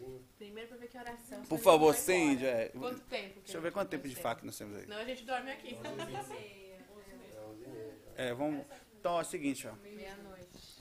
Um. 0.00 0.22
Primeiro 0.38 0.68
pra 0.68 0.76
ver 0.78 0.88
que 0.88 0.96
oração. 0.98 1.42
Por 1.44 1.58
favor, 1.58 1.94
Cindy. 1.94 2.46
é, 2.46 2.68
Quanto 2.70 3.00
tempo? 3.02 3.40
Deixa 3.40 3.58
eu 3.58 3.62
ver 3.62 3.72
quanto 3.72 3.88
tempo 3.90 4.08
de 4.08 4.16
faca 4.16 4.44
nós 4.44 4.56
temos 4.56 4.76
aí. 4.76 4.86
Não, 4.86 4.96
a 4.96 5.04
gente 5.04 5.24
dorme 5.24 5.50
aqui. 5.50 5.76
É 5.84 5.88
11 5.90 7.66
meia 7.66 7.96
já. 8.16 8.22
É, 8.22 8.34
vamos. 8.34 8.64
Então 8.98 9.18
é 9.18 9.20
o 9.20 9.24
seguinte, 9.24 9.66
ó. 9.68 9.72
Meia-noite. 9.74 10.78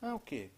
Ah, 0.00 0.14
o 0.14 0.20
quê? 0.20 0.50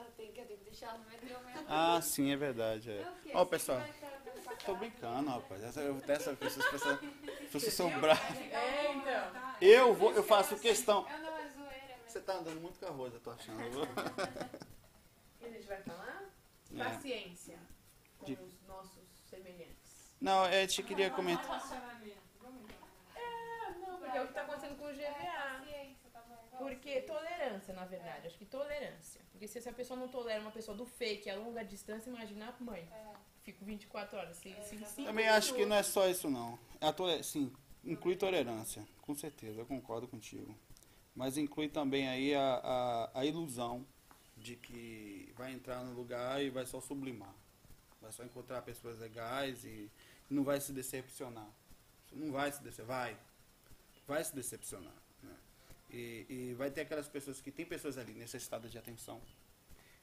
Que 0.00 0.06
ela 0.06 0.10
tem, 0.16 0.32
que 0.32 0.40
eu 0.40 0.46
tenho 0.46 0.58
que 0.58 0.64
deixar 0.64 0.86
ela 0.88 0.98
no 0.98 1.04
metrô 1.10 1.40
mesmo. 1.40 1.66
Ah, 1.68 2.00
sim, 2.02 2.32
é 2.32 2.36
verdade. 2.36 2.90
É. 2.90 3.00
É? 3.00 3.12
Ó, 3.34 3.44
pessoal. 3.44 3.78
vai 3.78 3.90
estar 3.90 4.06
pra 4.08 4.56
Tô 4.56 4.74
brincando, 4.74 5.30
rapaz. 5.30 5.62
Essa, 5.62 5.80
eu 5.80 5.94
dessa 5.94 6.34
pessoas 6.34 6.66
pensam. 6.70 6.98
Se 6.98 7.48
você 7.52 7.70
são 7.70 7.90
bravos. 8.00 8.36
É, 8.38 8.92
então. 8.92 9.32
Eu 9.60 9.94
vou, 9.94 10.12
eu 10.12 10.22
faço 10.22 10.56
questão. 10.58 11.06
Eu 11.08 11.18
não, 11.18 11.36
é 11.38 11.48
zoeira 11.48 11.86
mesmo. 11.88 12.02
Você 12.08 12.20
tá 12.20 12.34
andando 12.34 12.60
muito 12.60 12.78
com 12.78 12.86
a 12.86 12.90
Rosa, 12.90 13.16
eu 13.16 13.20
tô 13.20 13.30
achando. 13.30 13.60
E 15.40 15.46
a 15.46 15.48
gente 15.48 15.66
vai 15.66 15.80
falar? 15.82 16.24
É. 16.74 16.84
Paciência 16.84 17.58
com 18.18 18.26
De- 18.26 18.34
os 18.34 18.62
nossos 18.66 19.02
semelhantes. 19.28 20.14
Não, 20.20 20.44
é, 20.46 20.62
eu 20.64 20.68
te 20.68 20.82
queria 20.82 21.10
comentar. 21.10 21.44
Então. 21.44 21.80
Ah, 23.16 23.70
não, 23.86 23.98
porque 23.98 24.18
é 24.18 24.22
o 24.22 24.26
que 24.26 24.34
tá 24.34 24.42
acontecendo 24.42 24.76
com 24.76 24.84
o 24.84 24.92
GVA. 24.92 25.58
Paciência, 25.60 26.10
tá. 26.12 26.20
Porque 26.58 27.00
tolerância, 27.02 27.72
na 27.74 27.84
verdade. 27.86 28.26
Acho 28.26 28.36
que 28.36 28.44
tolerância. 28.44 29.19
Porque 29.40 29.48
se 29.48 29.56
essa 29.56 29.72
pessoa 29.72 29.98
não 29.98 30.06
tolera 30.06 30.38
uma 30.42 30.50
pessoa 30.50 30.76
do 30.76 30.84
fake 30.84 31.30
a 31.30 31.34
longa 31.34 31.64
distância, 31.64 32.10
imagina 32.10 32.50
a 32.50 32.62
mãe. 32.62 32.86
É. 32.92 33.14
Fico 33.42 33.64
24 33.64 34.18
horas. 34.18 34.36
Se, 34.36 34.54
se, 34.62 34.76
cinco 34.76 35.04
Também 35.04 35.26
acho 35.28 35.54
que 35.54 35.64
não 35.64 35.76
é 35.76 35.82
só 35.82 36.06
isso, 36.10 36.28
não. 36.28 36.58
A 36.78 36.92
tole- 36.92 37.22
sim, 37.24 37.50
inclui 37.82 38.16
tolerância, 38.16 38.86
com 39.00 39.14
certeza, 39.14 39.62
eu 39.62 39.64
concordo 39.64 40.06
contigo. 40.06 40.54
Mas 41.14 41.38
inclui 41.38 41.70
também 41.70 42.06
aí 42.06 42.34
a, 42.34 42.60
a, 43.14 43.20
a 43.20 43.24
ilusão 43.24 43.86
de 44.36 44.56
que 44.56 45.32
vai 45.38 45.54
entrar 45.54 45.82
no 45.84 45.94
lugar 45.94 46.44
e 46.44 46.50
vai 46.50 46.66
só 46.66 46.78
sublimar. 46.78 47.34
Vai 47.98 48.12
só 48.12 48.22
encontrar 48.22 48.60
pessoas 48.60 48.98
legais 48.98 49.64
e 49.64 49.90
não 50.28 50.44
vai 50.44 50.60
se 50.60 50.70
decepcionar. 50.70 51.48
Você 52.06 52.14
não 52.14 52.30
vai 52.30 52.52
se 52.52 52.62
decepcionar, 52.62 53.06
vai. 53.06 53.16
Vai 54.06 54.22
se 54.22 54.34
decepcionar. 54.34 54.92
E, 55.92 56.26
e 56.28 56.54
vai 56.54 56.70
ter 56.70 56.82
aquelas 56.82 57.08
pessoas 57.08 57.40
que 57.40 57.50
tem 57.50 57.66
pessoas 57.66 57.98
ali 57.98 58.12
necessitadas 58.12 58.70
de 58.70 58.78
atenção. 58.78 59.20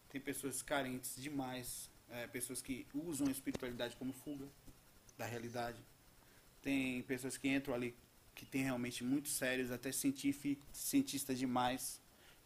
Tem 0.09 0.19
pessoas 0.19 0.61
carentes 0.61 1.15
demais, 1.21 1.89
é, 2.09 2.27
pessoas 2.27 2.61
que 2.61 2.85
usam 2.93 3.27
a 3.27 3.31
espiritualidade 3.31 3.95
como 3.95 4.13
fuga 4.13 4.47
da 5.17 5.25
realidade. 5.25 5.79
Tem 6.61 7.01
pessoas 7.03 7.37
que 7.37 7.47
entram 7.47 7.73
ali 7.73 7.95
que 8.35 8.45
tem 8.45 8.63
realmente 8.63 9.03
muito 9.03 9.29
sérios, 9.29 9.71
até 9.71 9.91
cientistas 9.91 11.39
demais, 11.39 11.99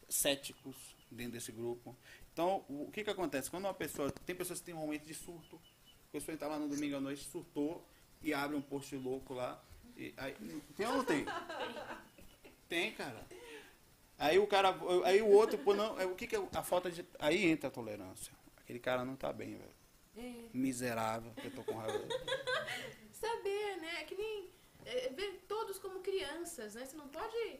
céticos 0.07 0.75
dentro 1.09 1.33
desse 1.33 1.51
grupo. 1.51 1.95
Então, 2.31 2.63
o 2.69 2.89
que 2.91 3.03
que 3.03 3.09
acontece? 3.09 3.51
Quando 3.51 3.65
uma 3.65 3.73
pessoa, 3.73 4.09
tem 4.09 4.35
pessoas 4.35 4.59
que 4.59 4.65
têm 4.65 4.73
um 4.73 4.79
momento 4.79 5.05
de 5.05 5.13
surto, 5.13 5.59
a 6.09 6.11
pessoa 6.11 6.33
está 6.33 6.47
lá 6.47 6.57
no 6.57 6.69
domingo 6.69 6.95
à 6.95 7.01
noite, 7.01 7.25
surtou 7.25 7.85
e 8.21 8.33
abre 8.33 8.55
um 8.55 8.61
post 8.61 8.95
louco 8.95 9.33
lá. 9.33 9.61
E, 9.97 10.13
aí, 10.15 10.35
tem 10.77 10.87
ou 10.87 10.97
não 10.97 11.03
tem? 11.03 11.25
Tem, 12.71 12.93
cara. 12.93 13.27
Aí 14.17 14.39
o 14.39 14.47
cara, 14.47 14.73
aí 15.03 15.21
o 15.21 15.27
outro, 15.27 15.57
pô, 15.57 15.73
não, 15.73 15.99
é, 15.99 16.05
o 16.05 16.15
que 16.15 16.25
que 16.25 16.37
é 16.37 16.47
a 16.55 16.63
falta 16.63 16.89
de, 16.89 17.05
aí 17.19 17.45
entra 17.45 17.67
a 17.67 17.71
tolerância. 17.71 18.31
Aquele 18.55 18.79
cara 18.79 19.03
não 19.03 19.17
tá 19.17 19.33
bem, 19.33 19.57
velho. 19.57 19.75
É. 20.15 20.49
Miserável, 20.53 21.33
que 21.33 21.47
eu 21.47 21.51
tô 21.51 21.65
com 21.65 21.75
raiva. 21.75 21.99
Saber, 23.11 23.75
né? 23.81 23.99
É 23.99 24.03
que 24.05 24.15
nem 24.15 24.49
é, 24.85 25.09
ver 25.09 25.43
todos 25.49 25.79
como 25.79 25.99
crianças, 25.99 26.75
né? 26.75 26.85
Você 26.85 26.95
não 26.95 27.09
pode, 27.09 27.59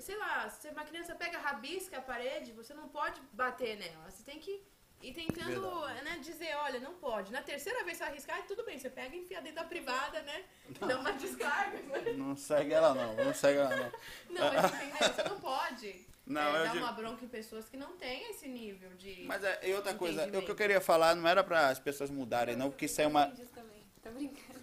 sei 0.00 0.16
lá, 0.16 0.50
se 0.50 0.68
uma 0.70 0.84
criança 0.84 1.14
pega, 1.14 1.38
rabisca 1.38 1.98
a 1.98 2.02
parede, 2.02 2.50
você 2.50 2.74
não 2.74 2.88
pode 2.88 3.20
bater 3.32 3.78
nela. 3.78 4.10
Você 4.10 4.24
tem 4.24 4.40
que 4.40 4.60
ir 5.00 5.12
tentando 5.14 5.86
né, 6.02 6.18
dizer, 6.22 6.54
olha, 6.56 6.80
não 6.80 6.94
pode. 6.94 7.32
Na 7.32 7.42
terceira 7.42 7.84
vez 7.84 7.98
você 7.98 8.04
arriscar, 8.04 8.46
tudo 8.46 8.64
bem, 8.64 8.78
você 8.78 8.90
pega 8.90 9.14
e 9.14 9.20
enfia 9.20 9.40
dentro 9.40 9.56
da 9.56 9.64
privada, 9.64 10.20
né? 10.22 10.44
Dá 10.80 10.98
uma 10.98 11.12
descarga. 11.12 11.78
né? 11.78 12.12
Não 12.18 12.36
segue 12.36 12.72
ela 12.72 12.94
não, 12.94 13.14
não 13.14 13.34
segue 13.34 13.58
ela 13.58 13.76
não. 13.76 13.92
Não, 14.30 14.52
mas 14.54 14.72
entendeu? 14.72 15.14
Você 15.14 15.22
não 15.28 15.40
pode 15.40 16.06
Não, 16.26 16.42
é, 16.42 16.48
eu 16.48 16.64
dar 16.64 16.72
digo- 16.72 16.84
uma 16.84 16.92
bronca 16.92 17.24
em 17.24 17.28
pessoas 17.28 17.68
que 17.68 17.76
não 17.76 17.96
têm 17.96 18.30
esse 18.30 18.46
nível 18.48 18.90
de... 18.96 19.24
Mas 19.26 19.42
é, 19.42 19.60
e 19.70 19.72
outra 19.72 19.94
coisa, 19.94 20.26
o 20.26 20.42
que 20.42 20.50
eu 20.50 20.56
queria 20.56 20.80
falar 20.80 21.14
não 21.14 21.26
era 21.26 21.42
para 21.42 21.68
as 21.68 21.78
pessoas 21.78 22.10
mudarem, 22.10 22.54
não, 22.54 22.68
porque 22.70 22.84
isso 22.84 23.00
é 23.00 23.06
uma, 23.06 23.32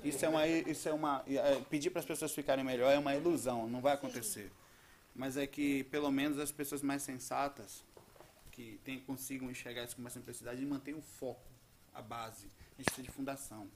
isso 0.03 0.25
é 0.25 0.29
uma, 0.29 0.47
isso 0.47 0.89
é 0.89 0.93
uma, 0.93 1.23
é, 1.27 1.59
pedir 1.69 1.89
para 1.89 1.99
as 2.01 2.05
pessoas 2.05 2.31
ficarem 2.33 2.63
melhor 2.63 2.91
é 2.93 2.99
uma 2.99 3.15
ilusão, 3.15 3.67
não 3.67 3.81
vai 3.81 3.93
acontecer. 3.93 4.51
Mas 5.15 5.37
é 5.37 5.47
que 5.47 5.85
pelo 5.85 6.11
menos 6.11 6.37
as 6.39 6.51
pessoas 6.51 6.81
mais 6.81 7.01
sensatas 7.01 7.83
que 8.55 8.79
tem, 8.83 8.99
consigam 8.99 9.49
enxergar 9.51 9.83
isso 9.83 9.95
com 9.95 10.01
mais 10.01 10.13
simplicidade 10.13 10.61
e 10.61 10.65
mantenham 10.65 10.99
o 10.99 11.01
foco, 11.01 11.45
a 11.93 12.01
base. 12.01 12.49
A 12.73 12.77
gente 12.77 12.85
precisa 12.85 13.03
de 13.03 13.11
fundação. 13.11 13.69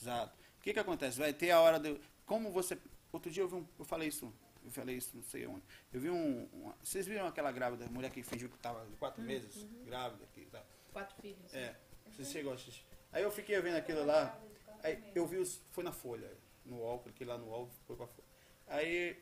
Exato. 0.00 0.36
O 0.58 0.62
que 0.62 0.72
que 0.72 0.78
acontece? 0.80 1.18
Vai 1.18 1.32
ter 1.32 1.50
a 1.50 1.60
hora 1.60 1.78
de 1.78 2.00
como 2.26 2.50
você 2.50 2.76
outro 3.12 3.30
dia 3.30 3.42
eu 3.42 3.48
vi 3.48 3.54
um, 3.56 3.66
eu 3.78 3.84
falei 3.84 4.08
isso, 4.08 4.32
eu 4.64 4.70
falei 4.70 4.96
isso, 4.96 5.16
não 5.16 5.22
sei 5.22 5.46
onde. 5.46 5.62
Eu 5.92 6.00
vi 6.00 6.10
um, 6.10 6.44
uma- 6.52 6.76
vocês 6.82 7.06
viram 7.06 7.26
aquela 7.26 7.52
grávida, 7.52 7.86
mulher 7.88 8.10
que 8.10 8.22
fingiu 8.22 8.48
que 8.48 8.56
estava 8.56 8.84
quatro 8.98 9.22
meses 9.22 9.66
grávida 9.84 10.26
que 10.32 10.46
tá, 10.46 10.64
Quatro 10.92 11.14
filhos. 11.20 11.54
é, 11.54 11.76
assistir. 12.06 12.84
Aí 13.12 13.22
eu 13.22 13.30
fiquei 13.30 13.60
vendo 13.60 13.76
aquilo 13.76 14.04
lá, 14.04 14.40
aí 14.82 15.02
eu 15.14 15.26
vi 15.26 15.36
os. 15.36 15.60
Foi 15.70 15.84
na 15.84 15.92
Folha, 15.92 16.30
no 16.64 16.76
UOL, 16.78 17.00
cliquei 17.00 17.26
lá 17.26 17.36
no 17.36 17.46
UOL, 17.46 17.68
foi 17.86 17.96
pra 17.96 18.06
Folha. 18.06 18.28
Aí, 18.68 19.18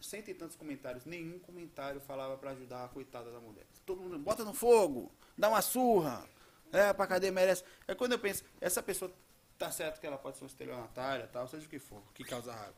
cento 0.00 0.28
e 0.28 0.34
tantos 0.34 0.56
comentários, 0.56 1.04
nenhum 1.04 1.38
comentário 1.38 2.00
falava 2.00 2.36
pra 2.36 2.50
ajudar 2.50 2.84
a 2.84 2.88
coitada 2.88 3.30
da 3.30 3.40
mulher. 3.40 3.66
Todo 3.84 4.00
mundo, 4.00 4.18
bota 4.18 4.44
no 4.44 4.54
fogo, 4.54 5.12
dá 5.36 5.48
uma 5.48 5.62
surra, 5.62 6.28
é, 6.72 6.92
pra 6.92 7.06
cadeia 7.06 7.32
merece. 7.32 7.64
É 7.86 7.94
quando 7.94 8.12
eu 8.12 8.18
penso, 8.18 8.44
essa 8.60 8.82
pessoa 8.82 9.12
tá 9.58 9.70
certo 9.70 10.00
que 10.00 10.06
ela 10.06 10.16
pode 10.16 10.38
ser 10.38 10.44
uma 10.44 10.48
estelionatária, 10.48 11.26
tal, 11.26 11.46
seja 11.46 11.66
o 11.66 11.68
que 11.68 11.78
for, 11.78 12.02
que 12.14 12.24
causa 12.24 12.52
raiva. 12.52 12.76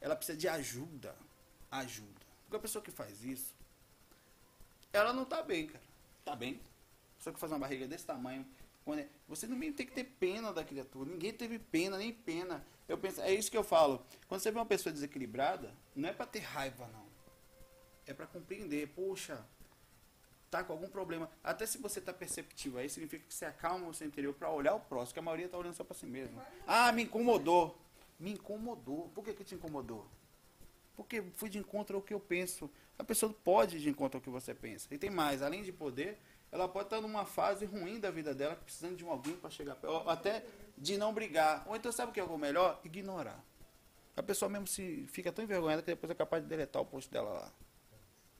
Ela 0.00 0.16
precisa 0.16 0.38
de 0.38 0.48
ajuda, 0.48 1.14
ajuda. 1.70 2.20
Porque 2.44 2.56
a 2.56 2.60
pessoa 2.60 2.82
que 2.82 2.90
faz 2.90 3.22
isso, 3.24 3.54
ela 4.92 5.12
não 5.12 5.24
tá 5.24 5.42
bem, 5.42 5.66
cara. 5.66 5.84
Tá 6.24 6.34
bem? 6.36 6.60
A 7.14 7.18
pessoa 7.18 7.34
que 7.34 7.40
faz 7.40 7.52
uma 7.52 7.58
barriga 7.58 7.86
desse 7.86 8.04
tamanho, 8.06 8.46
quando 8.90 9.06
você 9.28 9.46
não 9.46 9.58
tem 9.58 9.86
que 9.86 9.92
ter 9.92 10.04
pena 10.04 10.52
da 10.52 10.64
criatura. 10.64 11.08
Ninguém 11.08 11.32
teve 11.32 11.58
pena, 11.58 11.96
nem 11.96 12.12
pena. 12.12 12.64
Eu 12.88 12.98
penso, 12.98 13.20
é 13.20 13.32
isso 13.32 13.50
que 13.50 13.56
eu 13.56 13.62
falo. 13.62 14.04
Quando 14.26 14.40
você 14.40 14.50
vê 14.50 14.58
uma 14.58 14.66
pessoa 14.66 14.92
desequilibrada, 14.92 15.72
não 15.94 16.08
é 16.08 16.12
para 16.12 16.26
ter 16.26 16.40
raiva, 16.40 16.88
não. 16.88 17.06
É 18.06 18.12
para 18.12 18.26
compreender. 18.26 18.88
Poxa, 18.88 19.46
tá 20.50 20.64
com 20.64 20.72
algum 20.72 20.88
problema. 20.88 21.30
Até 21.44 21.66
se 21.66 21.78
você 21.78 22.00
tá 22.00 22.12
perceptivo 22.12 22.78
aí, 22.78 22.88
significa 22.88 23.24
que 23.24 23.32
você 23.32 23.44
acalma 23.44 23.86
o 23.86 23.94
seu 23.94 24.06
interior 24.06 24.34
para 24.34 24.50
olhar 24.50 24.74
o 24.74 24.80
próximo, 24.80 25.14
que 25.14 25.20
a 25.20 25.22
maioria 25.22 25.48
tá 25.48 25.56
olhando 25.56 25.74
só 25.74 25.84
para 25.84 25.96
si 25.96 26.06
mesmo. 26.06 26.42
Ah, 26.66 26.90
me 26.90 27.04
incomodou. 27.04 27.78
Me 28.18 28.32
incomodou. 28.32 29.08
Por 29.14 29.24
que 29.24 29.32
que 29.32 29.44
te 29.44 29.54
incomodou? 29.54 30.04
Porque 30.96 31.22
fui 31.34 31.48
de 31.48 31.58
encontro 31.58 31.96
ao 31.96 32.02
que 32.02 32.12
eu 32.12 32.20
penso. 32.20 32.68
A 32.98 33.04
pessoa 33.04 33.32
pode 33.32 33.76
ir 33.76 33.80
de 33.80 33.88
encontro 33.88 34.18
ao 34.18 34.22
que 34.22 34.28
você 34.28 34.52
pensa. 34.52 34.92
E 34.92 34.98
tem 34.98 35.10
mais, 35.10 35.40
além 35.42 35.62
de 35.62 35.72
poder, 35.72 36.18
ela 36.52 36.68
pode 36.68 36.86
estar 36.86 37.00
numa 37.00 37.24
fase 37.24 37.64
ruim 37.64 38.00
da 38.00 38.10
vida 38.10 38.34
dela, 38.34 38.56
precisando 38.56 38.96
de 38.96 39.04
um 39.04 39.10
alguém 39.10 39.36
para 39.36 39.50
chegar 39.50 39.74
perto, 39.76 39.92
ou 39.92 40.10
até 40.10 40.44
de 40.76 40.96
não 40.98 41.12
brigar. 41.12 41.62
Ou 41.66 41.76
então, 41.76 41.92
sabe 41.92 42.10
o 42.10 42.14
que 42.14 42.20
é 42.20 42.24
o 42.24 42.38
melhor? 42.38 42.80
Ignorar. 42.84 43.42
A 44.16 44.22
pessoa 44.22 44.48
mesmo 44.48 44.66
se 44.66 45.06
fica 45.08 45.30
tão 45.32 45.44
envergonhada 45.44 45.80
que 45.82 45.86
depois 45.86 46.10
é 46.10 46.14
capaz 46.14 46.42
de 46.42 46.48
deletar 46.48 46.82
o 46.82 46.84
post 46.86 47.10
dela 47.10 47.30
lá. 47.30 47.52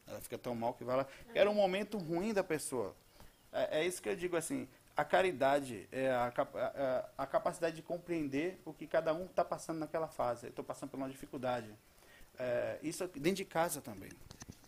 Ela 0.08 0.20
fica 0.20 0.36
tão 0.36 0.54
mal 0.54 0.74
que 0.74 0.82
vai 0.82 0.96
lá. 0.96 1.06
Era 1.34 1.48
um 1.48 1.54
momento 1.54 1.96
ruim 1.98 2.34
da 2.34 2.42
pessoa. 2.42 2.94
É, 3.52 3.80
é 3.80 3.86
isso 3.86 4.02
que 4.02 4.08
eu 4.08 4.16
digo 4.16 4.36
assim. 4.36 4.68
A 4.96 5.04
caridade 5.04 5.88
é 5.92 6.10
a, 6.10 6.26
a- 6.36 7.10
a- 7.16 7.26
capacidade 7.26 7.76
de 7.76 7.82
compreender 7.82 8.60
o 8.64 8.74
que 8.74 8.86
cada 8.86 9.14
um 9.14 9.26
está 9.26 9.44
passando 9.44 9.78
naquela 9.78 10.08
fase. 10.08 10.46
Eu 10.46 10.50
estou 10.50 10.64
passando 10.64 10.90
por 10.90 10.96
uma 10.96 11.08
dificuldade. 11.08 11.72
É, 12.38 12.78
isso 12.82 13.06
dentro 13.08 13.36
de 13.36 13.44
casa 13.44 13.80
também. 13.80 14.10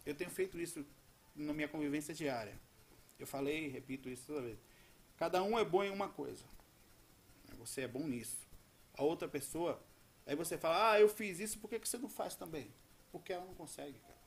Eu 0.07 0.15
tenho 0.15 0.31
feito 0.31 0.59
isso 0.61 0.87
na 1.35 1.53
minha 1.53 1.69
convivência 1.69 2.15
diária. 2.15 2.55
Eu 3.23 3.27
falei 3.27 3.67
e 3.67 3.69
repito 3.69 4.09
isso 4.09 4.25
toda 4.27 4.43
vez. 4.43 4.59
Cada 5.17 5.43
um 5.45 5.57
é 5.57 5.65
bom 5.65 5.85
em 5.85 5.91
uma 5.91 6.09
coisa. 6.09 6.45
Você 7.57 7.83
é 7.83 7.89
bom 7.89 8.05
nisso. 8.07 8.49
A 8.95 9.05
outra 9.05 9.29
pessoa, 9.29 9.81
aí 10.27 10.35
você 10.35 10.59
fala, 10.59 10.91
ah, 10.91 11.01
eu 11.01 11.09
fiz 11.09 11.39
isso, 11.39 11.61
por 11.61 11.71
que, 11.71 11.79
que 11.79 11.89
você 11.89 11.99
não 11.99 12.09
faz 12.09 12.35
também? 12.35 12.69
Porque 13.13 13.33
ela 13.33 13.45
não 13.45 13.55
consegue, 13.55 13.99
cara. 14.01 14.21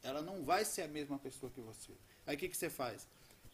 Ela 0.00 0.22
não 0.22 0.44
vai 0.44 0.64
ser 0.64 0.82
a 0.82 0.88
mesma 0.88 1.18
pessoa 1.18 1.50
que 1.50 1.60
você. 1.60 1.92
Aí 2.24 2.36
o 2.36 2.38
que, 2.38 2.48
que 2.48 2.56
você 2.56 2.70
faz? 2.70 3.08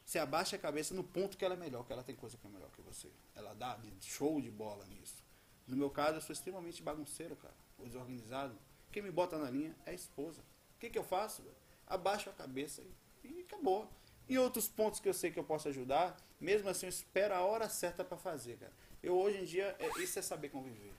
Você 0.05 0.19
abaixa 0.19 0.57
a 0.57 0.59
cabeça 0.59 0.93
no 0.93 1.03
ponto 1.03 1.39
que 1.39 1.45
ela 1.45 1.55
é 1.55 1.57
melhor, 1.57 1.87
que 1.87 1.93
ela 1.93 2.03
tem 2.03 2.15
coisa 2.15 2.37
que 2.37 2.47
é 2.47 2.51
melhor 2.51 2.71
que 2.73 2.83
você. 2.83 3.09
Ela 3.35 3.55
dá 3.55 3.81
show 4.03 4.41
de 4.43 4.51
bola 4.51 4.85
nisso. 4.85 5.25
No 5.67 5.77
meu 5.77 5.89
caso, 5.89 6.19
eu 6.19 6.21
sou 6.21 6.35
extremamente 6.35 6.83
bagunceiro, 6.83 7.35
cara. 7.37 7.55
Desorganizado. 7.79 8.55
Quem 8.93 9.03
me 9.03 9.11
bota 9.11 9.39
na 9.39 9.49
linha 9.49 9.75
é 9.87 9.93
a 9.93 9.95
esposa. 9.95 10.43
O 10.77 10.79
que, 10.81 10.91
que 10.91 10.99
eu 10.99 11.05
faço? 11.05 11.43
Abaixo 11.87 12.29
a 12.29 12.33
cabeça 12.35 12.83
e, 13.25 13.29
e 13.29 13.41
acabou. 13.43 13.89
Em 14.31 14.39
outros 14.39 14.69
pontos 14.69 15.01
que 15.01 15.09
eu 15.09 15.13
sei 15.13 15.33
que 15.33 15.41
eu 15.41 15.43
posso 15.43 15.67
ajudar, 15.67 16.17
mesmo 16.41 16.69
assim 16.69 16.87
eu 16.87 16.91
espero 16.91 17.35
a 17.35 17.41
hora 17.41 17.69
certa 17.69 18.05
para 18.05 18.17
fazer, 18.17 18.59
cara. 18.59 18.73
Eu 19.03 19.19
hoje 19.19 19.39
em 19.39 19.45
dia, 19.45 19.75
é, 19.81 19.89
isso 20.01 20.21
é 20.21 20.23
saber 20.23 20.51
conviver. 20.51 20.95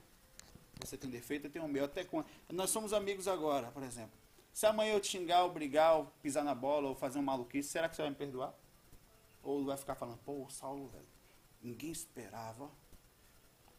Você 0.78 0.98
tem 0.98 1.08
defeito, 1.08 1.46
eu 1.46 1.50
tenho 1.50 1.64
o 1.64 1.68
meu. 1.68 1.86
Até 1.86 2.04
com... 2.04 2.22
Nós 2.50 2.68
somos 2.68 2.92
amigos 2.92 3.26
agora, 3.26 3.70
por 3.70 3.82
exemplo. 3.84 4.12
Se 4.52 4.66
amanhã 4.66 4.92
eu 4.92 5.00
te 5.00 5.08
xingar, 5.08 5.44
ou 5.44 5.50
brigar, 5.50 5.96
ou 5.96 6.12
pisar 6.20 6.44
na 6.44 6.54
bola, 6.54 6.90
ou 6.90 6.94
fazer 6.94 7.20
um 7.20 7.22
maluquice, 7.22 7.70
será 7.70 7.88
que 7.88 7.96
você 7.96 8.02
vai 8.02 8.10
me 8.10 8.16
perdoar? 8.16 8.54
Ou 9.42 9.64
vai 9.64 9.78
ficar 9.78 9.94
falando, 9.94 10.18
pô, 10.18 10.46
Saulo, 10.50 10.88
velho, 10.88 11.08
ninguém 11.62 11.90
esperava. 11.90 12.70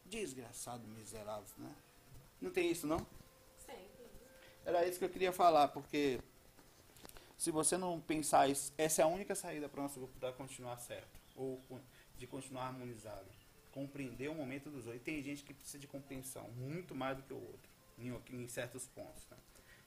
Desgraçado, 0.04 0.84
miserável, 0.88 1.46
né? 1.58 1.72
Não 2.40 2.50
tem 2.50 2.72
isso, 2.72 2.88
não? 2.88 2.98
Sempre. 3.56 4.10
Era 4.64 4.84
isso 4.84 4.98
que 4.98 5.04
eu 5.04 5.10
queria 5.10 5.32
falar, 5.32 5.68
porque 5.68 6.18
se 7.44 7.50
você 7.50 7.76
não 7.76 8.00
pensar 8.00 8.48
isso, 8.48 8.72
essa 8.78 9.02
é 9.02 9.04
a 9.04 9.06
única 9.06 9.34
saída 9.34 9.68
para 9.68 9.78
o 9.80 9.82
nosso 9.82 9.98
grupo 10.00 10.18
para 10.18 10.32
continuar 10.32 10.78
certo, 10.78 11.20
ou 11.36 11.62
de 12.16 12.26
continuar 12.26 12.68
harmonizado. 12.68 13.26
Compreender 13.70 14.28
o 14.30 14.34
momento 14.34 14.70
dos 14.70 14.86
outros. 14.86 14.96
E 14.96 15.04
tem 15.04 15.22
gente 15.22 15.42
que 15.44 15.52
precisa 15.52 15.78
de 15.78 15.86
compreensão, 15.86 16.48
muito 16.52 16.94
mais 16.94 17.16
do 17.18 17.22
que 17.22 17.34
o 17.34 17.36
outro, 17.36 17.70
em, 17.98 18.16
em 18.30 18.48
certos 18.48 18.86
pontos. 18.86 19.26
né? 19.30 19.36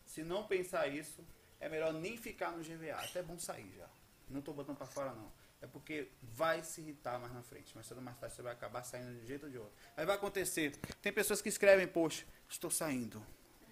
Se 0.06 0.24
não 0.24 0.46
pensar 0.46 0.88
isso, 0.88 1.26
é 1.60 1.68
melhor 1.68 1.94
nem 1.94 2.16
ficar 2.16 2.52
no 2.52 2.64
GVA. 2.64 2.96
Até 2.98 3.20
é 3.20 3.24
bom 3.24 3.40
sair 3.40 3.74
já. 3.76 3.90
Não 4.30 4.40
estou 4.40 4.54
botando 4.54 4.78
para 4.78 4.86
fora, 4.88 5.14
não. 5.14 5.32
É 5.62 5.66
porque 5.66 6.10
vai 6.22 6.64
se 6.64 6.82
irritar 6.82 7.18
mais 7.18 7.34
na 7.34 7.42
frente. 7.42 7.72
Mas 7.76 7.88
cedo 7.88 8.02
mais 8.02 8.18
tarde 8.20 8.36
você 8.36 8.42
vai 8.44 8.54
acabar 8.54 8.84
saindo 8.84 9.12
de 9.18 9.24
um 9.24 9.26
jeito 9.26 9.46
ou 9.46 9.50
de 9.52 9.58
outro. 9.58 9.74
Aí 9.96 10.06
vai 10.06 10.16
acontecer. 10.16 10.78
Tem 11.02 11.12
pessoas 11.12 11.42
que 11.42 11.50
escrevem, 11.50 11.88
poxa, 11.88 12.26
estou 12.48 12.70
saindo. 12.70 13.26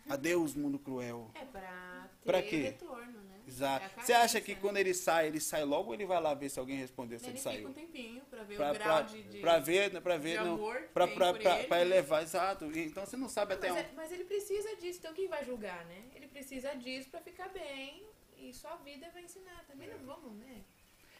Adeus, 0.10 0.56
mundo 0.56 0.80
cruel. 0.80 1.30
É 1.36 1.44
pra 1.46 2.10
ter 2.22 2.26
Pra 2.26 2.42
quê? 2.42 2.62
retorno, 2.64 3.20
né? 3.60 3.92
É 3.98 4.02
Você 4.02 4.14
acha 4.14 4.42
que 4.42 4.54
né? 4.54 4.60
quando 4.62 4.78
ele 4.78 4.94
sai, 4.94 5.28
ele 5.28 5.40
sai 5.40 5.64
logo 5.64 5.90
ou 5.90 5.94
ele 5.94 6.06
vai 6.06 6.22
lá 6.22 6.34
ver 6.34 6.50
se 6.50 6.60
alguém 6.60 6.78
respondeu 6.78 7.18
se 7.20 7.26
Ele 7.26 7.32
ele, 7.34 7.38
fica 7.40 7.52
saiu? 7.52 7.68
um 7.70 7.74
tempinho 7.74 8.22
pra 8.26 8.44
ver 8.44 8.56
Pra, 8.58 8.72
o 8.72 8.74
grau 8.74 8.88
pra, 8.88 9.02
de, 9.04 9.24
de... 9.24 9.40
pra 9.40 9.60
ver, 9.60 9.94
né, 9.94 10.00
pra 10.02 10.18
ver, 10.18 10.38
de 10.38 10.44
não, 10.44 10.54
amor 10.56 10.82
pra, 10.94 11.08
pra, 11.08 11.34
pra, 11.34 11.60
ele, 11.60 11.68
pra 11.68 11.76
né? 11.78 11.82
elevar, 11.82 12.24
exato. 12.24 12.66
Então 12.78 13.06
você 13.06 13.18
não 13.18 13.30
sabe 13.30 13.54
até 13.54 13.70
Mas, 13.70 13.78
onde. 13.80 13.90
é- 13.90 13.94
mas 13.96 14.12
ele 14.12 14.24
precisa 14.26 14.76
disso, 14.78 15.00
então 15.00 15.14
quem 15.14 15.28
vai 15.28 15.44
julgar, 15.46 15.84
né? 15.86 16.04
Ele 16.16 16.28
precisa 16.28 16.74
disso 16.76 17.10
pra 17.10 17.22
ficar 17.22 17.50
bem 17.50 18.04
e 18.38 18.54
sua 18.54 18.76
vida 18.78 19.10
vai 19.12 19.24
ensinar. 19.24 19.64
Também 19.68 19.90
É. 19.90 19.94
não 19.94 20.06
vamos, 20.06 20.34
né? 20.38 20.62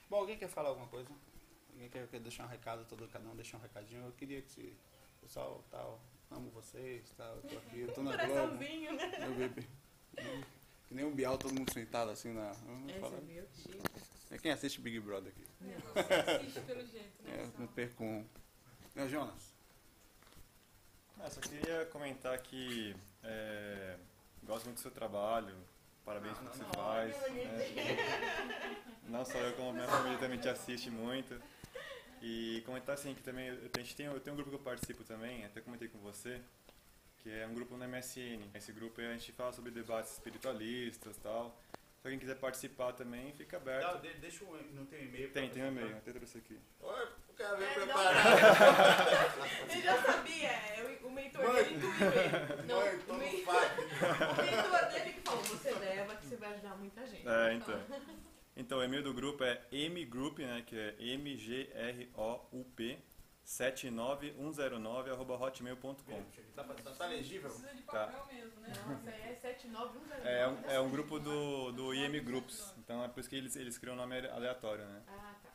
Bom, 0.10 0.18
alguém 0.18 0.38
quer 0.38 0.48
falar 0.50 0.70
alguma 0.70 0.88
coisa? 0.88 1.10
Alguém 1.74 1.90
quer, 1.90 2.08
quer 2.08 2.20
deixar 2.20 2.46
um 2.46 2.50
recado, 2.50 2.86
todo 2.86 3.08
cada 3.08 3.28
um 3.30 3.36
deixar 3.36 3.58
um 3.58 3.62
recadinho? 3.62 4.06
Eu 4.06 4.12
queria 4.14 4.42
que 4.42 4.50
se, 4.52 4.78
pessoal, 5.22 5.64
tal, 5.70 6.00
amo 6.32 6.50
vocês, 6.52 7.04
tal, 7.18 7.36
eu 7.36 7.42
tô 7.42 7.58
aqui, 7.58 7.80
eu 7.82 7.94
tô 7.94 8.02
na 8.04 8.12
Globo. 8.16 8.34
Coraçãozinho, 8.34 8.94
né? 8.94 9.12
Eu 9.22 9.34
bebi. 9.36 9.68
Que 10.88 10.94
nem 10.94 11.06
um 11.06 11.14
Bial, 11.14 11.38
todo 11.38 11.54
mundo 11.54 11.72
sentado 11.72 12.12
assim 12.12 12.32
na. 12.34 12.52
É. 12.90 14.36
É 14.36 14.38
quem 14.38 14.52
assiste 14.52 14.82
Big 14.82 15.00
Brother 15.00 15.32
aqui. 15.32 15.46
Você 15.60 16.14
assiste 16.32 16.60
pelo 16.62 16.86
jeito, 16.86 17.24
né? 17.24 17.32
É, 17.32 17.60
não 17.60 17.68
perco 17.68 18.04
um. 18.04 18.26
É, 18.96 19.08
Jonas. 19.08 19.54
Ah, 21.20 21.30
só 21.30 21.40
queria 21.42 21.86
comentar 21.86 22.38
que 22.40 22.96
é, 23.24 23.98
gosto 24.44 24.66
muito 24.66 24.78
do 24.78 24.82
seu 24.82 24.92
trabalho, 24.92 25.56
parabéns 26.04 26.38
pelo 26.38 26.52
que 26.52 26.58
você 26.58 26.66
faz. 26.76 27.16
né? 27.34 27.98
Não 29.08 29.24
só 29.26 29.38
eu, 29.38 29.54
como 29.56 29.74
minha 29.74 29.88
família 29.88 30.18
também 30.18 30.40
te 30.40 30.50
assiste 30.50 30.90
muito. 30.90 31.42
E 32.22 32.64
comentar 32.66 32.96
assim 32.96 33.14
que 33.14 33.22
também 33.22 33.48
eu 33.48 33.70
a 33.76 33.80
gente 33.80 33.96
tem, 33.96 34.08
eu 34.08 34.20
tenho 34.20 34.34
um 34.34 34.38
grupo 34.38 34.50
que 34.50 34.56
eu 34.56 34.64
participo 34.64 35.04
também, 35.04 35.46
até 35.46 35.62
comentei 35.62 35.88
com 35.88 36.00
você, 36.00 36.42
que 37.26 37.32
é 37.32 37.48
um 37.48 37.56
grupo 37.56 37.76
no 37.76 37.88
MSN. 37.88 38.52
Esse 38.54 38.72
grupo 38.72 39.02
a 39.02 39.12
gente 39.14 39.32
fala 39.32 39.52
sobre 39.52 39.72
debates 39.72 40.12
espiritualistas 40.12 41.18
e 41.18 41.20
tal. 41.22 41.60
Se 42.00 42.06
alguém 42.08 42.20
quiser 42.20 42.36
participar 42.36 42.94
também, 42.94 43.34
fica 43.34 43.58
aberto. 43.58 44.00
deixa 44.22 44.44
o 44.46 44.56
não 44.74 44.86
tem 44.86 45.06
e-mail. 45.06 45.32
Tem, 45.32 45.50
tem 45.50 45.64
um 45.64 45.68
e-mail, 45.70 45.98
até 45.98 46.14
trouxe 46.14 46.38
aqui. 46.38 46.56
Olha, 46.80 47.08
o 47.28 47.34
cara 47.34 47.56
veio 47.56 47.68
É, 47.68 47.74
preparado. 47.74 48.16
Ele 49.74 49.82
já 49.82 50.04
sabia, 50.04 50.52
eu- 50.78 51.08
o 51.08 51.10
mentor 51.12 51.44
Mãe. 51.52 51.64
dele 51.64 51.76
intuiu 51.78 51.94
ele. 52.12 52.64
Não, 52.68 52.80
Mãe, 52.80 52.96
o, 52.96 53.00
toma 53.06 53.18
men- 53.20 53.42
um 53.42 53.46
fato. 53.46 53.82
o 53.82 53.86
mentor 54.46 54.86
dele 54.92 55.14
que 55.14 55.22
falou, 55.22 55.44
você 55.44 55.72
leva 55.72 56.16
que 56.16 56.26
você 56.28 56.36
vai 56.36 56.54
ajudar 56.54 56.76
muita 56.78 57.08
gente. 57.08 57.28
É, 57.28 57.54
então. 57.56 57.82
Então, 58.56 58.78
o 58.78 58.84
e-mail 58.84 59.02
do 59.04 59.14
grupo 59.16 59.44
é 59.44 59.62
mgroup, 59.72 60.38
né, 60.40 60.62
que 60.64 60.78
é 60.78 60.96
M-G-R-O-U-P 61.80 63.00
79109 63.46 65.12
arroba 65.12 65.36
hotmail.com. 65.36 65.96
Tá, 66.56 66.64
tá, 66.64 66.92
tá 66.92 67.06
legível? 67.08 67.50
Precisa 67.50 67.74
de 67.76 67.84
Tá. 67.84 68.08
papel 68.08 68.26
mesmo, 68.34 68.60
né? 68.62 68.74
Nossa, 68.88 69.10
é 69.12 69.36
79109. 69.36 70.28
É 70.28 70.48
um, 70.48 70.62
é 70.72 70.80
um 70.80 70.90
grupo 70.90 71.20
do, 71.20 71.72
do 71.72 71.94
IM 71.94 72.24
Groups, 72.24 72.74
então 72.80 73.04
é 73.04 73.08
por 73.08 73.20
isso 73.20 73.30
que 73.30 73.36
eles, 73.36 73.56
eles 73.56 73.78
criam 73.78 73.94
um 73.94 73.98
nome 73.98 74.18
aleatório, 74.28 74.84
né? 74.86 75.04
Ah, 75.08 75.36
tá. 75.44 75.50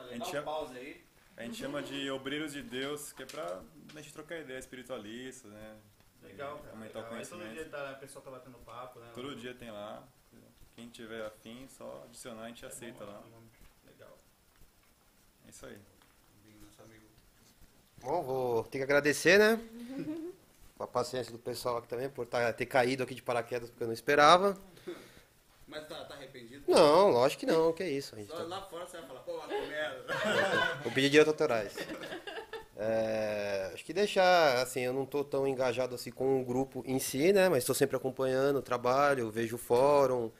A 0.00 0.08
gente 0.12 0.18
Dá 0.20 0.24
chama- 0.24 0.42
pause 0.44 0.76
aí. 0.76 1.06
A 1.36 1.42
gente 1.44 1.56
chama 1.58 1.82
de 1.82 2.10
Obreiros 2.10 2.52
de 2.52 2.62
Deus, 2.62 3.12
que 3.12 3.22
é 3.22 3.26
pra 3.26 3.62
a 3.94 4.00
gente 4.00 4.12
trocar 4.12 4.40
ideia 4.40 4.58
espiritualista, 4.58 5.46
né? 5.48 5.76
Legal, 6.22 6.58
cara. 6.58 6.70
Aumentar 6.72 6.98
o 6.98 7.02
legal. 7.02 7.16
Aí 7.18 7.26
todo 7.26 7.38
conhecimento. 7.38 7.52
dia 7.52 7.68
tá, 7.68 7.90
a 7.90 7.94
pessoa 7.94 8.24
tá 8.24 8.30
batendo 8.30 8.58
papo, 8.58 8.98
né? 8.98 9.10
Todo 9.14 9.36
dia 9.36 9.54
tem 9.54 9.70
lá. 9.70 10.02
Quem 10.74 10.88
tiver 10.88 11.24
afim, 11.26 11.68
só 11.68 12.02
adicionar, 12.04 12.44
a 12.44 12.48
gente 12.48 12.64
aceita 12.66 13.04
lá. 13.04 13.22
Legal. 13.86 14.18
É 15.46 15.50
isso 15.50 15.66
aí. 15.66 15.78
Nosso 16.78 16.82
amigo. 16.82 17.04
Bom, 18.00 18.22
vou 18.22 18.64
ter 18.64 18.78
que 18.78 18.84
agradecer, 18.84 19.38
né? 19.38 19.60
Com 20.76 20.84
a 20.84 20.86
paciência 20.86 21.32
do 21.32 21.38
pessoal 21.38 21.78
aqui 21.78 21.88
também, 21.88 22.08
por 22.08 22.26
tá- 22.26 22.52
ter 22.52 22.66
caído 22.66 23.02
aqui 23.02 23.14
de 23.14 23.22
paraquedas 23.22 23.68
porque 23.70 23.82
eu 23.82 23.88
não 23.88 23.94
esperava. 23.94 24.56
Mas 25.66 25.86
tá, 25.86 26.04
tá 26.04 26.14
arrependido? 26.14 26.64
Não, 26.68 27.10
lógico 27.10 27.40
que 27.40 27.46
não, 27.46 27.72
que 27.72 27.82
é 27.82 27.90
isso. 27.90 28.14
A 28.14 28.18
gente 28.18 28.28
Só 28.30 28.36
tá- 28.36 28.42
lá 28.44 28.62
fora 28.62 28.86
você 28.86 28.96
vai 28.98 29.06
falar, 29.06 29.20
pô, 29.20 29.46
merda. 29.46 30.04
Vou 30.82 30.92
pedir 30.92 31.10
direitos 31.10 31.32
autorais. 31.32 31.74
É, 32.76 33.70
acho 33.74 33.84
que 33.84 33.92
deixar, 33.92 34.62
assim, 34.62 34.80
eu 34.80 34.92
não 34.92 35.02
estou 35.02 35.24
tão 35.24 35.46
engajado 35.46 35.94
assim 35.96 36.10
com 36.12 36.40
o 36.40 36.44
grupo 36.44 36.82
em 36.86 36.98
si, 37.00 37.32
né? 37.32 37.48
Mas 37.48 37.58
estou 37.58 37.74
sempre 37.74 37.96
acompanhando 37.96 38.60
o 38.60 38.62
trabalho, 38.62 39.30
vejo 39.30 39.56
o 39.56 39.58
fórum, 39.58 40.30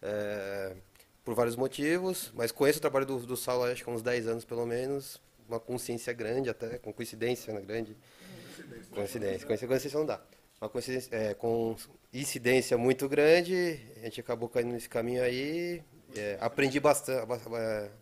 é, 0.00 0.74
por 1.22 1.34
vários 1.34 1.54
motivos. 1.54 2.32
Mas 2.34 2.50
conheço 2.50 2.78
o 2.78 2.80
trabalho 2.82 3.04
do, 3.06 3.18
do 3.20 3.36
Saulo 3.36 3.64
acho 3.64 3.84
que 3.84 3.90
há 3.90 3.92
uns 3.92 4.02
10 4.02 4.26
anos 4.26 4.44
pelo 4.44 4.64
menos, 4.66 5.20
uma 5.54 5.60
consciência 5.60 6.12
grande 6.12 6.50
até, 6.50 6.78
com 6.78 6.92
coincidência 6.92 7.52
né, 7.52 7.60
grande. 7.60 7.96
Coincidência, 8.90 9.46
coincidência, 9.46 9.68
coincidência 9.68 9.98
não 9.98 10.06
dá. 10.06 10.22
Uma 10.60 10.68
coincidência, 10.68 11.14
é, 11.14 11.34
com 11.34 11.76
incidência 12.12 12.78
muito 12.78 13.08
grande, 13.08 13.80
a 13.96 14.04
gente 14.04 14.20
acabou 14.20 14.48
caindo 14.48 14.72
nesse 14.72 14.88
caminho 14.88 15.22
aí. 15.22 15.82
é, 16.16 16.36
aprendi, 16.40 16.78
bastante, 16.78 17.26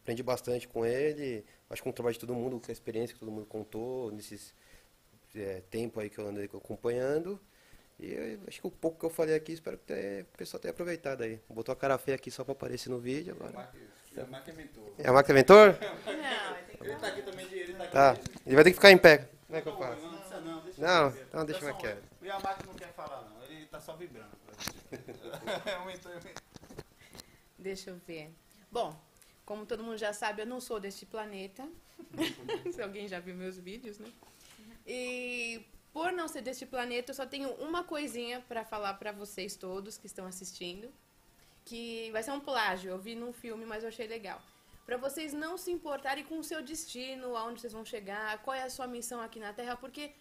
aprendi 0.00 0.22
bastante 0.22 0.68
com 0.68 0.84
ele, 0.84 1.44
acho 1.68 1.80
que 1.80 1.84
com 1.84 1.90
o 1.90 1.92
trabalho 1.92 2.14
de 2.14 2.20
todo 2.20 2.34
mundo, 2.34 2.60
com 2.60 2.70
a 2.70 2.72
experiência 2.72 3.14
que 3.14 3.20
todo 3.20 3.30
mundo 3.30 3.46
contou 3.46 4.10
nesses 4.10 4.54
é, 5.34 5.62
tempo 5.70 6.00
aí 6.00 6.10
que 6.10 6.18
eu 6.18 6.26
andei 6.26 6.46
acompanhando. 6.46 7.40
E 7.98 8.12
eu 8.12 8.40
acho 8.48 8.60
que 8.60 8.66
o 8.66 8.70
pouco 8.70 8.98
que 8.98 9.04
eu 9.04 9.10
falei 9.10 9.34
aqui, 9.34 9.52
espero 9.52 9.78
que 9.78 9.92
o 10.22 10.36
pessoal 10.36 10.60
tenha 10.60 10.72
aproveitado 10.72 11.22
aí. 11.22 11.38
Botou 11.48 11.72
a 11.72 11.76
cara 11.76 11.98
feia 11.98 12.14
aqui 12.14 12.30
só 12.30 12.42
para 12.42 12.52
aparecer 12.52 12.88
no 12.88 12.98
vídeo 12.98 13.36
agora. 13.38 13.70
É 14.20 14.22
a 14.22 14.26
máquina 14.26 14.60
inventou. 14.60 14.94
É 14.98 15.32
Mentor? 15.32 15.78
Não, 16.06 16.86
Ele 16.86 16.96
tá 16.96 17.06
aqui 17.08 17.22
também, 17.22 17.46
ele 17.52 17.74
tá 17.74 17.84
aqui. 17.84 17.92
Tá. 17.92 18.16
Ele 18.46 18.54
vai 18.54 18.64
ter 18.64 18.70
que 18.70 18.76
ficar 18.76 18.90
em 18.90 18.98
pé. 18.98 19.28
Como 19.46 19.58
é 19.58 19.62
que 19.62 19.68
eu 19.68 19.72
Não, 19.72 19.78
faço? 19.80 20.02
Não, 20.02 20.40
não, 20.40 20.60
deixa 20.62 20.80
Não, 20.80 21.06
ele 21.06 21.16
ver. 21.16 21.24
então 21.28 21.44
deixa 21.44 21.64
eu 21.64 21.74
quieto. 21.76 22.02
E 22.22 22.30
a 22.30 22.38
máquina 22.38 22.66
não 22.66 22.74
quer 22.74 22.92
falar, 22.92 23.22
não. 23.22 23.42
Ele 23.44 23.66
tá 23.66 23.80
só 23.80 23.96
vibrando. 23.96 24.30
Deixa 27.58 27.90
eu 27.90 27.96
ver. 28.06 28.30
Bom, 28.70 28.98
Como 29.44 29.66
todo 29.66 29.82
mundo 29.82 29.98
já 29.98 30.12
sabe, 30.12 30.42
eu 30.42 30.46
não 30.46 30.60
sou 30.60 30.78
deste 30.78 31.04
planeta. 31.04 31.68
Se 32.72 32.80
alguém 32.80 33.08
já 33.08 33.18
viu 33.18 33.34
meus 33.34 33.58
vídeos, 33.58 33.98
né? 33.98 34.06
E 34.86 35.66
por 35.92 36.12
não 36.12 36.28
ser 36.28 36.40
deste 36.42 36.64
planeta, 36.64 37.10
eu 37.10 37.14
só 37.14 37.26
tenho 37.26 37.50
uma 37.54 37.82
coisinha 37.82 38.40
para 38.48 38.64
falar 38.64 38.94
para 38.94 39.10
vocês 39.12 39.56
todos 39.56 39.98
que 39.98 40.06
estão 40.06 40.24
assistindo, 40.26 40.88
que 41.64 42.10
vai 42.12 42.22
ser 42.22 42.32
um 42.32 42.40
plágio. 42.40 42.90
Eu 42.90 42.98
vi 42.98 43.14
num 43.14 43.32
filme, 43.32 43.64
mas 43.64 43.82
eu 43.82 43.88
achei 43.88 44.06
legal. 44.06 44.40
Para 44.86 44.96
vocês 44.96 45.32
não 45.32 45.56
se 45.56 45.70
importarem 45.70 46.24
com 46.24 46.38
o 46.38 46.44
seu 46.44 46.62
destino, 46.62 47.36
aonde 47.36 47.60
vocês 47.60 47.72
vão 47.72 47.84
chegar, 47.84 48.42
qual 48.42 48.56
é 48.56 48.62
a 48.62 48.70
sua 48.70 48.86
missão 48.86 49.20
aqui 49.20 49.38
na 49.38 49.52
Terra, 49.52 49.76
porque 49.76 50.12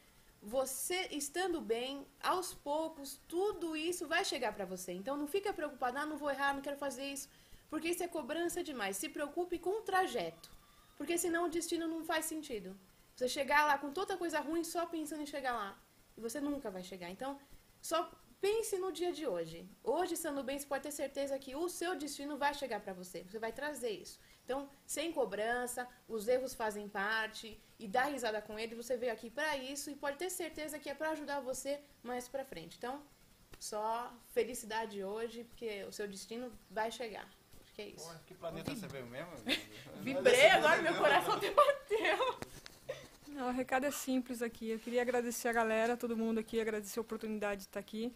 você 0.42 1.08
estando 1.12 1.60
bem, 1.60 2.06
aos 2.22 2.54
poucos, 2.54 3.20
tudo 3.28 3.76
isso 3.76 4.08
vai 4.08 4.24
chegar 4.24 4.54
para 4.54 4.66
você. 4.66 4.94
Então 4.94 5.18
não 5.18 5.28
fica 5.28 5.54
preocupado, 5.54 5.98
ah, 5.98 6.06
não 6.06 6.18
vou 6.18 6.30
errar, 6.30 6.54
não 6.54 6.62
quero 6.62 6.78
fazer 6.78 7.06
isso, 7.06 7.28
porque 7.70 7.90
isso 7.90 8.04
é 8.04 8.08
cobrança 8.08 8.64
demais. 8.64 8.98
Se 8.98 9.10
preocupe 9.10 9.58
com 9.60 9.80
o 9.80 9.82
trajeto, 9.82 10.50
porque 10.98 11.18
senão 11.18 11.46
o 11.46 11.50
destino 11.50 11.88
não 11.88 12.04
faz 12.04 12.26
sentido. 12.26 12.78
Você 13.16 13.28
chegar 13.28 13.66
lá 13.66 13.78
com 13.78 13.92
toda 13.92 14.16
coisa 14.16 14.40
ruim 14.40 14.64
só 14.64 14.86
pensando 14.86 15.22
em 15.22 15.26
chegar 15.26 15.54
lá, 15.54 15.78
e 16.16 16.22
você 16.22 16.40
nunca 16.40 16.72
vai 16.72 16.84
chegar. 16.84 17.10
Então, 17.10 17.38
só 17.82 18.10
pense 18.42 18.78
no 18.78 18.92
dia 18.92 19.12
de 19.12 19.26
hoje. 19.28 19.68
Hoje, 19.84 20.14
estando 20.14 20.44
bem, 20.44 20.58
você 20.58 20.66
pode 20.66 20.84
ter 20.84 20.92
certeza 20.92 21.38
que 21.38 21.56
o 21.56 21.68
seu 21.70 21.96
destino 21.96 22.38
vai 22.38 22.54
chegar 22.54 22.80
para 22.80 22.94
você. 22.94 23.24
Você 23.24 23.40
vai 23.40 23.52
trazer 23.52 23.92
isso. 23.92 24.20
Então, 24.44 24.68
sem 24.86 25.12
cobrança, 25.12 25.88
os 26.08 26.28
erros 26.28 26.54
fazem 26.56 26.88
parte 26.90 27.62
e 27.78 27.88
dá 27.88 28.06
risada 28.06 28.42
com 28.42 28.58
ele. 28.58 28.74
Você 28.76 28.98
veio 28.98 29.14
aqui 29.14 29.30
para 29.30 29.56
isso 29.58 29.92
e 29.92 29.96
pode 29.96 30.18
ter 30.18 30.30
certeza 30.30 30.80
que 30.80 30.90
é 30.90 30.96
para 30.96 31.12
ajudar 31.12 31.40
você 31.40 31.80
mais 32.02 32.28
para 32.28 32.44
frente. 32.44 32.76
Então, 32.78 33.04
só 33.60 34.12
felicidade 34.30 35.04
hoje, 35.04 35.44
porque 35.44 35.84
o 35.84 35.92
seu 35.92 36.08
destino 36.08 36.52
vai 36.70 36.92
chegar. 36.92 37.28
Acho 37.62 37.74
que 37.76 37.82
é 37.82 37.88
isso. 37.90 38.20
que 38.26 38.34
planeta 38.34 38.74
você 38.74 38.88
veio 38.88 39.06
mesmo? 39.06 39.32
Vibrei 40.02 40.50
agora, 40.50 40.82
meu 40.82 40.96
coração 40.96 41.34
até 41.34 41.52
bateu. 41.52 42.40
Não, 43.28 43.50
o 43.50 43.52
recado 43.52 43.86
é 43.86 43.92
simples 43.92 44.42
aqui. 44.42 44.70
Eu 44.72 44.80
queria 44.80 45.02
agradecer 45.02 45.48
a 45.48 45.54
galera, 45.54 45.96
todo 45.96 46.18
mundo 46.18 46.40
aqui, 46.40 46.60
agradecer 46.60 47.00
a 47.00 47.02
oportunidade 47.02 47.62
de 47.62 47.68
estar 47.68 47.80
aqui. 47.80 48.14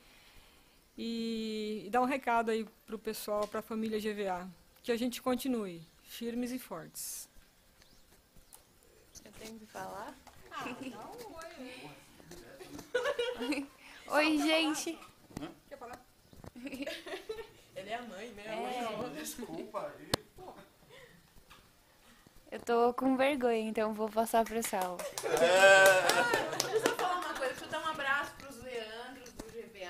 E, 0.97 1.83
e 1.85 1.89
dar 1.89 2.01
um 2.01 2.05
recado 2.05 2.51
aí 2.51 2.67
pro 2.85 2.99
pessoal, 2.99 3.47
pra 3.47 3.61
família 3.61 3.99
GVA. 3.99 4.47
Que 4.83 4.91
a 4.91 4.97
gente 4.97 5.21
continue 5.21 5.81
firmes 6.03 6.51
e 6.51 6.59
fortes. 6.59 7.27
Eu 9.25 9.31
tenho 9.33 9.59
que 9.59 9.65
falar? 9.65 10.13
Ah, 10.51 10.65
Oi, 14.11 14.37
gente. 14.43 14.99
Quer 15.69 15.77
falar? 15.77 16.05
Ele 17.75 17.89
é 17.89 17.95
a 17.95 18.01
mãe, 18.03 18.29
né? 18.31 18.43
É. 18.45 19.09
Desculpa 19.19 19.93
aí. 19.97 20.11
Eu 22.51 22.59
tô 22.59 22.93
com 22.93 23.17
vergonha, 23.17 23.61
então 23.61 23.93
vou 23.93 24.07
passar 24.07 24.45
pro 24.45 24.61
Sal. 24.61 24.97
Deixa 24.97 26.75
eu 26.75 26.81
só 26.81 26.95
falar 26.95 27.19
uma 27.19 27.33
coisa. 27.33 27.53
Deixa 27.53 27.65
eu 27.65 27.69
dar 27.69 27.79
um 27.81 27.87
abraço 27.87 28.35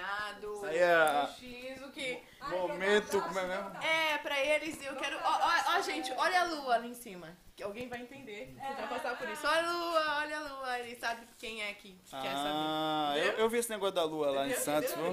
do 0.03 0.33
GVA, 0.33 0.39
do, 0.41 0.53
Isso 0.55 0.65
aí 0.65 0.77
é- 0.77 1.27
X, 1.27 1.81
o 1.83 1.91
que... 1.91 2.23
Momento, 2.49 3.21
como 3.21 3.39
é 3.39 3.45
mesmo? 3.47 3.83
É, 3.83 4.17
pra 4.17 4.37
eles 4.39 4.83
eu 4.83 4.95
quero... 4.97 5.17
Ó, 5.17 5.21
ó, 5.39 5.77
ó, 5.77 5.81
gente, 5.81 6.11
olha 6.13 6.41
a 6.41 6.43
lua 6.45 6.75
ali 6.75 6.89
em 6.89 6.93
cima. 6.93 7.35
Que 7.55 7.63
alguém 7.63 7.87
vai 7.87 8.01
entender. 8.01 8.53
Você 8.59 8.73
vai 8.73 8.87
passar 8.89 9.17
por 9.17 9.29
isso. 9.29 9.45
Olha 9.47 9.67
a 9.67 9.71
lua, 9.71 10.17
olha 10.19 10.37
a 10.37 10.41
lua. 10.41 10.79
Ele 10.79 10.95
sabe 10.97 11.25
quem 11.37 11.61
é 11.63 11.73
que, 11.73 11.93
que 11.93 12.09
quer 12.09 12.09
saber. 12.09 12.25
Ah, 12.33 13.13
eu, 13.15 13.23
Entendeu? 13.25 13.39
eu 13.45 13.49
vi 13.49 13.57
esse 13.59 13.69
negócio 13.69 13.95
da 13.95 14.03
lua 14.03 14.31
lá 14.31 14.47
em 14.47 14.51
Entendeu? 14.51 14.63
Santos. 14.65 14.91
viu? 14.93 15.05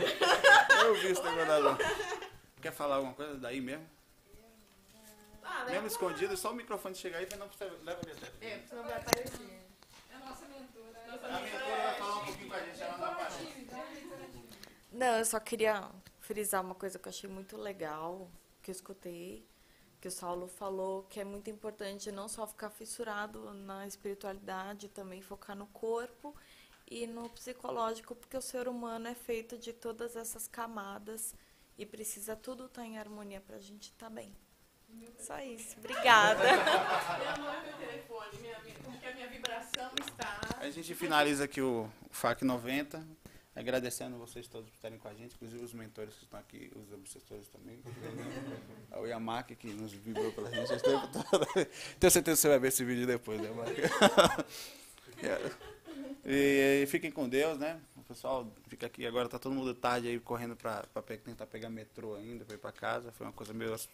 Eu 0.86 0.94
vi 0.94 1.06
esse 1.08 1.22
negócio 1.22 1.46
da 1.46 1.58
lua. 1.58 1.78
Quer 2.62 2.72
falar 2.72 2.96
alguma 2.96 3.14
coisa 3.14 3.36
daí 3.36 3.60
mesmo? 3.60 3.88
Ah, 5.44 5.64
Mesmo 5.64 5.80
pra 5.80 5.86
escondido, 5.88 6.36
só 6.36 6.50
o 6.50 6.54
microfone 6.54 6.94
chegar 6.94 7.18
aí, 7.18 7.26
mas 7.30 7.38
não 7.38 7.48
precisa. 7.48 7.70
Leva 7.82 8.00
lá. 8.04 8.28
É, 8.40 8.60
senão 8.68 8.82
vai 8.84 8.96
aparecer. 8.96 9.60
É 10.10 10.14
a 10.14 10.18
nossa 10.18 10.46
mentora. 10.46 11.06
Nossa 11.08 11.26
A 11.26 11.40
mentora 11.40 11.64
vai 11.76 11.94
falar 11.96 12.16
um 12.16 12.24
pouquinho 12.24 12.48
com 12.48 12.54
a 12.54 12.60
gente, 12.60 12.82
ela 12.82 12.96
não 12.98 13.06
aparece. 13.06 13.66
Não, 15.00 15.16
eu 15.16 15.24
só 15.24 15.40
queria 15.40 15.88
frisar 16.18 16.62
uma 16.62 16.74
coisa 16.74 16.98
que 16.98 17.08
eu 17.08 17.10
achei 17.10 17.30
muito 17.30 17.56
legal, 17.56 18.30
que 18.62 18.70
eu 18.70 18.74
escutei, 18.74 19.42
que 19.98 20.08
o 20.08 20.10
Saulo 20.10 20.46
falou, 20.46 21.04
que 21.04 21.18
é 21.18 21.24
muito 21.24 21.48
importante 21.48 22.12
não 22.12 22.28
só 22.28 22.46
ficar 22.46 22.68
fissurado 22.68 23.50
na 23.54 23.86
espiritualidade, 23.86 24.90
também 24.90 25.22
focar 25.22 25.56
no 25.56 25.66
corpo 25.68 26.36
e 26.86 27.06
no 27.06 27.30
psicológico, 27.30 28.14
porque 28.14 28.36
o 28.36 28.42
ser 28.42 28.68
humano 28.68 29.08
é 29.08 29.14
feito 29.14 29.56
de 29.56 29.72
todas 29.72 30.16
essas 30.16 30.46
camadas 30.46 31.34
e 31.78 31.86
precisa 31.86 32.36
tudo 32.36 32.66
estar 32.66 32.84
em 32.84 32.98
harmonia 32.98 33.40
para 33.40 33.56
a 33.56 33.60
gente 33.60 33.84
estar 33.84 34.10
bem. 34.10 34.36
Só 35.18 35.38
isso. 35.38 35.78
Obrigada. 35.78 36.42
Minha 37.20 37.36
mãe 37.38 37.56
é 37.56 37.62
meu 37.62 37.88
telefone, 37.88 38.38
minha, 38.42 38.58
vi- 38.60 38.74
como 38.84 38.98
que 39.00 39.06
a 39.06 39.14
minha 39.14 39.28
vibração 39.28 39.90
está... 40.06 40.40
A 40.58 40.68
gente 40.70 40.94
finaliza 40.94 41.44
aqui 41.44 41.62
o, 41.62 41.88
o 42.10 42.12
FAC 42.12 42.44
90, 42.44 43.02
agradecendo 43.60 44.16
vocês 44.18 44.46
todos 44.48 44.68
por 44.68 44.74
estarem 44.76 44.98
com 44.98 45.08
a 45.08 45.14
gente, 45.14 45.34
inclusive 45.34 45.64
os 45.64 45.72
mentores 45.72 46.14
que 46.14 46.24
estão 46.24 46.38
aqui, 46.40 46.70
os 46.74 46.92
obsessores 46.92 47.48
também. 47.48 47.80
A 48.90 48.98
Yamaki 49.06 49.54
que 49.54 49.68
nos 49.72 49.92
vibrou 49.92 50.32
pela 50.32 50.50
gente 50.50 50.72
esse 50.72 50.82
tempo 50.84 51.06
todo. 51.08 51.46
Tenho 52.00 52.10
certeza 52.10 52.36
que 52.36 52.40
você 52.42 52.48
vai 52.48 52.58
ver 52.58 52.68
esse 52.68 52.84
vídeo 52.84 53.06
depois, 53.06 53.40
né, 53.40 53.48
Yamaki? 53.48 53.80
E, 56.24 56.82
e 56.82 56.86
fiquem 56.86 57.10
com 57.10 57.28
Deus, 57.28 57.58
né? 57.58 57.80
O 57.96 58.02
pessoal 58.02 58.46
fica 58.68 58.86
aqui, 58.86 59.06
agora 59.06 59.28
tá 59.28 59.38
todo 59.38 59.54
mundo 59.54 59.74
tarde 59.74 60.08
aí 60.08 60.20
correndo 60.20 60.54
pe- 60.56 61.16
tentar 61.18 61.46
pegar 61.46 61.70
metrô 61.70 62.14
ainda, 62.14 62.44
pra 62.44 62.54
ir 62.54 62.58
pra 62.58 62.72
casa. 62.72 63.10
Foi 63.12 63.26
uma 63.26 63.32
coisa 63.32 63.52
meio 63.54 63.72
às, 63.72 63.88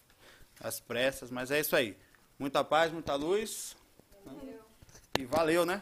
às 0.59 0.79
pressas, 0.79 1.31
mas 1.31 1.51
é 1.51 1.59
isso 1.59 1.75
aí. 1.75 1.97
Muita 2.37 2.63
paz, 2.63 2.91
muita 2.91 3.15
luz. 3.15 3.75
E 5.17 5.25
valeu, 5.25 5.65
né? 5.65 5.81